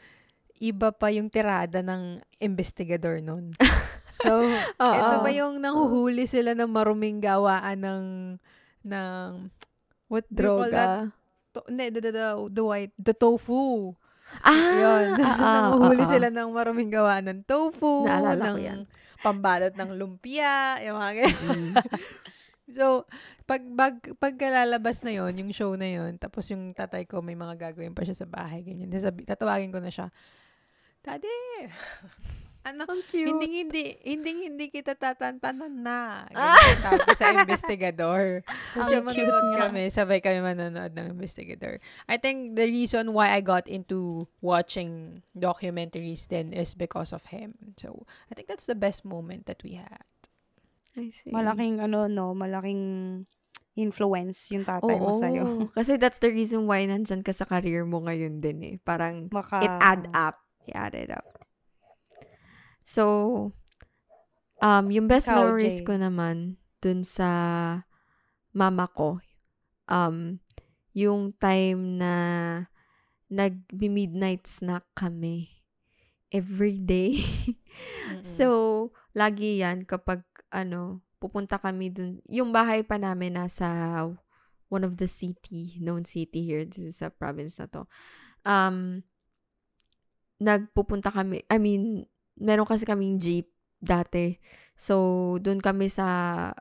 iba 0.57 0.89
pa 0.91 1.11
yung 1.13 1.29
tirada 1.29 1.83
ng 1.83 2.21
investigador 2.41 3.21
nun. 3.23 3.53
So, 4.17 4.41
Oo. 4.81 4.95
ito 4.97 5.15
ba 5.21 5.29
yung 5.29 5.61
nanghuhuli 5.61 6.25
sila 6.25 6.57
ng 6.57 6.73
maruming 6.73 7.21
gawaan 7.21 7.77
ng, 7.77 8.05
ng, 8.81 9.29
what 10.09 10.25
droga. 10.33 11.13
To, 11.53 11.61
hindi, 11.69 11.93
the, 11.93 12.01
the, 12.01 12.11
the, 12.17 12.27
the 12.49 12.63
white, 12.65 12.95
the 12.97 13.13
tofu. 13.13 13.93
Ah! 14.41 14.53
Yun. 14.53 15.07
ah, 15.21 15.37
ah, 15.37 15.53
Nanguhuli 15.69 16.03
ah, 16.03 16.07
ah. 16.07 16.11
sila 16.11 16.27
ng 16.33 16.49
maruming 16.49 16.91
gawa 16.91 17.21
ng 17.23 17.45
tofu, 17.45 18.09
Naalala 18.09 18.57
ng 18.57 18.57
yan. 18.57 18.79
pambalot 19.21 19.73
ng 19.77 19.91
lumpia, 19.95 20.81
yung 20.83 20.97
mga. 20.97 21.11
Mm. 21.29 21.71
So, 22.67 23.07
pag, 23.47 23.63
pag, 23.63 23.95
pagkalalabas 24.19 24.99
na 25.07 25.15
yon 25.15 25.31
yung 25.39 25.51
show 25.55 25.71
na 25.79 25.87
yon 25.87 26.19
tapos 26.19 26.51
yung 26.51 26.75
tatay 26.75 27.07
ko, 27.07 27.23
may 27.23 27.35
mga 27.35 27.55
gagawin 27.55 27.95
pa 27.95 28.03
siya 28.03 28.15
sa 28.15 28.27
bahay, 28.27 28.59
ganyan. 28.59 28.91
Tapos 28.91 29.07
sabi- 29.07 29.23
tatawagin 29.23 29.71
ko 29.71 29.79
na 29.79 29.87
siya, 29.87 30.11
Daddy, 30.99 31.31
ano, 32.67 32.83
hindi, 33.15 33.63
hindi, 33.63 33.83
hindi, 34.03 34.31
hindi 34.51 34.65
kita 34.67 34.99
tatantanan 34.99 35.71
na. 35.71 36.27
Ganyan 36.35 36.99
ko 37.07 37.15
sa 37.15 37.31
investigador. 37.31 38.43
Tapos 38.75 38.91
yung 38.91 39.07
cute 39.07 39.31
manonood 39.31 39.47
kami, 39.55 39.83
sabay 39.87 40.19
kami 40.19 40.43
manonood 40.43 40.91
ng 40.91 41.15
investigador. 41.15 41.79
I 42.11 42.19
think 42.19 42.59
the 42.59 42.67
reason 42.67 43.15
why 43.15 43.31
I 43.31 43.39
got 43.39 43.71
into 43.71 44.27
watching 44.43 45.23
documentaries 45.31 46.27
then 46.27 46.51
is 46.51 46.75
because 46.75 47.15
of 47.15 47.31
him. 47.31 47.55
So, 47.79 48.03
I 48.27 48.35
think 48.35 48.51
that's 48.51 48.67
the 48.67 48.75
best 48.75 49.07
moment 49.07 49.47
that 49.47 49.63
we 49.63 49.79
had. 49.79 50.03
I 50.97 51.13
see. 51.13 51.29
Malaking 51.29 51.77
ano 51.77 52.09
no, 52.09 52.33
malaking 52.33 53.23
influence 53.77 54.49
yung 54.49 54.65
tatay 54.65 54.97
mo 54.97 55.13
sa'yo. 55.13 55.43
Oo. 55.45 55.63
Kasi 55.77 56.01
that's 56.01 56.17
the 56.17 56.33
reason 56.33 56.65
why 56.65 56.81
nandyan 56.89 57.21
ka 57.21 57.29
sa 57.29 57.45
career 57.45 57.85
mo 57.85 58.01
ngayon 58.01 58.41
din 58.41 58.57
eh. 58.65 58.75
Parang 58.81 59.29
Maka, 59.29 59.61
it 59.61 59.69
add 59.69 60.09
up. 60.17 60.35
It 60.65 60.73
added 60.73 61.13
up. 61.13 61.29
So, 62.81 63.03
um, 64.65 64.89
yung 64.89 65.05
best 65.05 65.29
Ikaw, 65.29 65.37
memories 65.37 65.79
Jay. 65.79 65.85
ko 65.85 65.93
naman 66.01 66.57
dun 66.81 67.05
sa 67.05 67.29
mama 68.57 68.89
ko, 68.89 69.21
um, 69.85 70.41
yung 70.97 71.37
time 71.37 72.01
na 72.01 72.13
nag-midnight 73.29 74.49
snack 74.49 74.89
kami 74.97 75.53
every 76.33 76.81
day. 76.81 77.21
So, 78.25 78.89
lagi 79.17 79.65
yan 79.65 79.89
kapag, 79.89 80.21
ano, 80.53 81.01
pupunta 81.17 81.57
kami 81.57 81.89
dun. 81.89 82.21
Yung 82.29 82.53
bahay 82.53 82.85
pa 82.85 83.01
namin 83.01 83.41
nasa 83.41 84.05
one 84.69 84.83
of 84.85 85.01
the 85.01 85.09
city, 85.09 85.79
known 85.81 86.05
city 86.05 86.45
here, 86.45 86.61
this 86.61 86.93
is 86.93 87.01
sa 87.01 87.09
province 87.09 87.57
na 87.57 87.67
to. 87.71 87.81
Um, 88.45 89.01
nagpupunta 90.37 91.09
kami, 91.09 91.41
I 91.49 91.57
mean, 91.57 92.05
meron 92.37 92.69
kasi 92.69 92.85
kaming 92.85 93.17
jeep 93.17 93.49
dati. 93.81 94.37
So, 94.77 95.35
dun 95.41 95.57
kami 95.57 95.89
sa, 95.89 96.51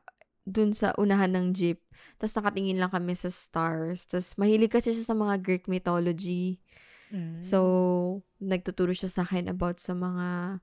dun 0.49 0.73
sa 0.73 0.97
unahan 0.97 1.37
ng 1.37 1.47
jeep. 1.53 1.85
Tapos 2.17 2.33
nakatingin 2.39 2.81
lang 2.81 2.93
kami 2.93 3.13
sa 3.13 3.29
stars. 3.29 4.09
Tapos 4.09 4.39
mahilig 4.41 4.73
kasi 4.73 4.97
siya 4.97 5.13
sa 5.13 5.17
mga 5.19 5.45
Greek 5.45 5.69
mythology. 5.69 6.63
Mm. 7.13 7.45
So, 7.45 8.23
nagtuturo 8.41 8.97
siya 8.97 9.13
sa 9.13 9.23
akin 9.29 9.53
about 9.53 9.83
sa 9.83 9.93
mga 9.93 10.61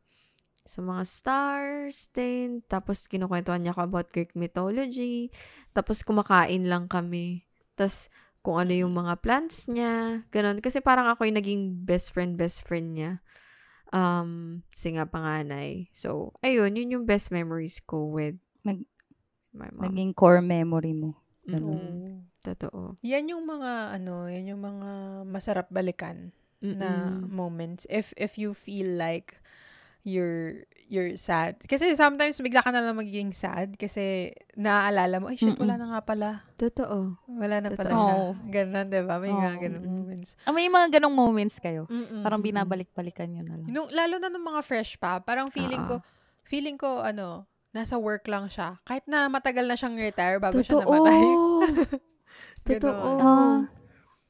sa 0.63 0.79
mga 0.79 1.03
stars 1.03 2.07
din. 2.11 2.63
Tapos, 2.65 3.07
kinukwentuhan 3.07 3.59
niya 3.61 3.75
ako 3.75 3.81
about 3.83 4.07
Greek 4.11 4.31
mythology. 4.33 5.27
Tapos, 5.75 6.01
kumakain 6.07 6.67
lang 6.67 6.87
kami. 6.87 7.43
Tapos, 7.75 8.07
kung 8.43 8.59
ano 8.59 8.75
yung 8.75 8.91
mga 8.91 9.23
plans 9.23 9.67
niya. 9.71 10.23
Ganon. 10.31 10.59
Kasi 10.59 10.83
parang 10.83 11.07
ako 11.07 11.23
yung 11.27 11.39
naging 11.39 11.63
best 11.83 12.11
friend, 12.11 12.35
best 12.35 12.63
friend 12.63 12.95
niya. 12.95 13.11
Um, 13.93 14.63
kasi 14.73 14.95
nga 14.95 15.05
panganay. 15.05 15.87
So, 15.93 16.33
ayun, 16.41 16.75
yun 16.75 16.91
yung 16.99 17.05
best 17.05 17.29
memories 17.29 17.79
ko 17.79 18.09
with 18.09 18.35
Nag- 18.65 18.89
my 19.53 19.69
mom. 19.69 19.85
naging 19.85 20.11
core 20.17 20.41
memory 20.41 20.95
mo. 20.97 21.19
Mm, 21.45 21.59
Oo. 21.59 21.75
Totoo. 22.43 22.99
Yan 23.03 23.31
yung 23.31 23.47
mga, 23.47 23.95
ano, 23.95 24.27
yan 24.27 24.55
yung 24.55 24.63
mga 24.63 24.89
masarap 25.27 25.67
balikan 25.71 26.31
na 26.63 27.11
Mm-mm. 27.11 27.27
moments. 27.27 27.83
If, 27.91 28.11
if 28.15 28.35
you 28.39 28.55
feel 28.55 28.87
like 28.95 29.42
you're 30.03 30.67
you're 30.91 31.15
sad. 31.15 31.57
Kasi 31.63 31.95
sometimes 31.95 32.37
bigla 32.43 32.61
ka 32.61 32.69
na 32.69 32.83
lang 32.83 32.99
magiging 32.99 33.31
sad 33.33 33.79
kasi 33.79 34.35
naaalala 34.53 35.17
mo, 35.23 35.31
ay 35.31 35.39
shit, 35.39 35.55
wala 35.57 35.79
na 35.79 35.89
nga 35.89 36.01
pala. 36.05 36.29
Totoo. 36.59 37.17
Wala 37.25 37.63
na 37.63 37.73
pala 37.73 37.89
Totoo. 37.89 38.03
siya. 38.03 38.13
Oo. 38.13 38.29
Ganon, 38.51 38.87
di 38.91 39.01
ba? 39.01 39.15
May 39.17 39.33
mga 39.33 39.51
Oo. 39.57 39.61
ganon 39.63 39.83
moments. 39.87 40.29
Ah, 40.45 40.53
may 40.53 40.67
mga 40.69 40.99
ganong 40.99 41.15
moments 41.17 41.57
kayo. 41.57 41.89
Mm-mm. 41.89 42.21
Parang 42.21 42.43
binabalik-balikan 42.43 43.31
nyo 43.31 43.41
na 43.41 43.55
lang. 43.57 43.67
Nung, 43.71 43.89
lalo 43.89 44.21
na 44.21 44.29
nung 44.29 44.45
mga 44.45 44.61
fresh 44.61 44.99
pa, 44.99 45.17
parang 45.23 45.49
feeling 45.49 45.81
ko, 45.89 45.97
Oo. 45.97 46.05
feeling 46.45 46.77
ko, 46.77 47.01
ano, 47.01 47.47
nasa 47.73 47.97
work 47.97 48.29
lang 48.29 48.51
siya. 48.51 48.77
Kahit 48.85 49.07
na 49.09 49.25
matagal 49.31 49.65
na 49.65 49.73
siyang 49.73 49.97
retire 49.97 50.37
bago 50.37 50.61
siya 50.61 50.77
Totoo. 50.77 50.93
namatay. 50.93 51.23
Totoo. 52.69 53.09
Ah. 53.17 53.59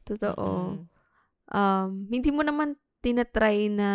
Totoo. 0.08 0.48
Um, 1.54 1.90
hindi 2.08 2.30
mo 2.32 2.40
naman 2.46 2.80
tinatry 3.04 3.68
na 3.68 3.90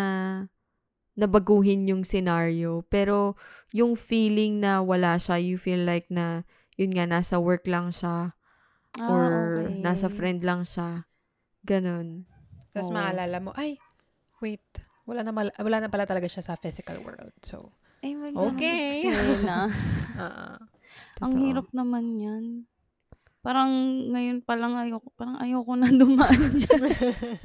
nabaguhin 1.18 1.90
yung 1.90 2.06
scenario. 2.06 2.86
Pero, 2.86 3.34
yung 3.74 3.98
feeling 3.98 4.62
na 4.62 4.78
wala 4.78 5.18
siya, 5.18 5.42
you 5.42 5.58
feel 5.58 5.82
like 5.82 6.06
na, 6.06 6.46
yun 6.78 6.94
nga, 6.94 7.10
nasa 7.10 7.42
work 7.42 7.66
lang 7.66 7.90
siya, 7.90 8.38
Ah, 9.02 9.10
or 9.10 9.26
okay. 9.66 9.82
nasa 9.82 10.06
friend 10.06 10.46
lang 10.46 10.62
siya. 10.62 11.10
Ganon. 11.66 12.30
Tapos 12.70 12.94
Oo. 12.94 12.96
maalala 12.96 13.38
mo, 13.42 13.50
ay, 13.58 13.82
wait, 14.38 14.62
wala 15.02 15.26
na, 15.26 15.34
mal- 15.34 15.56
wala 15.58 15.78
na 15.82 15.90
pala 15.90 16.06
talaga 16.06 16.30
siya 16.30 16.46
sa 16.46 16.54
physical 16.54 17.02
world. 17.02 17.34
So, 17.42 17.74
Ay, 17.98 18.14
Okay. 18.14 19.02
eksena. 19.02 19.66
ah 20.22 20.58
Ang 21.18 21.34
hirap 21.42 21.66
naman 21.74 22.14
yan. 22.14 22.44
Parang 23.48 23.72
ngayon 24.12 24.44
pa 24.44 24.60
lang 24.60 24.76
ayoko, 24.76 25.08
parang 25.16 25.40
ayoko 25.40 25.72
na 25.72 25.88
dumaan 26.04 26.52
dyan. 26.52 26.84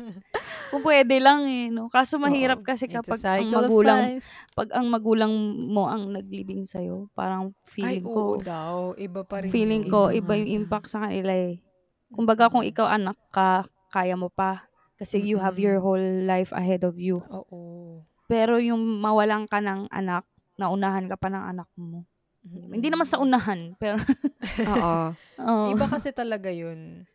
Kung 0.76 0.84
pwede 0.84 1.16
lang 1.24 1.48
eh, 1.48 1.72
no? 1.72 1.88
Kaso 1.88 2.20
mahirap 2.20 2.60
Oo. 2.60 2.68
kasi 2.68 2.92
kapag 2.92 3.24
ang 3.24 3.48
magulang, 3.48 4.20
pag 4.52 4.68
ang 4.76 4.92
magulang 4.92 5.32
mo 5.72 5.88
ang 5.88 6.12
naglibing 6.12 6.68
sa'yo, 6.68 7.08
parang 7.16 7.56
Ay, 7.56 8.04
feeling 8.04 8.04
oo 8.04 8.36
ko, 8.36 8.44
daw. 8.44 8.92
Iba 9.00 9.24
pa 9.24 9.40
rin. 9.40 9.48
feeling 9.48 9.88
ko, 9.88 10.12
Iba 10.12 10.36
iba 10.36 10.44
yung 10.44 10.68
impact 10.68 10.92
sa 10.92 11.08
kanila 11.08 11.32
eh. 11.32 11.64
Kumbaga 12.12 12.52
kung 12.52 12.68
ikaw 12.68 12.92
anak 12.92 13.16
ka, 13.32 13.64
kaya 13.96 14.20
mo 14.20 14.28
pa. 14.28 14.68
Kasi 15.00 15.24
you 15.24 15.40
have 15.40 15.56
your 15.56 15.80
whole 15.80 16.04
life 16.28 16.52
ahead 16.52 16.84
of 16.84 17.00
you. 17.00 17.24
Oo. 17.32 18.04
Pero 18.28 18.60
yung 18.60 18.84
mawalan 19.00 19.48
ka 19.48 19.64
ng 19.64 19.88
anak, 19.88 20.28
naunahan 20.60 21.08
ka 21.08 21.16
pa 21.16 21.32
ng 21.32 21.44
anak 21.48 21.72
mo. 21.80 22.04
Hindi 22.44 22.88
naman 22.92 23.08
sa 23.08 23.24
unahan, 23.24 23.76
pero 23.80 23.96
Oo. 24.72 25.16
Oo. 25.40 25.66
Iba 25.72 25.88
kasi 25.88 26.12
talaga 26.12 26.52
yun. 26.52 27.08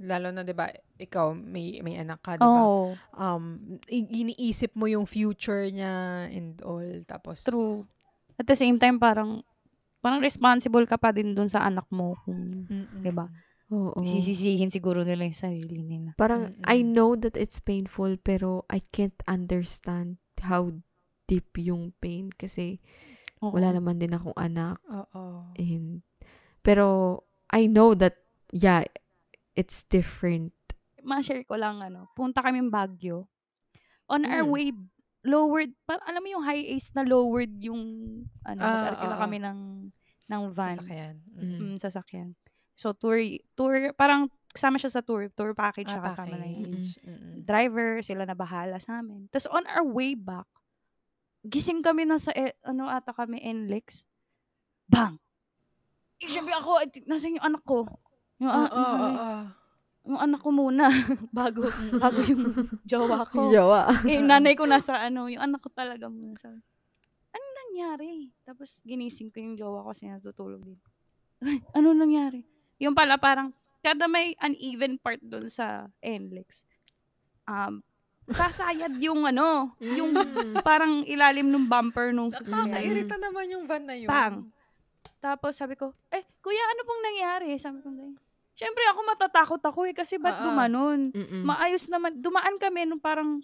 Lalo 0.00 0.32
na, 0.32 0.40
di 0.40 0.56
ba, 0.56 0.72
ikaw, 0.96 1.36
may, 1.36 1.76
may 1.84 2.00
anak 2.00 2.24
ka, 2.24 2.40
di 2.40 2.48
ba? 2.48 2.64
Oo, 2.64 2.96
Um, 3.20 3.76
iniisip 3.92 4.72
mo 4.72 4.88
yung 4.88 5.04
future 5.04 5.68
niya 5.68 6.24
and 6.32 6.56
all. 6.64 7.04
Tapos, 7.04 7.44
true. 7.44 7.84
At 8.40 8.48
the 8.48 8.56
same 8.56 8.80
time, 8.80 8.96
parang 8.96 9.44
parang 10.00 10.24
responsible 10.24 10.88
ka 10.88 10.96
pa 10.96 11.12
din 11.12 11.36
dun 11.36 11.52
sa 11.52 11.68
anak 11.68 11.84
mo 11.92 12.16
kung. 12.24 12.64
'di 13.04 13.12
ba? 13.12 13.28
Oo. 13.68 14.00
Sisisihin 14.00 14.72
siguro 14.72 15.04
nila 15.04 15.28
yung 15.28 15.36
sarili 15.36 15.84
nila. 15.84 16.16
Parang, 16.16 16.48
Mm-mm. 16.48 16.64
I 16.64 16.80
know 16.80 17.12
that 17.20 17.36
it's 17.36 17.60
painful, 17.60 18.16
pero 18.16 18.64
I 18.72 18.80
can't 18.80 19.20
understand 19.28 20.16
how 20.40 20.72
deep 21.28 21.52
yung 21.60 21.92
pain. 22.00 22.32
Kasi, 22.32 22.80
Oo. 23.40 23.52
wala 23.52 23.72
naman 23.72 23.96
din 23.96 24.12
akong 24.12 24.36
anak. 24.36 24.76
Oo. 24.86 25.48
And, 25.56 26.04
pero, 26.60 27.18
I 27.48 27.66
know 27.66 27.96
that, 27.96 28.20
yeah, 28.52 28.84
it's 29.56 29.82
different. 29.82 30.52
Ma-share 31.00 31.42
ko 31.44 31.56
lang 31.56 31.80
ano, 31.80 32.12
punta 32.12 32.44
kami 32.44 32.60
Baguio. 32.68 33.26
On 34.06 34.20
our 34.22 34.44
Mm. 34.44 34.52
way 34.52 34.66
lowered, 35.22 35.72
par 35.84 36.00
alam 36.04 36.20
mo 36.20 36.28
yung 36.28 36.44
high 36.44 36.64
ace 36.66 36.92
na 36.92 37.00
lowered 37.00 37.52
yung 37.60 37.80
ano, 38.44 38.60
mag-arkila 38.60 39.16
oo. 39.16 39.22
kami 39.24 39.38
ng 39.40 39.58
ng 40.30 40.42
van, 40.52 40.78
Sasakyan. 40.78 41.14
Mm. 41.34 41.40
Mm. 41.40 41.58
mm, 41.58 41.76
sasakyan. 41.76 42.28
So 42.76 42.92
tour 42.92 43.18
tour 43.52 43.92
parang 43.92 44.28
kasama 44.52 44.76
siya 44.76 44.92
sa 44.92 45.02
tour, 45.02 45.26
tour 45.32 45.52
package 45.52 45.88
siya 45.88 46.00
Ah, 46.00 46.08
kasama 46.12 46.36
na 46.36 46.46
yun. 46.46 46.68
package. 46.70 46.90
Mm-mm. 47.02 47.34
driver, 47.42 47.88
sila 48.00 48.22
na 48.24 48.34
bahala 48.34 48.76
sa 48.78 49.00
amin. 49.00 49.26
Tapos 49.28 49.48
on 49.50 49.64
our 49.66 49.82
way 49.84 50.12
back, 50.14 50.46
gising 51.46 51.80
kami 51.80 52.04
na 52.04 52.20
sa, 52.20 52.32
e- 52.36 52.56
ano 52.64 52.88
ata 52.88 53.16
kami, 53.16 53.40
NLEX. 53.40 54.04
Bang! 54.90 55.16
Eh, 56.20 56.28
syempre 56.28 56.52
ako, 56.52 56.84
eh, 56.84 56.88
nasan 57.08 57.40
yung 57.40 57.46
anak 57.46 57.64
ko? 57.64 57.88
Yung, 58.40 58.50
Oo, 58.52 58.60
ah, 58.60 58.68
yung, 58.68 58.88
ano, 58.92 59.06
oo, 59.08 59.38
yung 60.10 60.20
anak 60.20 60.40
ko 60.40 60.50
muna. 60.52 60.84
bago, 61.36 61.64
bago 61.96 62.20
yung 62.24 62.44
jowa 62.84 63.24
ko. 63.24 63.48
Jowa. 63.48 63.88
eh, 64.04 64.20
yung 64.20 64.28
nanay 64.28 64.52
ko 64.52 64.68
nasa 64.68 65.00
ano, 65.00 65.28
yung 65.32 65.40
anak 65.40 65.64
ko 65.64 65.72
talaga 65.72 66.12
muna. 66.12 66.36
Sabi, 66.36 66.60
ano 67.30 67.46
nangyari? 67.64 68.28
Tapos 68.44 68.84
ginising 68.84 69.32
ko 69.32 69.40
yung 69.40 69.56
jowa 69.56 69.84
ko 69.84 69.96
kasi 69.96 70.08
natutulog 70.08 70.60
din. 70.60 70.80
Ano 71.72 71.96
nangyari? 71.96 72.44
Yung 72.80 72.92
pala 72.92 73.16
parang, 73.16 73.52
kada 73.80 74.04
may 74.04 74.36
uneven 74.44 75.00
part 75.00 75.20
doon 75.24 75.48
sa 75.48 75.88
NLEX, 76.04 76.68
um, 77.48 77.80
sasayad 78.28 78.94
yung 79.00 79.24
ano, 79.24 79.72
yung 79.80 80.12
Mm. 80.12 80.60
parang 80.60 81.00
ilalim 81.08 81.48
ng 81.48 81.64
bumper 81.66 82.12
nung 82.12 82.28
sasakyan. 82.28 82.68
Nakakairita 82.68 83.16
naman 83.16 83.44
yung 83.48 83.64
van 83.64 83.84
na 83.88 83.96
yun. 83.96 84.10
Pang. 84.10 84.36
Tapos 85.20 85.56
sabi 85.56 85.76
ko, 85.76 85.92
eh, 86.12 86.24
kuya, 86.40 86.64
ano 86.76 86.80
pong 86.84 87.02
nangyari? 87.04 87.48
Sabi 87.60 87.78
ko. 87.84 87.88
Siyempre 88.56 88.84
ako 88.92 89.00
matatakot 89.08 89.62
ako 89.64 89.88
eh, 89.88 89.94
kasi 89.96 90.20
ba't 90.20 90.36
ah. 90.36 90.44
gumanon? 90.48 91.12
Mm-mm. 91.12 91.42
Maayos 91.48 91.88
naman, 91.88 92.20
dumaan 92.20 92.60
kami 92.60 92.84
nung 92.84 93.00
parang 93.00 93.40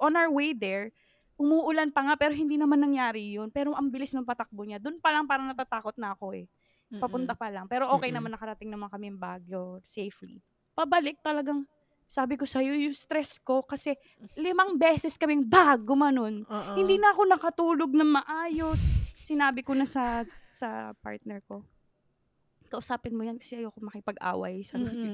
on 0.00 0.12
our 0.16 0.32
way 0.32 0.56
there, 0.56 0.88
umuulan 1.36 1.90
pa 1.90 2.00
nga, 2.06 2.14
pero 2.16 2.32
hindi 2.32 2.56
naman 2.56 2.80
nangyari 2.80 3.36
yun. 3.36 3.52
Pero 3.52 3.74
ang 3.74 3.90
bilis 3.90 4.14
ng 4.14 4.24
patakbo 4.24 4.64
niya. 4.64 4.80
Doon 4.80 5.02
pa 5.02 5.12
lang 5.12 5.28
parang 5.28 5.50
natatakot 5.50 5.96
na 5.98 6.14
ako 6.14 6.32
eh. 6.32 6.46
Papunta 6.94 7.34
pa 7.34 7.50
lang. 7.50 7.66
Pero 7.66 7.90
okay 7.90 8.08
Mm-mm. 8.12 8.22
naman, 8.22 8.30
nakarating 8.38 8.70
naman 8.70 8.86
kami 8.86 9.10
yung 9.10 9.18
Baguio 9.18 9.82
safely. 9.82 10.38
Pabalik 10.78 11.18
talagang, 11.24 11.66
sabi 12.14 12.38
ko 12.38 12.46
sa'yo, 12.46 12.78
yung 12.78 12.94
stress 12.94 13.42
ko, 13.42 13.66
kasi 13.66 13.98
limang 14.38 14.78
beses 14.78 15.18
kaming 15.18 15.42
bag, 15.42 15.82
gumanon. 15.82 16.46
Oo. 16.46 16.72
Hindi 16.78 16.94
na 16.94 17.10
ako 17.10 17.22
nakatulog 17.26 17.90
na 17.90 18.06
maayos. 18.06 18.94
Sinabi 19.18 19.66
ko 19.66 19.74
na 19.74 19.82
sa 19.82 20.22
sa 20.54 20.94
partner 21.02 21.42
ko. 21.42 21.66
Kausapin 22.70 23.14
mo 23.14 23.26
yan 23.26 23.34
kasi 23.34 23.58
ayoko 23.58 23.82
makipag-away. 23.82 24.62
Sabi 24.62 24.86
ko, 24.86 25.06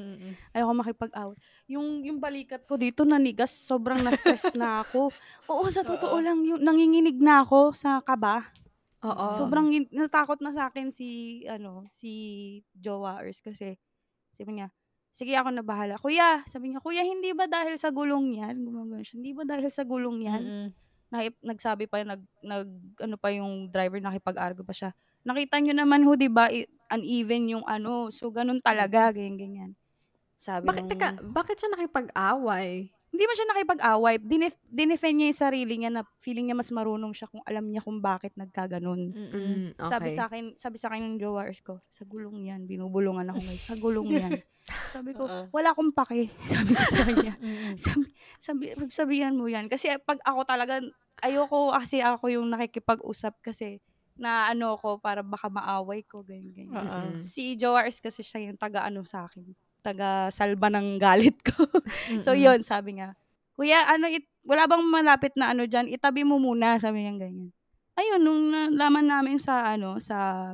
ayoko 0.53 0.73
makipag-away. 0.77 1.37
Yung, 1.73 2.05
yung 2.05 2.21
balikat 2.21 2.69
ko 2.69 2.77
dito 2.77 3.09
nanigas, 3.09 3.53
sobrang 3.53 4.05
na-stress 4.05 4.53
na 4.61 4.85
ako. 4.85 5.09
Oo, 5.53 5.65
sa 5.73 5.81
totoo 5.81 6.21
Oo. 6.21 6.25
lang, 6.25 6.45
yung, 6.45 6.61
nanginginig 6.61 7.17
na 7.17 7.41
ako 7.41 7.73
sa 7.73 8.05
kaba. 8.05 8.45
Oo. 9.01 9.27
Sobrang 9.33 9.73
natakot 9.89 10.45
na 10.45 10.53
sa 10.53 10.69
akin 10.69 10.93
si, 10.93 11.41
ano, 11.49 11.89
si 11.93 12.13
Jowa 12.77 13.25
Ers 13.25 13.41
kasi 13.41 13.81
sabi 14.33 14.61
niya, 14.61 14.69
sige 15.11 15.35
ako 15.35 15.51
na 15.51 15.63
bahala. 15.63 15.95
Kuya, 15.97 16.43
sabi 16.47 16.71
niya, 16.71 16.81
kuya, 16.81 17.03
hindi 17.03 17.31
ba 17.31 17.45
dahil 17.45 17.75
sa 17.77 17.91
gulong 17.91 18.31
yan? 18.33 18.63
Gumagano 18.63 19.03
siya, 19.03 19.19
hindi 19.19 19.35
ba 19.35 19.43
dahil 19.43 19.67
sa 19.69 19.83
gulong 19.83 20.19
yan? 20.23 20.43
Mm-mm. 20.43 20.67
Naip, 21.11 21.35
nagsabi 21.43 21.91
pa, 21.91 22.01
nag, 22.01 22.23
nag, 22.41 22.69
ano 23.03 23.17
pa 23.19 23.29
yung 23.31 23.67
driver, 23.67 23.99
nakipag-argo 23.99 24.63
pa 24.63 24.71
siya. 24.71 24.91
Nakita 25.21 25.59
nyo 25.59 25.75
naman 25.75 26.07
ho, 26.07 26.15
di 26.15 26.31
ba, 26.31 26.47
i- 26.49 26.71
uneven 26.89 27.51
yung 27.51 27.67
ano. 27.67 28.09
So, 28.15 28.31
ganun 28.31 28.63
talaga, 28.63 29.11
ganyan, 29.11 29.37
ganyan. 29.37 29.71
Sabi 30.39 30.71
Bakit, 30.71 30.87
nung- 30.87 30.91
teka, 30.91 31.09
bakit 31.21 31.57
siya 31.59 31.71
nakipag-away? 31.75 32.95
Hindi 33.11 33.25
man 33.27 33.35
siya 33.35 33.49
nakipag-away. 33.51 34.15
Dinef, 34.23 34.55
dinefend 34.71 35.17
niya 35.19 35.27
yung 35.35 35.43
sarili 35.43 35.75
niya 35.83 35.91
na 35.91 36.03
feeling 36.15 36.47
niya 36.47 36.57
mas 36.57 36.71
marunong 36.71 37.11
siya 37.11 37.27
kung 37.27 37.43
alam 37.43 37.67
niya 37.67 37.83
kung 37.83 37.99
bakit 37.99 38.31
nagkaganon. 38.39 39.11
Mm-mm. 39.11 39.35
Mm, 39.35 39.69
okay. 39.75 39.91
Sabi 39.91 40.09
sa 40.15 40.23
akin, 40.31 40.45
sabi 40.55 40.77
sa 40.79 40.87
akin 40.95 41.03
ng 41.03 41.17
jowers 41.19 41.59
ko, 41.59 41.83
sa 41.91 42.07
gulong 42.07 42.47
yan, 42.47 42.71
binubulungan 42.71 43.27
ako 43.35 43.43
guys, 43.43 43.63
sa 43.67 43.75
gulong 43.75 44.09
yan. 44.15 44.33
Sabi 44.91 45.11
ko, 45.17 45.27
Oo. 45.27 45.51
wala 45.51 45.75
akong 45.75 45.91
pake. 45.91 46.31
Sabi 46.51 46.79
ko 46.79 46.85
sa 46.85 47.03
kanya. 47.03 47.35
Sabi, 47.75 48.07
sabi, 48.39 48.65
pagsabihan 48.79 49.35
mo 49.35 49.51
yan. 49.51 49.67
Kasi 49.67 49.91
pag 50.03 50.23
ako 50.23 50.47
talaga, 50.47 50.79
ayoko 51.27 51.75
kasi 51.75 51.99
ako 51.99 52.31
yung 52.31 52.47
nakikipag-usap 52.55 53.35
kasi 53.43 53.83
na 54.21 54.53
ano 54.53 54.77
ko 54.77 55.01
para 55.01 55.25
baka 55.25 55.49
maaway 55.49 56.05
ko, 56.05 56.23
ganyan, 56.23 56.53
ganyan. 56.55 57.19
Mm-mm. 57.19 57.25
Si 57.25 57.57
Joars 57.57 57.99
kasi 57.99 58.21
siya 58.21 58.47
yung 58.47 58.61
taga-ano 58.61 59.03
sa 59.03 59.27
akin, 59.27 59.49
taga-salba 59.81 60.69
ng 60.71 61.01
galit 61.01 61.37
ko. 61.43 61.65
so, 62.25 62.37
yun, 62.37 62.61
sabi 62.63 63.01
nga, 63.01 63.17
Kuya, 63.57 63.89
ano, 63.93 64.09
it, 64.09 64.25
wala 64.47 64.65
bang 64.65 64.85
malapit 64.89 65.37
na 65.37 65.53
ano 65.53 65.69
dyan? 65.69 65.89
Itabi 65.89 66.25
mo 66.25 66.41
muna, 66.41 66.81
sabi 66.81 67.05
niya 67.05 67.17
ganyan. 67.17 67.53
Ayun, 67.99 68.21
nung 68.23 68.43
nalaman 68.49 69.05
namin 69.05 69.37
sa, 69.37 69.77
ano, 69.77 70.01
sa, 70.01 70.53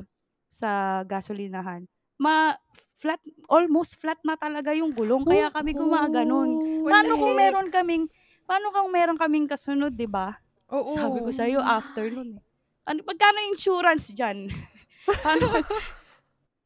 sa 0.51 1.01
gasolinahan, 1.07 1.87
ma, 2.19 2.51
flat, 2.97 3.21
almost 3.47 3.95
flat 4.01 4.17
na 4.25 4.35
talaga 4.35 4.73
yung 4.73 4.91
gulong. 4.91 5.23
Kaya 5.23 5.53
kami 5.53 5.71
gumaganon. 5.77 6.49
Oh, 6.83 6.89
Paano 6.89 7.13
kung 7.15 7.35
meron 7.37 7.67
kaming, 7.69 8.09
paano 8.43 8.73
kung 8.73 8.89
meron 8.91 9.17
kaming 9.21 9.47
kasunod, 9.47 9.93
di 9.93 10.09
ba? 10.09 10.33
Oo. 10.73 10.91
Sabi 10.91 11.23
ko 11.23 11.29
sa'yo, 11.31 11.61
after 11.61 12.09
nun 12.11 12.41
eh. 12.41 12.41
Ano, 12.87 13.03
magkano 13.03 13.39
insurance 13.51 14.11
dyan? 14.11 14.47
Paano? 15.07 15.47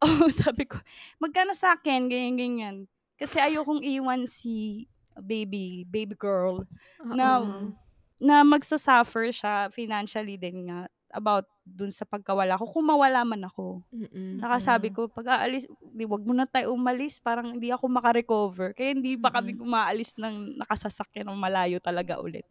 oh, 0.06 0.30
sabi 0.34 0.66
ko, 0.66 0.82
magkano 1.22 1.54
sa 1.54 1.78
akin, 1.78 2.10
ganyan, 2.10 2.36
ganyan. 2.38 2.78
Kasi 3.22 3.38
ayokong 3.38 3.86
iwan 3.86 4.26
si 4.26 4.86
baby, 5.14 5.86
baby 5.86 6.18
girl, 6.18 6.66
na, 7.06 7.46
Oo. 7.46 7.70
na 8.18 8.42
magsasuffer 8.42 9.30
siya 9.30 9.70
financially 9.70 10.42
din 10.42 10.66
nga 10.66 10.90
about 11.14 11.46
dun 11.62 11.92
sa 11.94 12.08
pagkawala 12.08 12.58
ko, 12.58 12.66
kung 12.66 12.88
mawala 12.88 13.22
man 13.28 13.46
ako. 13.46 13.84
Mm-mm. 13.94 14.42
Nakasabi 14.42 14.90
ko, 14.96 15.06
pag 15.12 15.44
aalis, 15.44 15.68
di 15.94 16.08
wag 16.08 16.24
mo 16.24 16.34
na 16.34 16.48
tayo 16.48 16.74
umalis, 16.74 17.20
parang 17.22 17.54
hindi 17.54 17.70
ako 17.70 17.86
makarecover. 17.92 18.74
Kaya 18.74 18.96
hindi 18.98 19.20
pa 19.20 19.30
kami 19.30 19.60
umaalis 19.60 20.18
ng 20.18 20.58
nakasasakyan 20.64 21.30
ng 21.30 21.38
malayo 21.38 21.78
talaga 21.78 22.18
ulit. 22.18 22.48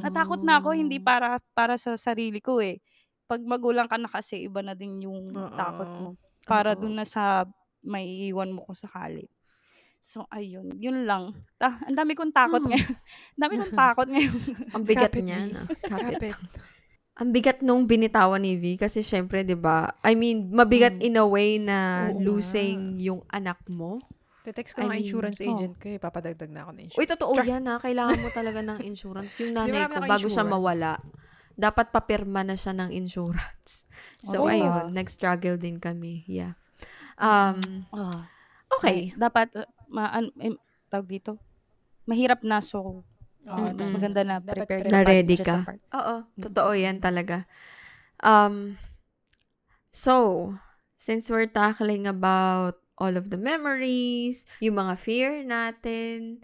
Natakot 0.00 0.40
na 0.46 0.62
ako, 0.62 0.72
hindi 0.72 1.02
para 1.02 1.42
para 1.52 1.74
sa 1.76 1.98
sarili 1.98 2.38
ko 2.40 2.62
eh. 2.62 2.80
Pag 3.26 3.42
magulang 3.44 3.90
ka 3.90 3.98
na 3.98 4.08
kasi, 4.08 4.46
iba 4.46 4.62
na 4.62 4.72
din 4.72 5.04
yung 5.04 5.34
Oo. 5.34 5.52
takot 5.58 5.90
mo. 6.00 6.10
Para 6.44 6.72
Oo. 6.72 6.80
dun 6.80 6.94
na 6.94 7.04
sa 7.04 7.44
may 7.80 8.04
iwan 8.26 8.48
mo 8.48 8.62
kung 8.62 8.74
sakali. 8.74 9.28
So, 9.98 10.28
ayun. 10.28 10.76
Yun 10.76 11.04
lang. 11.04 11.32
Ta- 11.56 11.80
ang 11.80 11.96
dami 11.96 12.12
kong 12.12 12.28
takot 12.30 12.60
Hmm. 12.60 12.70
ngayon. 12.70 12.92
ang 13.30 13.40
dami 13.40 13.54
kong 13.56 13.72
takot 13.74 14.04
ngayon. 14.06 14.36
Ang 14.76 14.84
bigat 14.84 15.08
Kapit, 15.08 15.24
niya. 15.24 15.38
V. 15.40 15.48
no? 15.50 15.62
Kapit. 15.90 16.12
Kapit. 16.20 16.36
Ang 17.14 17.28
bigat 17.30 17.58
nung 17.60 17.86
binitawan 17.86 18.38
ni 18.38 18.58
V 18.58 18.74
kasi 18.76 18.98
syempre, 19.00 19.40
'di 19.40 19.54
ba? 19.54 19.94
I 20.02 20.12
mean, 20.12 20.50
mabigat 20.50 20.98
Mm. 20.98 21.04
in 21.04 21.14
a 21.14 21.22
way 21.22 21.56
na 21.56 22.10
Oo 22.10 22.18
losing 22.18 22.98
yung 22.98 23.22
anak 23.28 23.62
mo. 23.66 24.02
Te-text 24.42 24.74
ko 24.74 24.82
I 24.82 24.84
nga 24.84 24.92
mean, 24.92 25.06
insurance 25.06 25.38
oh. 25.38 25.46
agent 25.46 25.78
ko 25.78 25.86
eh. 25.88 25.96
Papadagdag 25.96 26.50
na 26.50 26.60
ako 26.60 26.70
ng 26.74 26.82
insurance. 26.84 27.00
Uy, 27.00 27.06
totoo 27.08 27.32
Char. 27.32 27.46
yan 27.46 27.64
ha. 27.64 27.78
Kailangan 27.78 28.18
mo 28.18 28.28
talaga 28.28 28.60
ng 28.60 28.78
insurance. 28.82 29.32
Yung 29.40 29.54
nanay 29.54 29.72
marami 29.72 29.88
ko, 29.88 29.96
ako 29.96 30.10
bago 30.10 30.20
siya 30.20 30.42
insurance. 30.42 30.52
mawala, 30.52 30.92
dapat 31.54 31.90
papirma 31.94 32.42
na 32.42 32.58
siya 32.58 32.74
ng 32.76 32.90
insurance. 32.94 33.84
So, 34.24 34.48
Oo. 34.48 34.50
ayun. 34.50 34.96
Nag-struggle 34.96 35.60
din 35.60 35.76
kami. 35.76 36.24
Yeah. 36.24 36.56
Um, 37.20 37.84
Ah, 37.92 38.24
okay. 38.80 39.12
dapat, 39.14 39.52
uh, 39.52 39.68
ma, 39.92 40.08
an, 40.08 40.32
em, 40.40 40.56
tawag 40.88 41.06
dito, 41.06 41.36
mahirap 42.08 42.40
na 42.40 42.64
so, 42.64 43.04
Oo, 43.44 43.60
Mas 43.76 43.92
Mm-mm. 43.92 43.92
maganda 43.92 44.24
na 44.24 44.40
Dapat 44.40 44.56
prepared 44.64 44.88
Na 44.88 45.04
ka 45.04 45.08
ready 45.12 45.36
ka. 45.36 45.56
Oo, 45.92 46.14
totoo 46.40 46.72
yan 46.72 46.96
talaga. 46.96 47.44
Um, 48.24 48.80
so, 49.92 50.48
since 50.96 51.28
we're 51.28 51.48
tackling 51.48 52.08
about 52.08 52.80
all 52.96 53.20
of 53.20 53.28
the 53.28 53.36
memories, 53.36 54.48
yung 54.64 54.80
mga 54.80 54.94
fear 54.96 55.30
natin, 55.44 56.40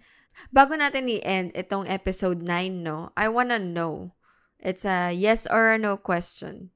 bago 0.52 0.76
natin 0.76 1.08
i-end 1.08 1.56
itong 1.56 1.88
episode 1.88 2.44
9, 2.44 2.84
no, 2.84 3.16
I 3.16 3.32
wanna 3.32 3.56
know, 3.56 4.12
it's 4.60 4.84
a 4.84 5.12
yes 5.12 5.46
or 5.48 5.72
a 5.72 5.78
no 5.78 5.96
question. 5.96 6.70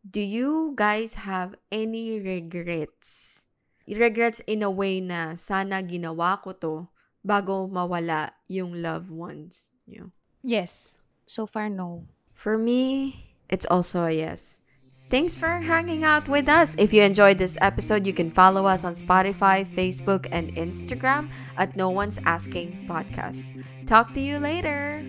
Do 0.00 0.20
you 0.20 0.72
guys 0.76 1.28
have 1.28 1.54
any 1.70 2.20
regrets? 2.20 3.44
Regrets 3.86 4.40
in 4.48 4.62
a 4.62 4.70
way 4.70 5.00
na 5.00 5.34
sana 5.34 5.82
ginawa 5.84 6.40
ko 6.40 6.52
to 6.56 6.88
bago 7.20 7.68
mawala 7.68 8.32
yung 8.48 8.80
loved 8.80 9.12
ones 9.12 9.70
nyo. 9.84 10.08
Yes. 10.42 10.96
So 11.26 11.44
far, 11.44 11.68
no. 11.68 12.08
For 12.32 12.56
me, 12.56 13.14
it's 13.50 13.66
also 13.68 14.08
a 14.08 14.12
yes. 14.12 14.62
Thanks 15.10 15.34
for 15.34 15.58
hanging 15.58 16.04
out 16.04 16.28
with 16.28 16.48
us. 16.48 16.78
If 16.78 16.94
you 16.94 17.02
enjoyed 17.02 17.36
this 17.36 17.58
episode, 17.60 18.06
you 18.06 18.14
can 18.14 18.30
follow 18.30 18.64
us 18.64 18.84
on 18.84 18.94
Spotify, 18.94 19.66
Facebook, 19.66 20.30
and 20.30 20.54
Instagram 20.54 21.28
at 21.58 21.74
No 21.76 21.90
One's 21.90 22.22
Asking 22.24 22.86
Podcast. 22.88 23.58
Talk 23.86 24.14
to 24.14 24.20
you 24.20 24.38
later. 24.38 25.02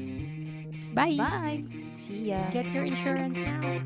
Bye. 0.93 1.15
Bye. 1.15 1.80
See 1.91 2.29
ya. 2.29 2.49
Get 2.51 2.71
your 2.71 2.85
insurance 2.85 3.41
now. 3.41 3.81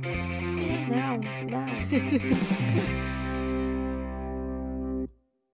Now, 0.87 1.17
now. 1.43 3.21